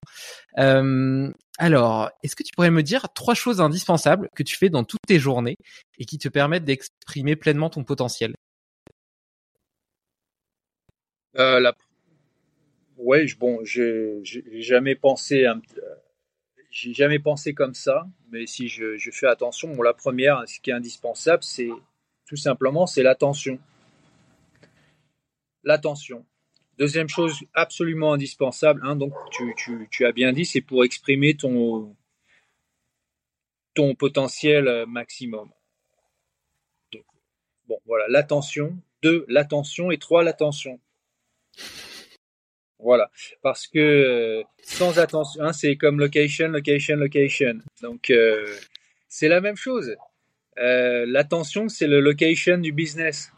[0.57, 4.83] Euh, alors, est-ce que tu pourrais me dire trois choses indispensables que tu fais dans
[4.83, 5.57] toutes tes journées
[5.97, 8.33] et qui te permettent d'exprimer pleinement ton potentiel?
[11.33, 11.73] La...
[12.97, 14.21] Ouais, bon, j'ai
[14.61, 15.45] jamais pensé
[16.71, 20.73] j'ai jamais pensé comme ça, mais si je, fais attention, la première, ce qui est
[20.73, 21.69] indispensable, c'est
[22.25, 23.59] tout simplement, c'est l'attention.
[25.63, 26.25] L'attention.
[26.77, 29.13] Deuxième chose absolument indispensable, hein, donc
[29.91, 31.95] tu, as bien dit, c'est pour exprimer ton,
[33.73, 35.51] ton potentiel maximum.
[37.67, 38.81] bon, voilà, l'attention.
[39.03, 39.91] Deux, l'attention.
[39.91, 40.79] Et trois, l'attention.
[42.91, 43.09] Voilà,
[43.41, 47.59] parce que euh, sans attention, hein, c'est comme location, location, location.
[47.81, 48.45] Donc euh,
[49.07, 49.95] c'est la même chose.
[50.57, 53.31] Euh, l'attention, c'est le location du business.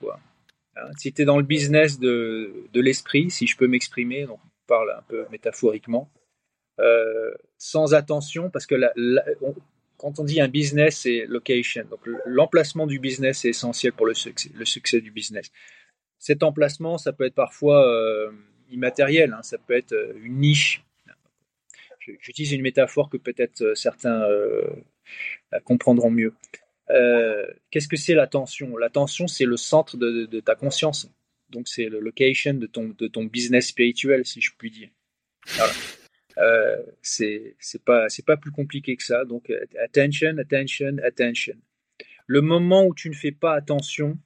[0.76, 4.40] Hein, si tu es dans le business de, de l'esprit, si je peux m'exprimer, on
[4.66, 6.10] parle un peu métaphoriquement,
[7.60, 8.74] sans attention, parce que
[9.98, 11.84] quand on dit un business, c'est location.
[11.92, 15.52] Donc l'emplacement du business est essentiel pour le succès, le succès du business.
[16.18, 17.86] Cet emplacement, ça peut être parfois
[18.74, 19.34] immatériel.
[19.34, 19.42] Hein.
[19.44, 20.84] Ça peut être euh, une niche.
[22.20, 24.68] J'utilise une métaphore que peut-être euh, certains euh,
[25.64, 26.34] comprendront mieux.
[27.72, 31.10] Qu'est-ce que c'est l'attention L'attention, c'est le centre de, ta conscience.
[31.50, 34.90] Donc, c'est le location de ton, business spirituel, si je puis dire.
[35.56, 35.74] Voilà.
[37.02, 37.56] c'est
[37.86, 39.24] pas pas plus compliqué que ça.
[39.26, 39.52] Donc,
[39.82, 41.56] attention, attention, attention.
[42.28, 44.20] Le moment où tu ne fais pas attention,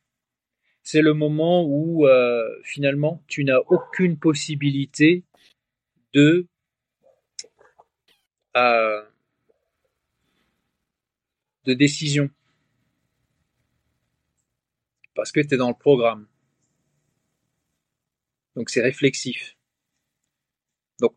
[0.89, 5.25] c'est le moment où euh, finalement tu n'as aucune possibilité
[6.13, 6.47] de
[8.55, 9.03] euh,
[11.65, 12.29] décision
[15.13, 16.25] parce que tu es dans le programme.
[18.55, 19.57] Donc c'est réflexif.
[21.01, 21.13] Donc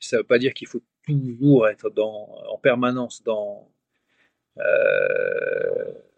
[0.00, 3.72] ça ne veut pas dire qu'il faut toujours être en permanence dans
[4.58, 6.11] euh,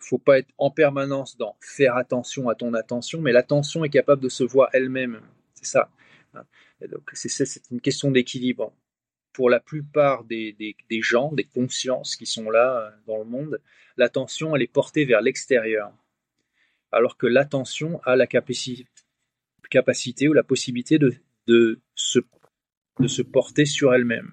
[0.00, 4.22] faut pas être en permanence dans faire attention à ton attention, mais l'attention est capable
[4.22, 5.20] de se voir elle-même.
[5.54, 5.90] C'est ça.
[6.34, 6.44] Hein.
[7.12, 8.72] c'est une question d'équilibre.
[9.32, 10.56] Pour la plupart des,
[11.02, 13.60] gens, des consciences qui sont là euh, dans le monde,
[13.98, 15.92] l'attention, elle est portée vers l'extérieur.
[16.90, 18.86] Alors que l'attention a la capacité
[20.28, 21.14] ou la possibilité de,
[21.46, 22.20] de, se,
[22.98, 24.32] de se porter sur elle-même,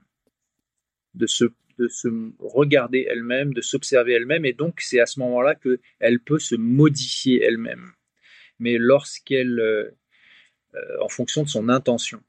[1.15, 2.07] de se de se
[2.39, 7.43] regarder elle-même, de s'observer elle-même, et donc c'est à ce moment-là qu'elle peut se modifier
[7.43, 7.91] elle-même.
[8.59, 9.91] Mais lorsqu'elle, euh,
[10.75, 12.21] euh, en fonction de son intention.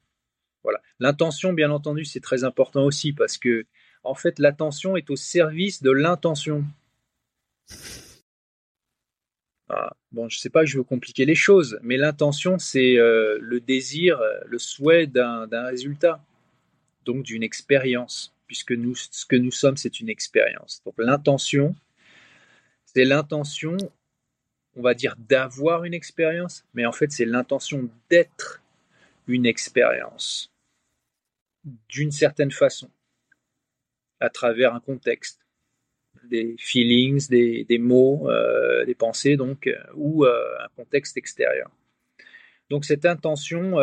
[0.62, 0.80] Voilà.
[0.98, 3.66] L'intention, bien entendu, c'est très important aussi parce que,
[4.02, 6.64] en fait, l'attention est au service de l'intention.
[9.68, 13.38] Ah, bon, je ne sais pas je veux compliquer les choses, mais l'intention, c'est euh,
[13.40, 16.22] le désir, le souhait d'un résultat,
[17.04, 20.82] donc d'une expérience puisque nous, ce que nous sommes, c'est une expérience.
[20.84, 21.74] Donc l'intention,
[22.84, 23.76] c'est l'intention,
[24.76, 28.62] on va dire, d'avoir une expérience, mais en fait, c'est l'intention d'être
[29.26, 30.50] une expérience.
[31.88, 32.90] d'une certaine façon,
[34.20, 35.40] à travers un contexte,
[36.28, 41.70] des feelings, des, mots, euh, des pensées, donc, euh, ou euh, un contexte extérieur.
[42.70, 43.76] Donc cette intention,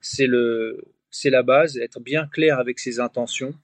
[0.00, 0.84] c'est le,
[1.14, 3.54] c'est la base, être bien clair avec ses intentions.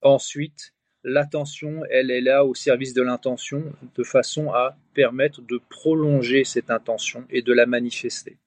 [0.00, 0.72] Ensuite,
[1.04, 3.62] l'attention, elle est là au service de l'intention
[3.94, 8.38] de façon à permettre de prolonger cette intention et de la manifester.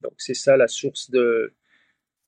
[0.00, 1.10] Donc c'est ça la source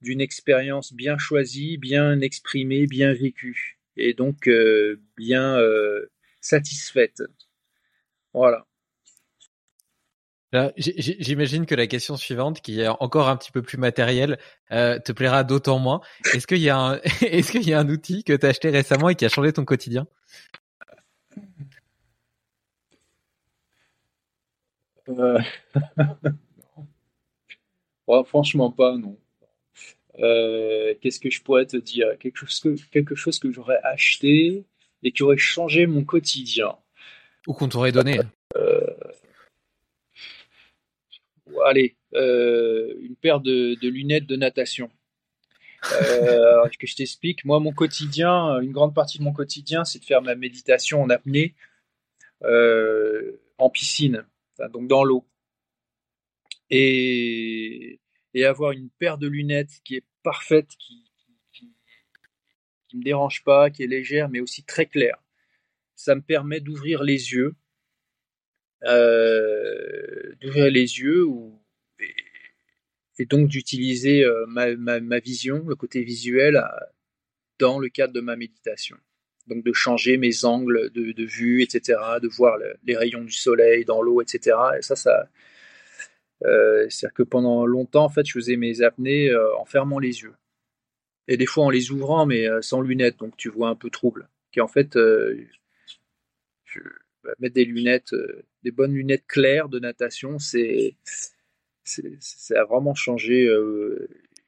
[0.03, 6.11] d'une expérience bien choisie, bien exprimée, bien vécue et donc euh, bien euh,
[6.41, 7.23] satisfaite.
[8.35, 8.67] Voilà.
[10.77, 14.39] J'imagine que la question suivante, qui est encore un petit peu plus matérielle,
[14.73, 16.01] euh, te plaira d'autant moins.
[16.35, 18.71] Est-ce qu'il y a un, est-ce qu'il y a un outil que tu as acheté
[18.71, 20.07] récemment et qui a changé ton quotidien?
[28.27, 29.19] Franchement pas, non.
[30.19, 32.07] Euh, qu'est-ce que je pourrais te dire?
[32.19, 34.65] Quelque chose, que, quelque chose que j'aurais acheté
[35.03, 36.77] et qui aurait changé mon quotidien.
[37.47, 38.21] Ou qu'on t'aurait donné.
[38.57, 38.86] Euh,
[41.65, 44.91] allez, euh, une paire de, lunettes de natation.
[45.93, 50.05] Euh, que je t'explique, moi, mon quotidien, une grande partie de mon quotidien, c'est de
[50.05, 51.55] faire ma méditation en apnée
[53.59, 54.27] en piscine,
[54.73, 55.27] donc dans l'eau.
[56.69, 57.99] Et
[58.45, 61.05] avoir une paire de lunettes qui est parfaite, qui,
[61.53, 65.23] qui, me dérange pas, qui est légère, mais aussi très claire.
[65.95, 67.66] Ça me permet d'ouvrir les yeux, euh,
[68.83, 71.59] d'ouvrir les yeux ou,
[73.19, 76.63] et, donc d'utiliser euh, ma, ma, vision, le côté visuel,
[77.59, 78.97] dans le cadre de ma méditation.
[79.47, 83.85] Donc de changer mes angles de, de vue, etc., de voir les rayons du soleil
[83.85, 84.57] dans l'eau, etc.
[84.79, 85.29] Et ça, ça,
[86.45, 90.23] euh, c'est-à-dire que pendant longtemps, en fait, je faisais mes apnées euh, en fermant les
[90.23, 90.35] yeux.
[91.29, 93.91] Et des fois en les ouvrant, mais euh, sans lunettes, donc tu vois un peu
[93.91, 94.29] trouble.
[94.53, 94.97] Qui en fait,
[96.65, 96.81] je,
[97.39, 98.15] mettre des lunettes,
[98.63, 100.97] des bonnes lunettes claires de natation, c'est,
[101.85, 103.49] ça a vraiment changé.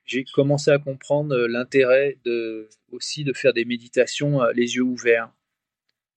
[0.05, 5.33] j'ai commencé à comprendre l'intérêt de, aussi de faire des méditations les yeux ouverts.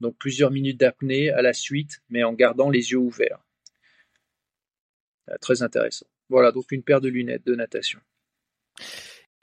[0.01, 3.39] Donc plusieurs minutes d'apnée à la suite, mais en gardant les yeux ouverts.
[5.29, 6.07] Euh, très intéressant.
[6.29, 7.99] Voilà, donc une paire de lunettes de natation.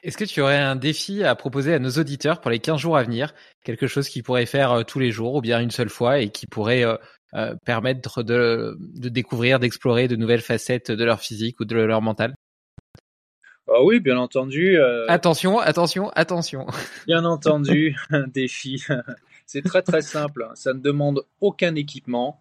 [0.02, 2.96] Est-ce que tu aurais un défi à proposer à nos auditeurs pour les 15 jours
[2.96, 3.34] à venir?
[3.64, 6.30] Quelque chose qu'ils pourraient faire euh, tous les jours ou bien une seule fois et
[6.30, 11.76] qui pourrait euh, permettre de, découvrir, d'explorer de nouvelles facettes de leur physique ou de
[11.76, 12.34] leur mental?
[13.66, 14.78] Ah oui, bien entendu.
[15.08, 16.66] Attention, attention, attention.
[17.06, 18.82] Bien entendu, un défi.
[19.46, 20.48] C'est très très simple.
[20.54, 22.40] Ça ne demande aucun équipement,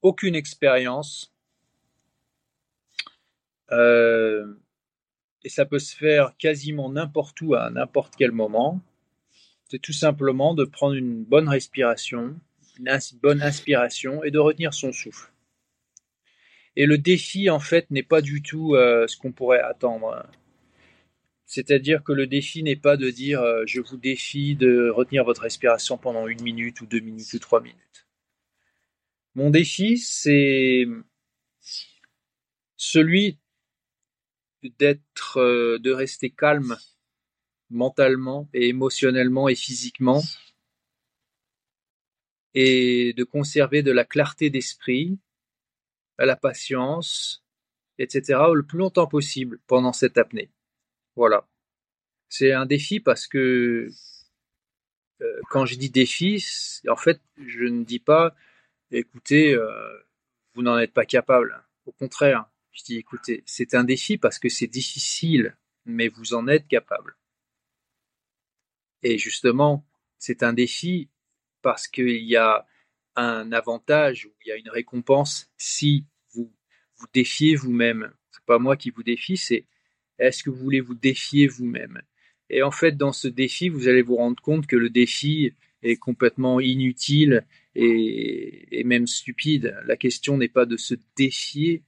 [0.00, 1.32] aucune expérience.
[3.72, 4.54] Euh,
[5.44, 8.80] et ça peut se faire quasiment n'importe où à n'importe quel moment.
[9.70, 12.36] C'est tout simplement de prendre une bonne respiration,
[12.78, 15.30] une bonne inspiration et de retenir son souffle.
[16.76, 20.24] Et le défi, en fait, n'est pas du tout euh, ce qu'on pourrait attendre.
[21.44, 25.42] C'est-à-dire que le défi n'est pas de dire euh, je vous défie de retenir votre
[25.42, 28.06] respiration pendant une minute ou deux minutes ou trois minutes.
[29.34, 30.86] Mon défi, c'est
[32.76, 33.38] celui
[34.78, 36.76] d'être, euh, de rester calme
[37.70, 40.22] mentalement et émotionnellement et physiquement
[42.54, 45.18] et de conserver de la clarté d'esprit,
[46.18, 47.44] la patience,
[47.98, 48.40] etc.
[48.54, 50.50] le plus longtemps possible pendant cette apnée.
[51.14, 51.46] Voilà.
[52.28, 53.88] C'est un défi parce que
[55.20, 56.44] euh, quand je dis défi,
[56.88, 58.34] en fait, je ne dis pas,
[58.90, 59.98] écoutez, euh,
[60.54, 61.64] vous n'en êtes pas capable.
[61.86, 66.46] Au contraire, je dis, écoutez, c'est un défi parce que c'est difficile, mais vous en
[66.48, 67.16] êtes capable.
[69.02, 69.86] Et justement,
[70.18, 71.08] c'est un défi
[71.62, 72.66] parce qu'il y a
[73.16, 76.52] un avantage ou il y a une récompense si vous
[76.96, 78.12] vous défiez vous-même.
[78.30, 79.66] C'est pas moi qui vous défie, c'est
[80.18, 82.02] est-ce que vous voulez vous défier vous-même?
[82.50, 85.96] Et en fait, dans ce défi, vous allez vous rendre compte que le défi est
[85.96, 89.76] complètement inutile et, et même stupide.
[89.84, 91.84] La question n'est pas de se défier,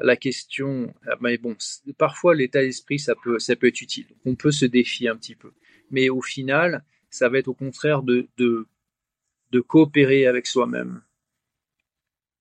[0.00, 1.56] la question, ah, mais bon,
[1.98, 4.06] parfois l'état d'esprit, ça peut, ça peut être utile.
[4.24, 5.52] On peut se défier un petit peu.
[5.90, 8.66] Mais au final, ça va être au contraire de, de,
[9.50, 11.02] de coopérer avec soi-même,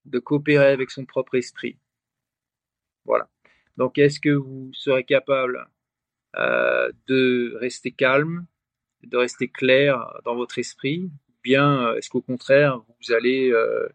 [0.05, 1.77] de coopérer avec son propre esprit.
[3.05, 3.29] Voilà.
[3.77, 5.67] Donc, est-ce que vous serez capable
[6.35, 8.45] euh, de rester calme,
[9.03, 11.09] de rester clair dans votre esprit,
[11.43, 13.87] bien euh, est-ce qu'au contraire, vous allez euh,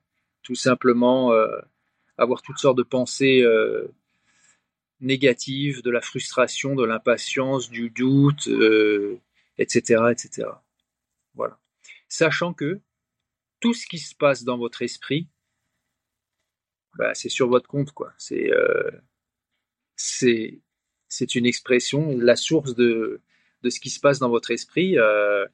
[0.42, 1.32] tout simplement
[2.18, 3.88] avoir toutes sortes de pensées euh,
[5.00, 8.48] négative, de la frustration, de l'impatience, du doute,
[9.58, 10.48] etc., etc.
[11.34, 11.58] Voilà.
[12.08, 12.80] Sachant que
[13.60, 15.28] tout ce qui se passe dans votre esprit,
[16.96, 18.12] bah, c'est sur votre compte, quoi.
[18.18, 18.50] C'est
[21.14, 23.20] c'est une expression, la source de,
[23.62, 25.46] de ce qui se passe dans votre esprit, euh,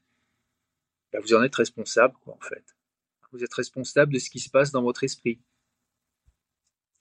[1.13, 2.65] bah, vous en êtes responsable, quoi, en fait.
[3.33, 5.39] Vous êtes responsable de ce qui se passe dans votre esprit.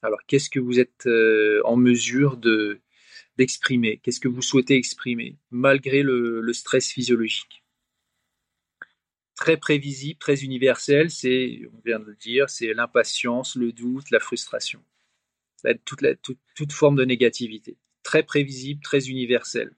[0.02, 2.82] Alors, qu'est-ce que vous êtes euh, en mesure de
[3.38, 4.00] d'exprimer?
[4.04, 7.64] Qu'est-ce que vous souhaitez exprimer, malgré le, le stress physiologique?
[9.36, 14.20] Très prévisible, très universel, c'est, on vient de le dire, c'est l'impatience, le doute, la
[14.20, 14.84] frustration,
[15.86, 17.78] toute, la, toute, toute forme de négativité.
[18.04, 19.74] Très prévisible, très universel.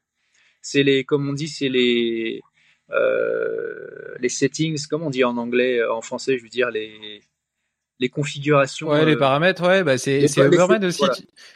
[0.63, 2.41] C'est les, comme on dit, c'est les,
[2.89, 7.21] euh, les settings, comme on dit en anglais, en français, je veux dire les,
[8.01, 8.89] les configurations.
[8.89, 11.03] Ouais, les euh, paramètres, ouais, bah c'est c'est Uberman aussi.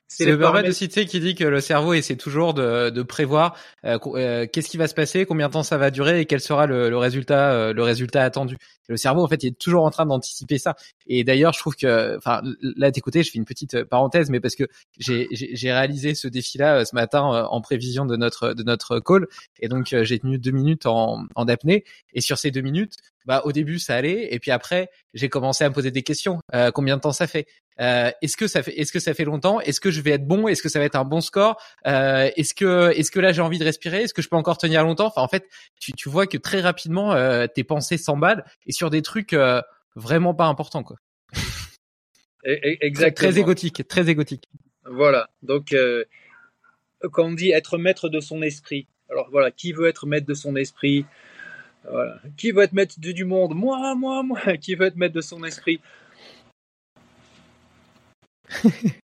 [0.07, 3.57] C'est Uberman aussi, tu sais, qui dit que le cerveau essaie toujours de, de prévoir
[3.83, 6.39] euh, euh, qu'est-ce qui va se passer, combien de temps ça va durer et quel
[6.39, 8.57] sera le, le résultat le résultat attendu.
[8.87, 10.75] le cerveau, en fait, il est toujours en train d'anticiper ça.
[11.07, 14.55] Et d'ailleurs, je trouve que, enfin, là, t'écouter, je fais une petite parenthèse, mais parce
[14.55, 14.65] que
[14.99, 19.25] j'ai j'ai réalisé ce défi-là ce matin en prévision de notre de notre call,
[19.59, 21.83] et donc j'ai tenu deux minutes en en apnée.
[22.13, 22.93] Et sur ces deux minutes,
[23.25, 26.39] bah au début ça allait et puis après j'ai commencé à me poser des questions.
[26.53, 27.47] Euh, combien de temps ça fait?
[27.81, 29.59] Euh, Est-ce que ça fait Est-ce que ça fait longtemps?
[29.61, 30.47] Est-ce que je vais être bon?
[30.47, 31.61] Est-ce que ça va être un bon score?
[31.87, 34.03] Euh, Est-ce que Est-ce que là j'ai envie de respirer?
[34.03, 35.07] Est-ce que je peux encore tenir longtemps?
[35.07, 35.45] Enfin en fait
[35.79, 39.61] tu, tu vois que très rapidement euh, tes pensées s'emballent et sur des trucs euh,
[39.95, 40.97] vraiment pas importants quoi.
[42.43, 43.31] Exactement.
[43.31, 44.45] Très, égotique, très égotique.
[44.85, 45.29] Voilà.
[45.41, 46.05] Donc euh,
[47.11, 48.87] quand on dit être maître de son esprit.
[49.09, 51.05] Alors voilà, qui veut être maître de son esprit?
[52.37, 53.53] Qui veut être maître du monde?
[53.55, 54.39] Moi, moi, moi.
[54.61, 55.79] Qui veut être maître de son esprit?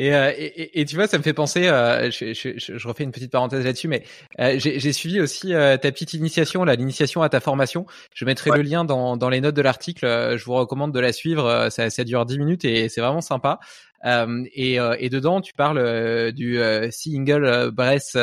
[0.00, 3.10] Euh, et, et, tu vois, ça me fait penser, euh, je, je, je, refais une
[3.10, 4.04] petite parenthèse là-dessus, mais
[4.38, 7.86] euh, j'ai suivi aussi ta petite initiation, là, l'initiation à ta formation.
[8.14, 10.06] Je mettrai le lien dans, dans les notes de l'article.
[10.06, 11.68] Je vous recommande de la suivre.
[11.70, 13.58] Ça, ça dure 10 minutes et c'est vraiment sympa.
[14.04, 18.16] et, et dedans, tu parles du single breath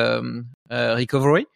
[0.71, 1.47] recovery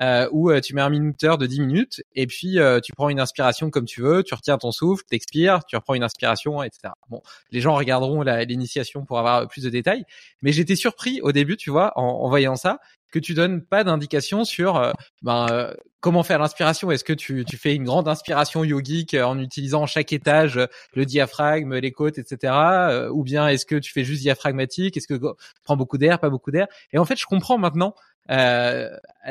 [0.00, 3.08] euh, où euh, tu mets un minuteur de 10 minutes et puis euh, tu prends
[3.08, 6.92] une inspiration comme tu veux, tu retiens ton souffle, t'expires, tu reprends une inspiration, etc.
[7.08, 10.04] Bon, les gens regarderont l'initiation pour avoir plus de détails,
[10.42, 12.78] mais j'étais surpris au début, tu vois, en, en voyant ça,
[13.20, 16.90] que tu donnes pas d'indication sur euh, ben, comment faire l'inspiration?
[16.90, 20.60] Est-ce que tu, tu, fais une grande inspiration yogique en utilisant chaque étage
[20.94, 23.08] le diaphragme, les côtes, etc.
[23.12, 24.96] ou bien est-ce que tu fais juste diaphragmatique?
[24.96, 25.26] Est-ce que tu
[25.64, 26.66] prends beaucoup d'air, pas beaucoup d'air?
[26.92, 27.94] Et en fait, je comprends maintenant
[28.30, 28.90] euh,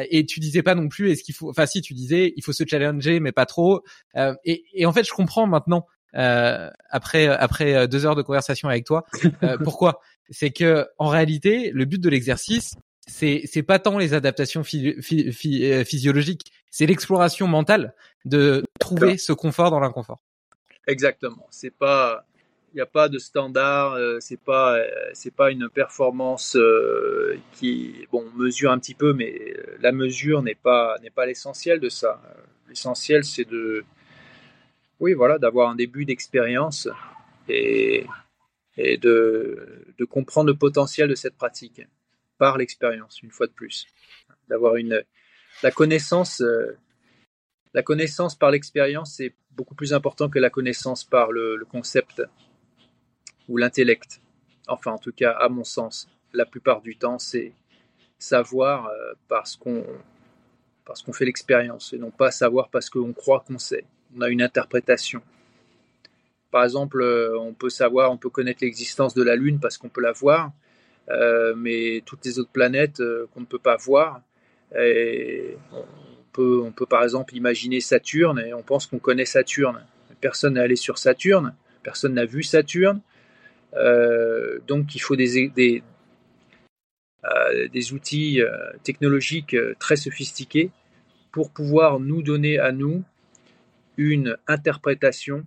[0.10, 2.53] et tu disais pas non plus, est-ce qu'il faut, enfin si tu disais, il faut
[2.53, 3.84] se challenger, mais pas trop.
[4.16, 5.86] Euh, et, et, en fait, je comprends maintenant.
[6.18, 9.03] Euh, après après euh, deux heures de conversation avec toi,
[9.44, 9.99] euh, pourquoi?
[10.30, 12.76] C'est que en réalité, le but de l'exercice,
[13.07, 17.94] c'est c'est pas tant les adaptations physiologiques, c'est l'exploration mentale
[18.26, 20.19] de trouver ce confort dans l'inconfort.
[20.88, 21.48] Exactement.
[21.52, 22.26] C'est pas
[22.73, 27.38] il n'y a pas de standard, euh, c'est pas euh, c'est pas une performance euh,
[27.53, 31.90] qui bon mesure un petit peu, mais la mesure n'est pas n'est pas l'essentiel de
[31.90, 32.22] ça.
[32.68, 33.86] L'essentiel c'est de
[34.99, 36.90] oui voilà d'avoir un début d'expérience
[37.48, 38.06] et
[38.77, 41.82] et de, de comprendre le potentiel de cette pratique
[42.38, 43.88] par l'expérience une fois de plus,
[44.49, 45.03] d'avoir une
[45.64, 46.44] la connaissance
[47.74, 52.22] la connaissance par l'expérience c'est beaucoup plus important que la connaissance par le, concept
[53.48, 54.22] ou l'intellect.
[54.68, 57.53] Enfin, en tout cas, à mon sens, la plupart du temps, c'est
[58.18, 59.84] savoir euh, parce qu'on
[61.14, 63.86] fait l'expérience et non pas savoir parce qu'on croit qu'on sait.
[64.16, 65.22] On a une interprétation.
[66.52, 69.90] Par exemple, euh, on peut savoir, on peut connaître l'existence de la Lune parce qu'on
[69.90, 70.52] peut la voir, euh,
[71.10, 73.02] mais toutes les autres planètes
[73.34, 74.22] qu'on ne peut pas voir.
[76.38, 79.86] On peut, par exemple imaginer Saturne et on pense qu'on connaît Saturne.
[80.22, 81.53] Personne n'est allé sur Saturne,
[81.84, 83.02] personne n'a vu Saturne,
[83.76, 85.84] euh, donc il faut des,
[87.26, 90.72] euh, outils euh, technologiques très sophistiqués
[91.32, 93.03] pour pouvoir nous donner à nous
[93.98, 95.45] une interprétation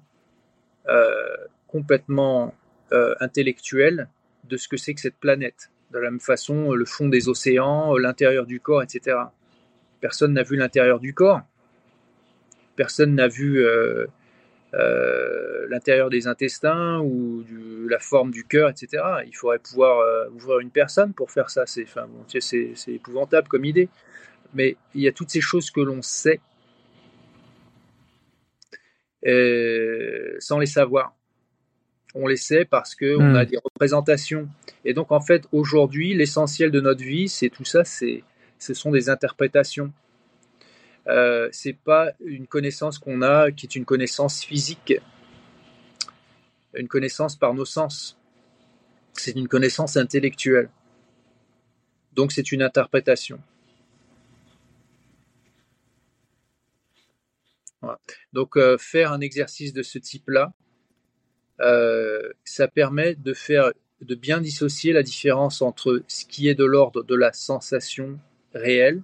[1.66, 2.54] complètement
[3.20, 4.08] intellectuelle
[4.48, 5.70] de ce que c'est que cette planète.
[5.90, 9.16] De la même façon, le fond des océans, l'intérieur du corps, etc.
[10.00, 11.40] Personne n'a vu l'intérieur du corps.
[12.76, 13.64] Personne n'a vu
[14.74, 17.42] euh, l'intérieur des intestins ou
[17.88, 19.02] la forme du cœur, etc.
[19.26, 21.64] Il faudrait pouvoir euh, ouvrir une personne pour faire ça.
[21.66, 21.86] C'est
[22.88, 23.88] épouvantable comme idée.
[24.54, 26.40] Mais il y a toutes ces choses que l'on sait
[29.26, 31.14] euh, sans les savoir.
[32.14, 33.46] On les sait parce qu'on a hmm.
[33.46, 34.48] des représentations.
[34.84, 38.24] Et donc, en fait, aujourd'hui, l'essentiel de notre vie, c'est tout ça, c'est,
[38.58, 39.92] ce sont des interprétations.
[41.06, 44.94] Euh, c'est pas une connaissance qu'on a qui est une connaissance physique,
[46.74, 48.18] une connaissance par nos sens.
[49.14, 50.70] C'est une connaissance intellectuelle.
[52.14, 53.40] Donc, c'est une interprétation.
[58.32, 60.52] Donc, euh, faire un exercice de ce type-là,
[61.58, 67.02] ça permet de faire, de bien dissocier la différence entre ce qui est de l'ordre
[67.02, 68.18] de la sensation
[68.54, 69.02] réelle,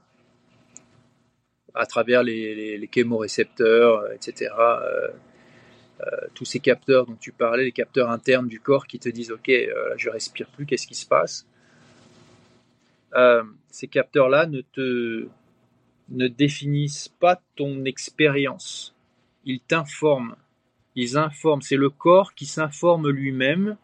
[1.75, 4.53] à travers les, les, chémorécepteurs, etc.
[4.57, 5.09] Euh,
[6.35, 9.51] tous ces capteurs dont tu parlais, les capteurs internes du corps qui te disent OK,
[9.97, 11.47] je respire plus, qu'est-ce qui se passe?
[13.71, 15.29] Ces capteurs-là ne te
[16.09, 18.95] ne définissent pas ton expérience.
[19.45, 20.37] Ils t'informent.
[20.95, 21.63] Ils informent.
[21.63, 23.77] C'est le corps qui s'informe lui-même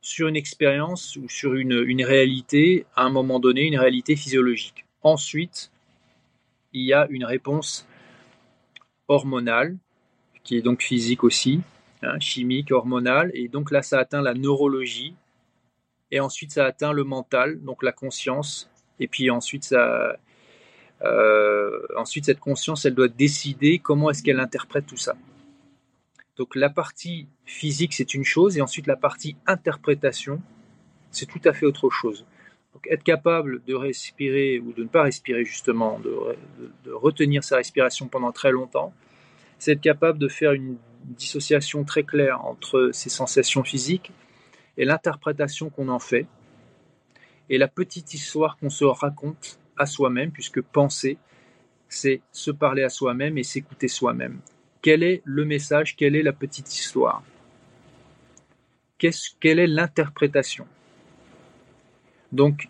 [0.00, 4.84] sur une expérience ou sur une, une, réalité, à un moment donné, une réalité physiologique.
[5.02, 5.72] Ensuite,
[6.72, 7.86] il y a une réponse
[9.08, 9.76] hormonale,
[10.44, 11.60] qui est donc physique aussi,
[12.02, 15.14] hein, chimique, hormonale, et donc là, ça atteint la neurologie,
[16.10, 18.70] et ensuite, ça atteint le mental, donc la conscience,
[19.00, 20.16] et puis ensuite, ça,
[21.02, 25.16] euh, ensuite, cette conscience, elle doit décider comment est-ce qu'elle interprète tout ça.
[26.36, 30.40] Donc la partie physique, c'est une chose, et ensuite la partie interprétation,
[31.10, 32.26] c'est tout à fait autre chose.
[32.74, 38.06] Donc être capable de respirer ou de ne pas respirer justement, de, retenir sa respiration
[38.06, 38.92] pendant très longtemps,
[39.58, 44.12] c'est être capable de faire une dissociation très claire entre ces sensations physiques
[44.76, 46.26] et l'interprétation qu'on en fait,
[47.48, 51.16] et la petite histoire qu'on se raconte à soi-même, puisque penser,
[51.88, 54.40] c'est se parler à soi-même et s'écouter soi-même.
[54.86, 57.24] Quel est le message Quelle est la petite histoire?
[58.98, 60.64] Quelle est l'interprétation?
[62.30, 62.68] Donc,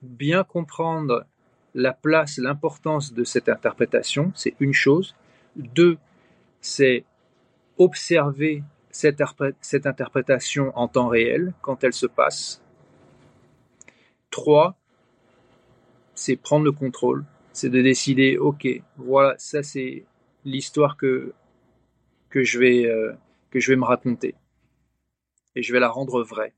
[0.00, 1.26] bien comprendre
[1.74, 5.14] la place, l'importance de cette interprétation, c'est une chose.
[5.54, 5.98] Deux,
[6.62, 7.04] c'est
[7.76, 9.22] observer cette,
[9.60, 12.62] cette, interprétation en temps réel quand elle se passe.
[14.30, 14.78] Trois,
[16.14, 20.06] c'est prendre le contrôle, c'est de décider, ok, voilà, ça c'est
[20.48, 21.32] l'histoire que,
[22.30, 23.12] que, je vais, euh,
[23.50, 24.34] que je vais me raconter.
[25.54, 26.54] Et je vais la rendre vraie.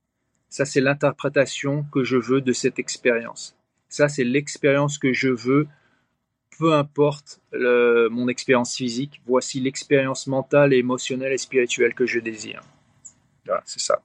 [0.49, 3.57] Ça c'est l'interprétation que je veux de cette expérience.
[3.89, 5.69] Ça c'est l'expérience que je veux,
[6.59, 9.23] peu importe mon expérience physique.
[9.27, 12.62] Voici l'expérience mentale, émotionnelle et spirituelle que je désire.
[13.47, 14.03] Voilà, c'est ça.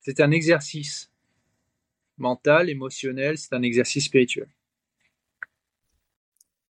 [0.00, 1.10] C'est un exercice
[2.18, 4.48] mental, émotionnel, c'est un exercice spirituel.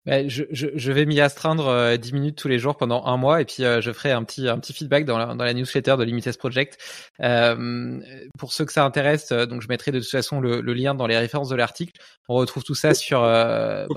[0.06, 3.64] Je, vais m'y astreindre 10 euh, minutes tous les jours pendant un mois et puis
[3.64, 6.36] euh, je ferai un petit un petit feedback dans la, dans la newsletter de Limitless
[6.36, 6.78] Project.
[7.20, 8.00] Euh,
[8.38, 11.18] pour ceux que ça intéresse, donc je mettrai de toute façon le, lien dans les
[11.18, 12.00] références de l'article.
[12.28, 13.94] On retrouve tout ça sur euh, faut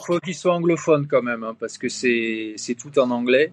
[0.00, 3.52] faut qu'il soit anglophone quand même hein, parce que c'est tout en anglais.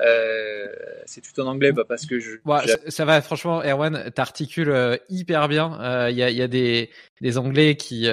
[0.00, 0.66] Euh,
[1.06, 2.36] c'est tout en anglais bah, parce que je.
[2.88, 5.80] ça, va, franchement, Erwan, t'articules euh, hyper bien.
[5.80, 6.90] Euh, il y, a, y, a, des,
[7.20, 8.08] des Anglais qui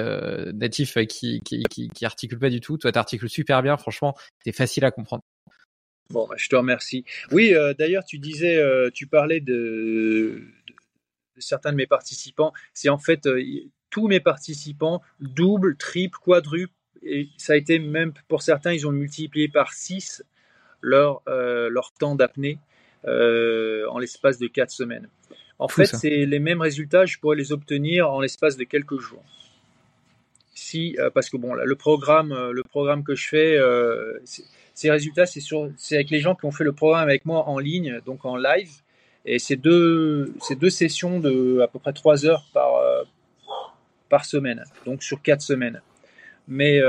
[0.54, 2.78] natifs qui, qui, qui, qui, articulent pas du tout.
[2.78, 3.76] Toi, t'articules super bien.
[3.76, 4.14] Franchement,
[4.44, 5.22] c'est facile à comprendre.
[6.10, 7.04] Bon, bah, je te remercie.
[7.30, 10.74] Oui, d'ailleurs, tu disais, tu parlais de, de,
[11.38, 12.52] certains de mes participants.
[12.74, 13.28] C'est en fait
[13.90, 16.72] tous mes participants, double, triple, quadruple,
[17.02, 20.22] et ça a été même pour certains, ils ont multiplié par 6
[20.82, 22.58] leur, euh, leur temps d'apnée
[23.06, 25.08] euh, en l'espace de 4 semaines.
[25.58, 29.22] En fait, c'est les mêmes résultats, je pourrais les obtenir en l'espace de quelques jours.
[30.54, 33.58] Si, euh, parce que bon, là, le programme, le programme que je fais,
[34.74, 38.00] ces résultats, c'est avec les gens qui ont fait le programme avec moi en ligne,
[38.04, 38.70] donc en live,
[39.24, 42.72] et c'est deux, c'est deux sessions de à peu près 3 heures par,
[44.08, 45.80] par semaine, donc sur 4 semaines.
[46.48, 46.80] Mais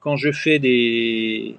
[0.00, 1.56] quand je fais des,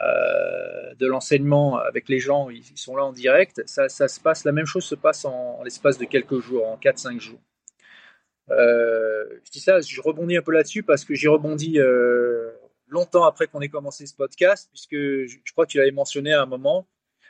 [0.00, 4.66] de l'enseignement avec les gens, ils, sont là en direct, ça, se passe, la même
[4.66, 7.40] chose se passe en, l'espace de quelques jours, en 4-5 jours.
[8.50, 12.50] Euh, je dis ça, je rebondis un peu là-dessus parce que j'ai rebondi euh,
[12.86, 16.42] longtemps après qu'on ait commencé ce podcast, puisque je, crois que tu l'avais mentionné à
[16.42, 16.88] un moment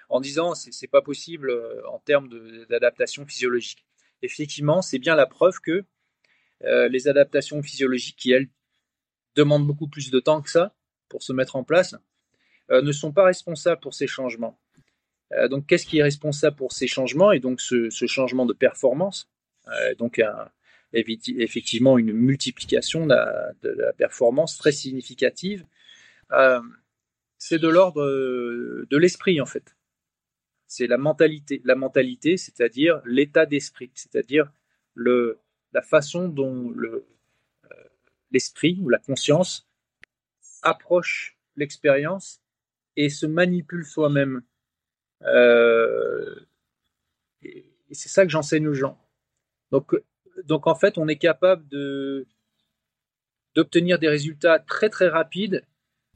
[0.09, 1.53] en disant c'est, c'est pas possible
[1.90, 2.28] en termes
[2.69, 3.85] d'adaptation physiologique.
[4.23, 5.85] Effectivement, c'est bien la preuve que
[6.61, 8.49] les adaptations physiologiques qui elles
[9.36, 10.74] demandent beaucoup plus de temps que ça
[11.09, 11.99] pour se mettre en place, euh,
[12.70, 14.59] ne sont pas responsables pour ces changements.
[15.32, 19.31] Euh, donc, qu'est-ce qui est responsable pour ces changements et donc ce, changement de performance?
[19.69, 20.20] Euh, Donc,
[20.93, 25.66] effectivement, une multiplication de la, performance très significative.
[27.39, 29.77] c'est de l'ordre de l'esprit, en fait.
[30.66, 31.61] c'est la mentalité.
[31.65, 34.51] La mentalité, c'est-à-dire l'état d'esprit, c'est-à-dire
[35.73, 37.07] la façon dont le,
[37.70, 37.74] euh,
[38.31, 39.69] l'esprit ou la conscience
[40.62, 42.40] approche l'expérience
[42.98, 44.42] et se manipule soi-même.
[45.22, 46.34] Euh,
[47.42, 48.98] et, c'est ça que j'enseigne aux gens.
[49.70, 49.96] Donc,
[50.44, 52.26] donc en fait, on est capable de
[53.54, 55.64] d'obtenir des résultats très très rapides,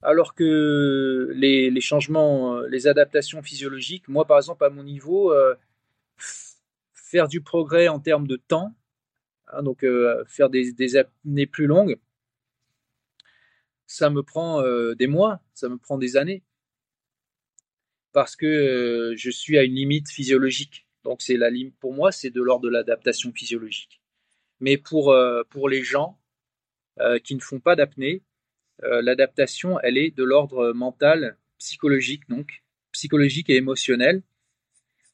[0.02, 5.54] alors que les, les, changements, les adaptations physiologiques, moi par exemple à mon niveau, euh,
[6.92, 8.74] faire du progrès en termes de temps,
[9.48, 11.98] hein, donc euh, faire des, des, années plus longues,
[13.86, 14.62] ça me prend
[14.94, 16.42] des mois, ça me prend des années,
[18.12, 20.86] parce que je suis à une limite physiologique.
[21.04, 24.00] Donc c'est la limite pour moi, c'est de l'ordre de l'adaptation physiologique.
[24.60, 25.14] Mais pour,
[25.50, 26.18] pour les gens,
[27.00, 28.22] euh, qui ne font pas d'apnée,
[28.84, 32.62] euh, l'adaptation, elle est de l'ordre mental, psychologique, donc
[32.92, 34.22] psychologique et émotionnel.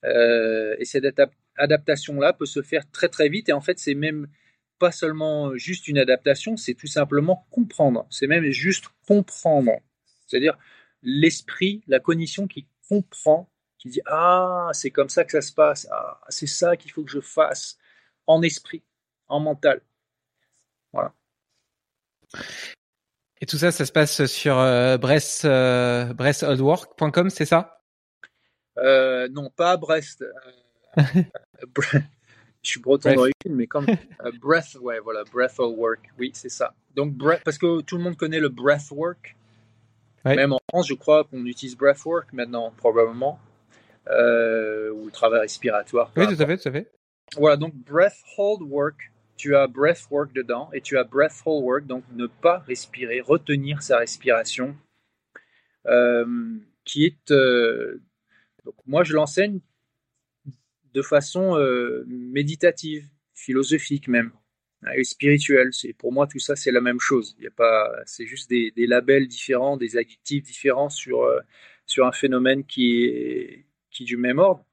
[0.05, 1.05] Euh, et cette
[1.57, 3.49] adaptation-là peut se faire très très vite.
[3.49, 4.27] Et en fait, c'est même
[4.81, 8.09] pas seulement juste une adaptation, c'est tout simplement comprendre.
[8.11, 9.73] C'est même juste comprendre.
[10.27, 10.59] C'est-à-dire
[11.03, 15.87] l'esprit, la cognition qui comprend, qui dit Ah, c'est comme ça que ça se passe.
[15.91, 17.79] Ah, c'est ça qu'il faut que je fasse
[18.27, 18.83] en esprit,
[19.29, 19.81] en mental.
[20.93, 21.15] Voilà.
[23.41, 26.13] Et tout ça, ça se passe sur euh, Brest, euh,
[27.31, 27.83] c'est ça?
[28.79, 30.23] Euh, Non, pas Brest.
[30.23, 31.03] Euh,
[32.63, 33.87] je suis breton d'origine, mais comme
[34.41, 36.75] Breath, ouais, voilà, Breath Work, oui, c'est ça.
[36.97, 38.49] Donc, parce que tout le monde connaît le
[40.25, 43.39] Même en France, je crois qu'on utilise Breathwork maintenant, probablement,
[44.07, 46.13] ou le travail respiratoire.
[46.17, 46.91] Oui, tout à fait, tout à fait.
[47.37, 52.05] Voilà, donc Breath Hold Work, tu as breathwork dedans et tu as breathful work, donc
[52.13, 54.77] ne pas respirer, retenir sa respiration,
[55.87, 58.03] euh, qui est, euh,
[58.65, 59.61] donc moi je l'enseigne
[60.93, 64.33] de façon euh, méditative, philosophique même,
[64.95, 65.71] et spirituelle.
[65.73, 67.37] C'est pour moi tout ça c'est la même chose.
[67.39, 71.29] Il a pas, c'est juste des, labels différents, des adjectifs différents sur
[71.87, 74.65] sur un phénomène qui est qui du même ordre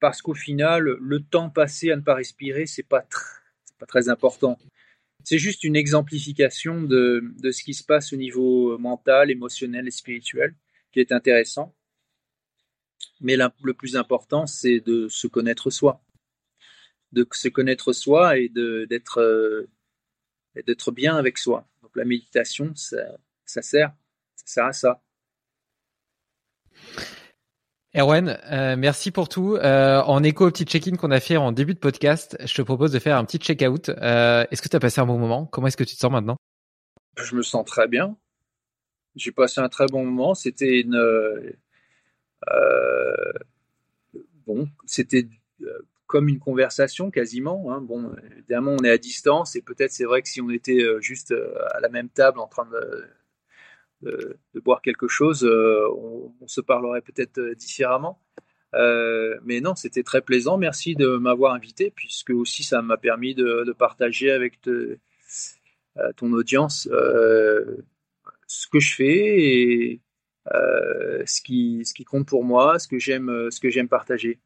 [0.00, 3.04] parce qu'au final, le temps passé à ne pas respirer, c'est pas,
[3.78, 4.58] pas très important.
[5.22, 9.90] C'est juste une exemplification de, de, ce qui se passe au niveau mental, émotionnel et
[9.90, 10.54] spirituel,
[10.92, 11.74] qui est intéressant.
[13.20, 16.02] Mais le plus important, c'est de se connaître soi.
[17.12, 19.68] De se connaître soi et d'être euh,
[20.66, 21.66] d'être bien avec soi.
[21.82, 22.98] Donc la méditation, ça,
[23.44, 23.92] ça sert,
[24.36, 25.02] ça sert à ça.
[27.92, 29.56] Erwan, euh, merci pour tout.
[29.56, 32.62] Euh, en écho au petit check-in qu'on a fait en début de podcast, je te
[32.62, 33.88] propose de faire un petit check-out.
[33.88, 35.46] Euh, est-ce que tu as passé un bon moment?
[35.46, 36.36] Comment est-ce que tu te sens maintenant?
[37.18, 38.16] Je me sens très bien.
[39.16, 40.34] J'ai passé un très bon moment.
[40.34, 40.96] C'était une
[44.46, 45.28] bon, c'était
[46.10, 47.72] comme une conversation quasiment.
[47.72, 47.80] Hein.
[47.80, 51.32] Bon, évidemment, on est à distance et peut-être c'est vrai que si on était juste
[51.70, 53.08] à la même table en train de
[54.64, 55.86] boire quelque chose, euh,
[56.40, 58.20] on, se parlerait peut-être euh, différemment.
[58.74, 60.58] Euh, mais non, c'était très plaisant.
[60.58, 64.60] Merci de m'avoir invité, puisque aussi ça m'a permis de, partager avec
[66.16, 66.88] ton audience
[68.46, 70.00] ce que je fais et
[70.46, 74.40] ce, qui, ce qui compte pour moi, ce que j'aime, ce que j'aime partager.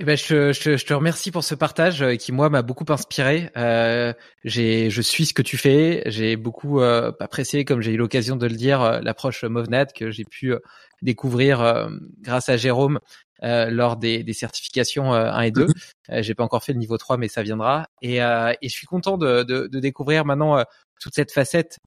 [0.00, 2.84] Eh ben, je, je, je, te remercie pour ce partage euh, qui moi m'a beaucoup
[2.88, 3.50] inspiré.
[3.56, 4.12] Euh,
[4.44, 6.04] j'ai, je suis ce que tu fais.
[6.06, 10.12] J'ai beaucoup euh, apprécié, comme j'ai eu l'occasion de le dire, euh, l'approche Movnat que
[10.12, 10.54] j'ai pu
[11.02, 11.88] découvrir
[12.20, 13.00] grâce à Jérôme
[13.42, 15.66] lors des, des certifications 1 et 2.
[16.08, 17.88] j'ai pas encore fait le niveau 3, mais ça viendra.
[18.02, 20.64] Et, et je suis content de, de, de découvrir maintenant
[21.00, 21.78] toute cette facette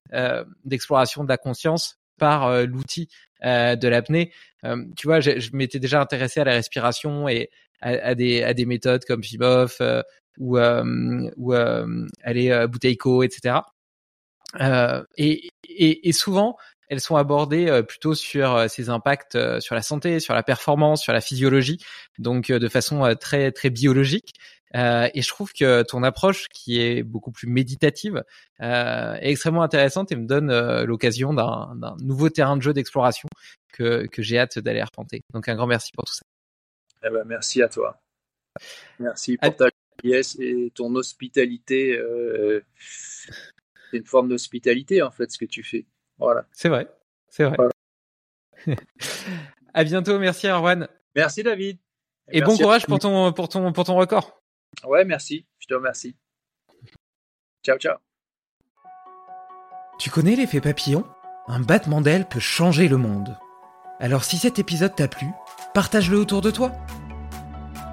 [0.63, 3.09] d'exploration de la conscience par l'outil
[3.43, 4.31] de l'apnée.
[4.95, 7.49] tu vois, je, je m'étais déjà intéressé à la respiration et
[7.81, 10.03] à, des, à des méthodes comme Fibov euh,
[10.37, 13.59] ou, euh, ou euh, aller Bouteiko, etc.
[15.17, 16.57] Et, et, et, souvent,
[16.89, 21.21] elles sont abordées plutôt sur ces impacts sur la santé, sur la performance, sur la
[21.21, 21.79] physiologie,
[22.19, 24.33] donc de façon très très biologique.
[24.75, 28.23] Euh, et je trouve que ton approche, qui est beaucoup plus méditative,
[28.61, 30.51] euh, est extrêmement intéressante et me donne
[30.83, 33.27] l'occasion d'un nouveau terrain de jeu d'exploration
[33.73, 35.21] que, que j'ai hâte d'aller arpenter.
[35.33, 36.30] Donc un grand merci pour tout ça.
[37.03, 38.01] Eh ben, merci à toi.
[38.99, 41.97] Merci pour ta pièce et ton hospitalité.
[41.97, 45.85] Euh, c'est une forme d'hospitalité, en fait, ce que tu fais.
[46.17, 46.45] Voilà.
[46.51, 46.87] C'est vrai.
[47.29, 47.57] C'est vrai.
[49.73, 50.19] à bientôt.
[50.19, 50.87] Merci, Arwan.
[51.15, 51.77] Merci, David.
[52.29, 54.41] Et, bon courage pour ton, pour, ton, pour ton record.
[54.85, 55.45] Ouais, merci.
[55.59, 56.15] Je te remercie.
[57.63, 57.97] Ciao, ciao.
[59.99, 61.05] Tu connais l'effet papillon?
[61.47, 63.37] Un battement d'aile peut changer le monde.
[64.01, 65.27] Alors si cet épisode t'a plu,
[65.75, 66.71] partage-le autour de toi.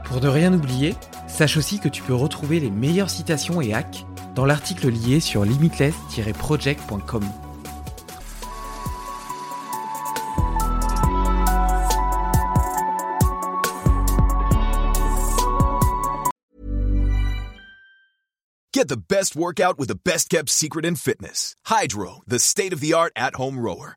[0.06, 0.94] Pour ne rien oublier,
[1.26, 5.44] sache aussi que tu peux retrouver les meilleures citations et hacks dans l'article lié sur
[5.44, 7.24] limitless-project.com.
[18.72, 21.54] Get the best workout with the best kept secret in fitness.
[21.66, 23.96] Hydro, the state of the art at home rower.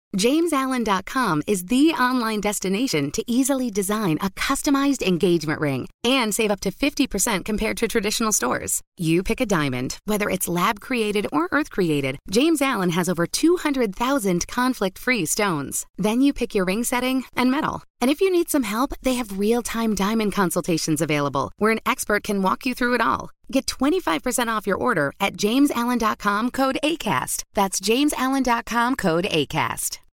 [0.15, 6.59] JamesAllen.com is the online destination to easily design a customized engagement ring and save up
[6.61, 8.81] to 50% compared to traditional stores.
[8.97, 13.25] You pick a diamond, whether it's lab created or earth created, James Allen has over
[13.25, 15.85] 200,000 conflict free stones.
[15.97, 17.81] Then you pick your ring setting and metal.
[18.01, 21.79] And if you need some help, they have real time diamond consultations available where an
[21.85, 23.29] expert can walk you through it all.
[23.51, 27.43] Get 25% off your order at jamesallen.com code ACAST.
[27.53, 30.10] That's jamesallen.com code ACAST.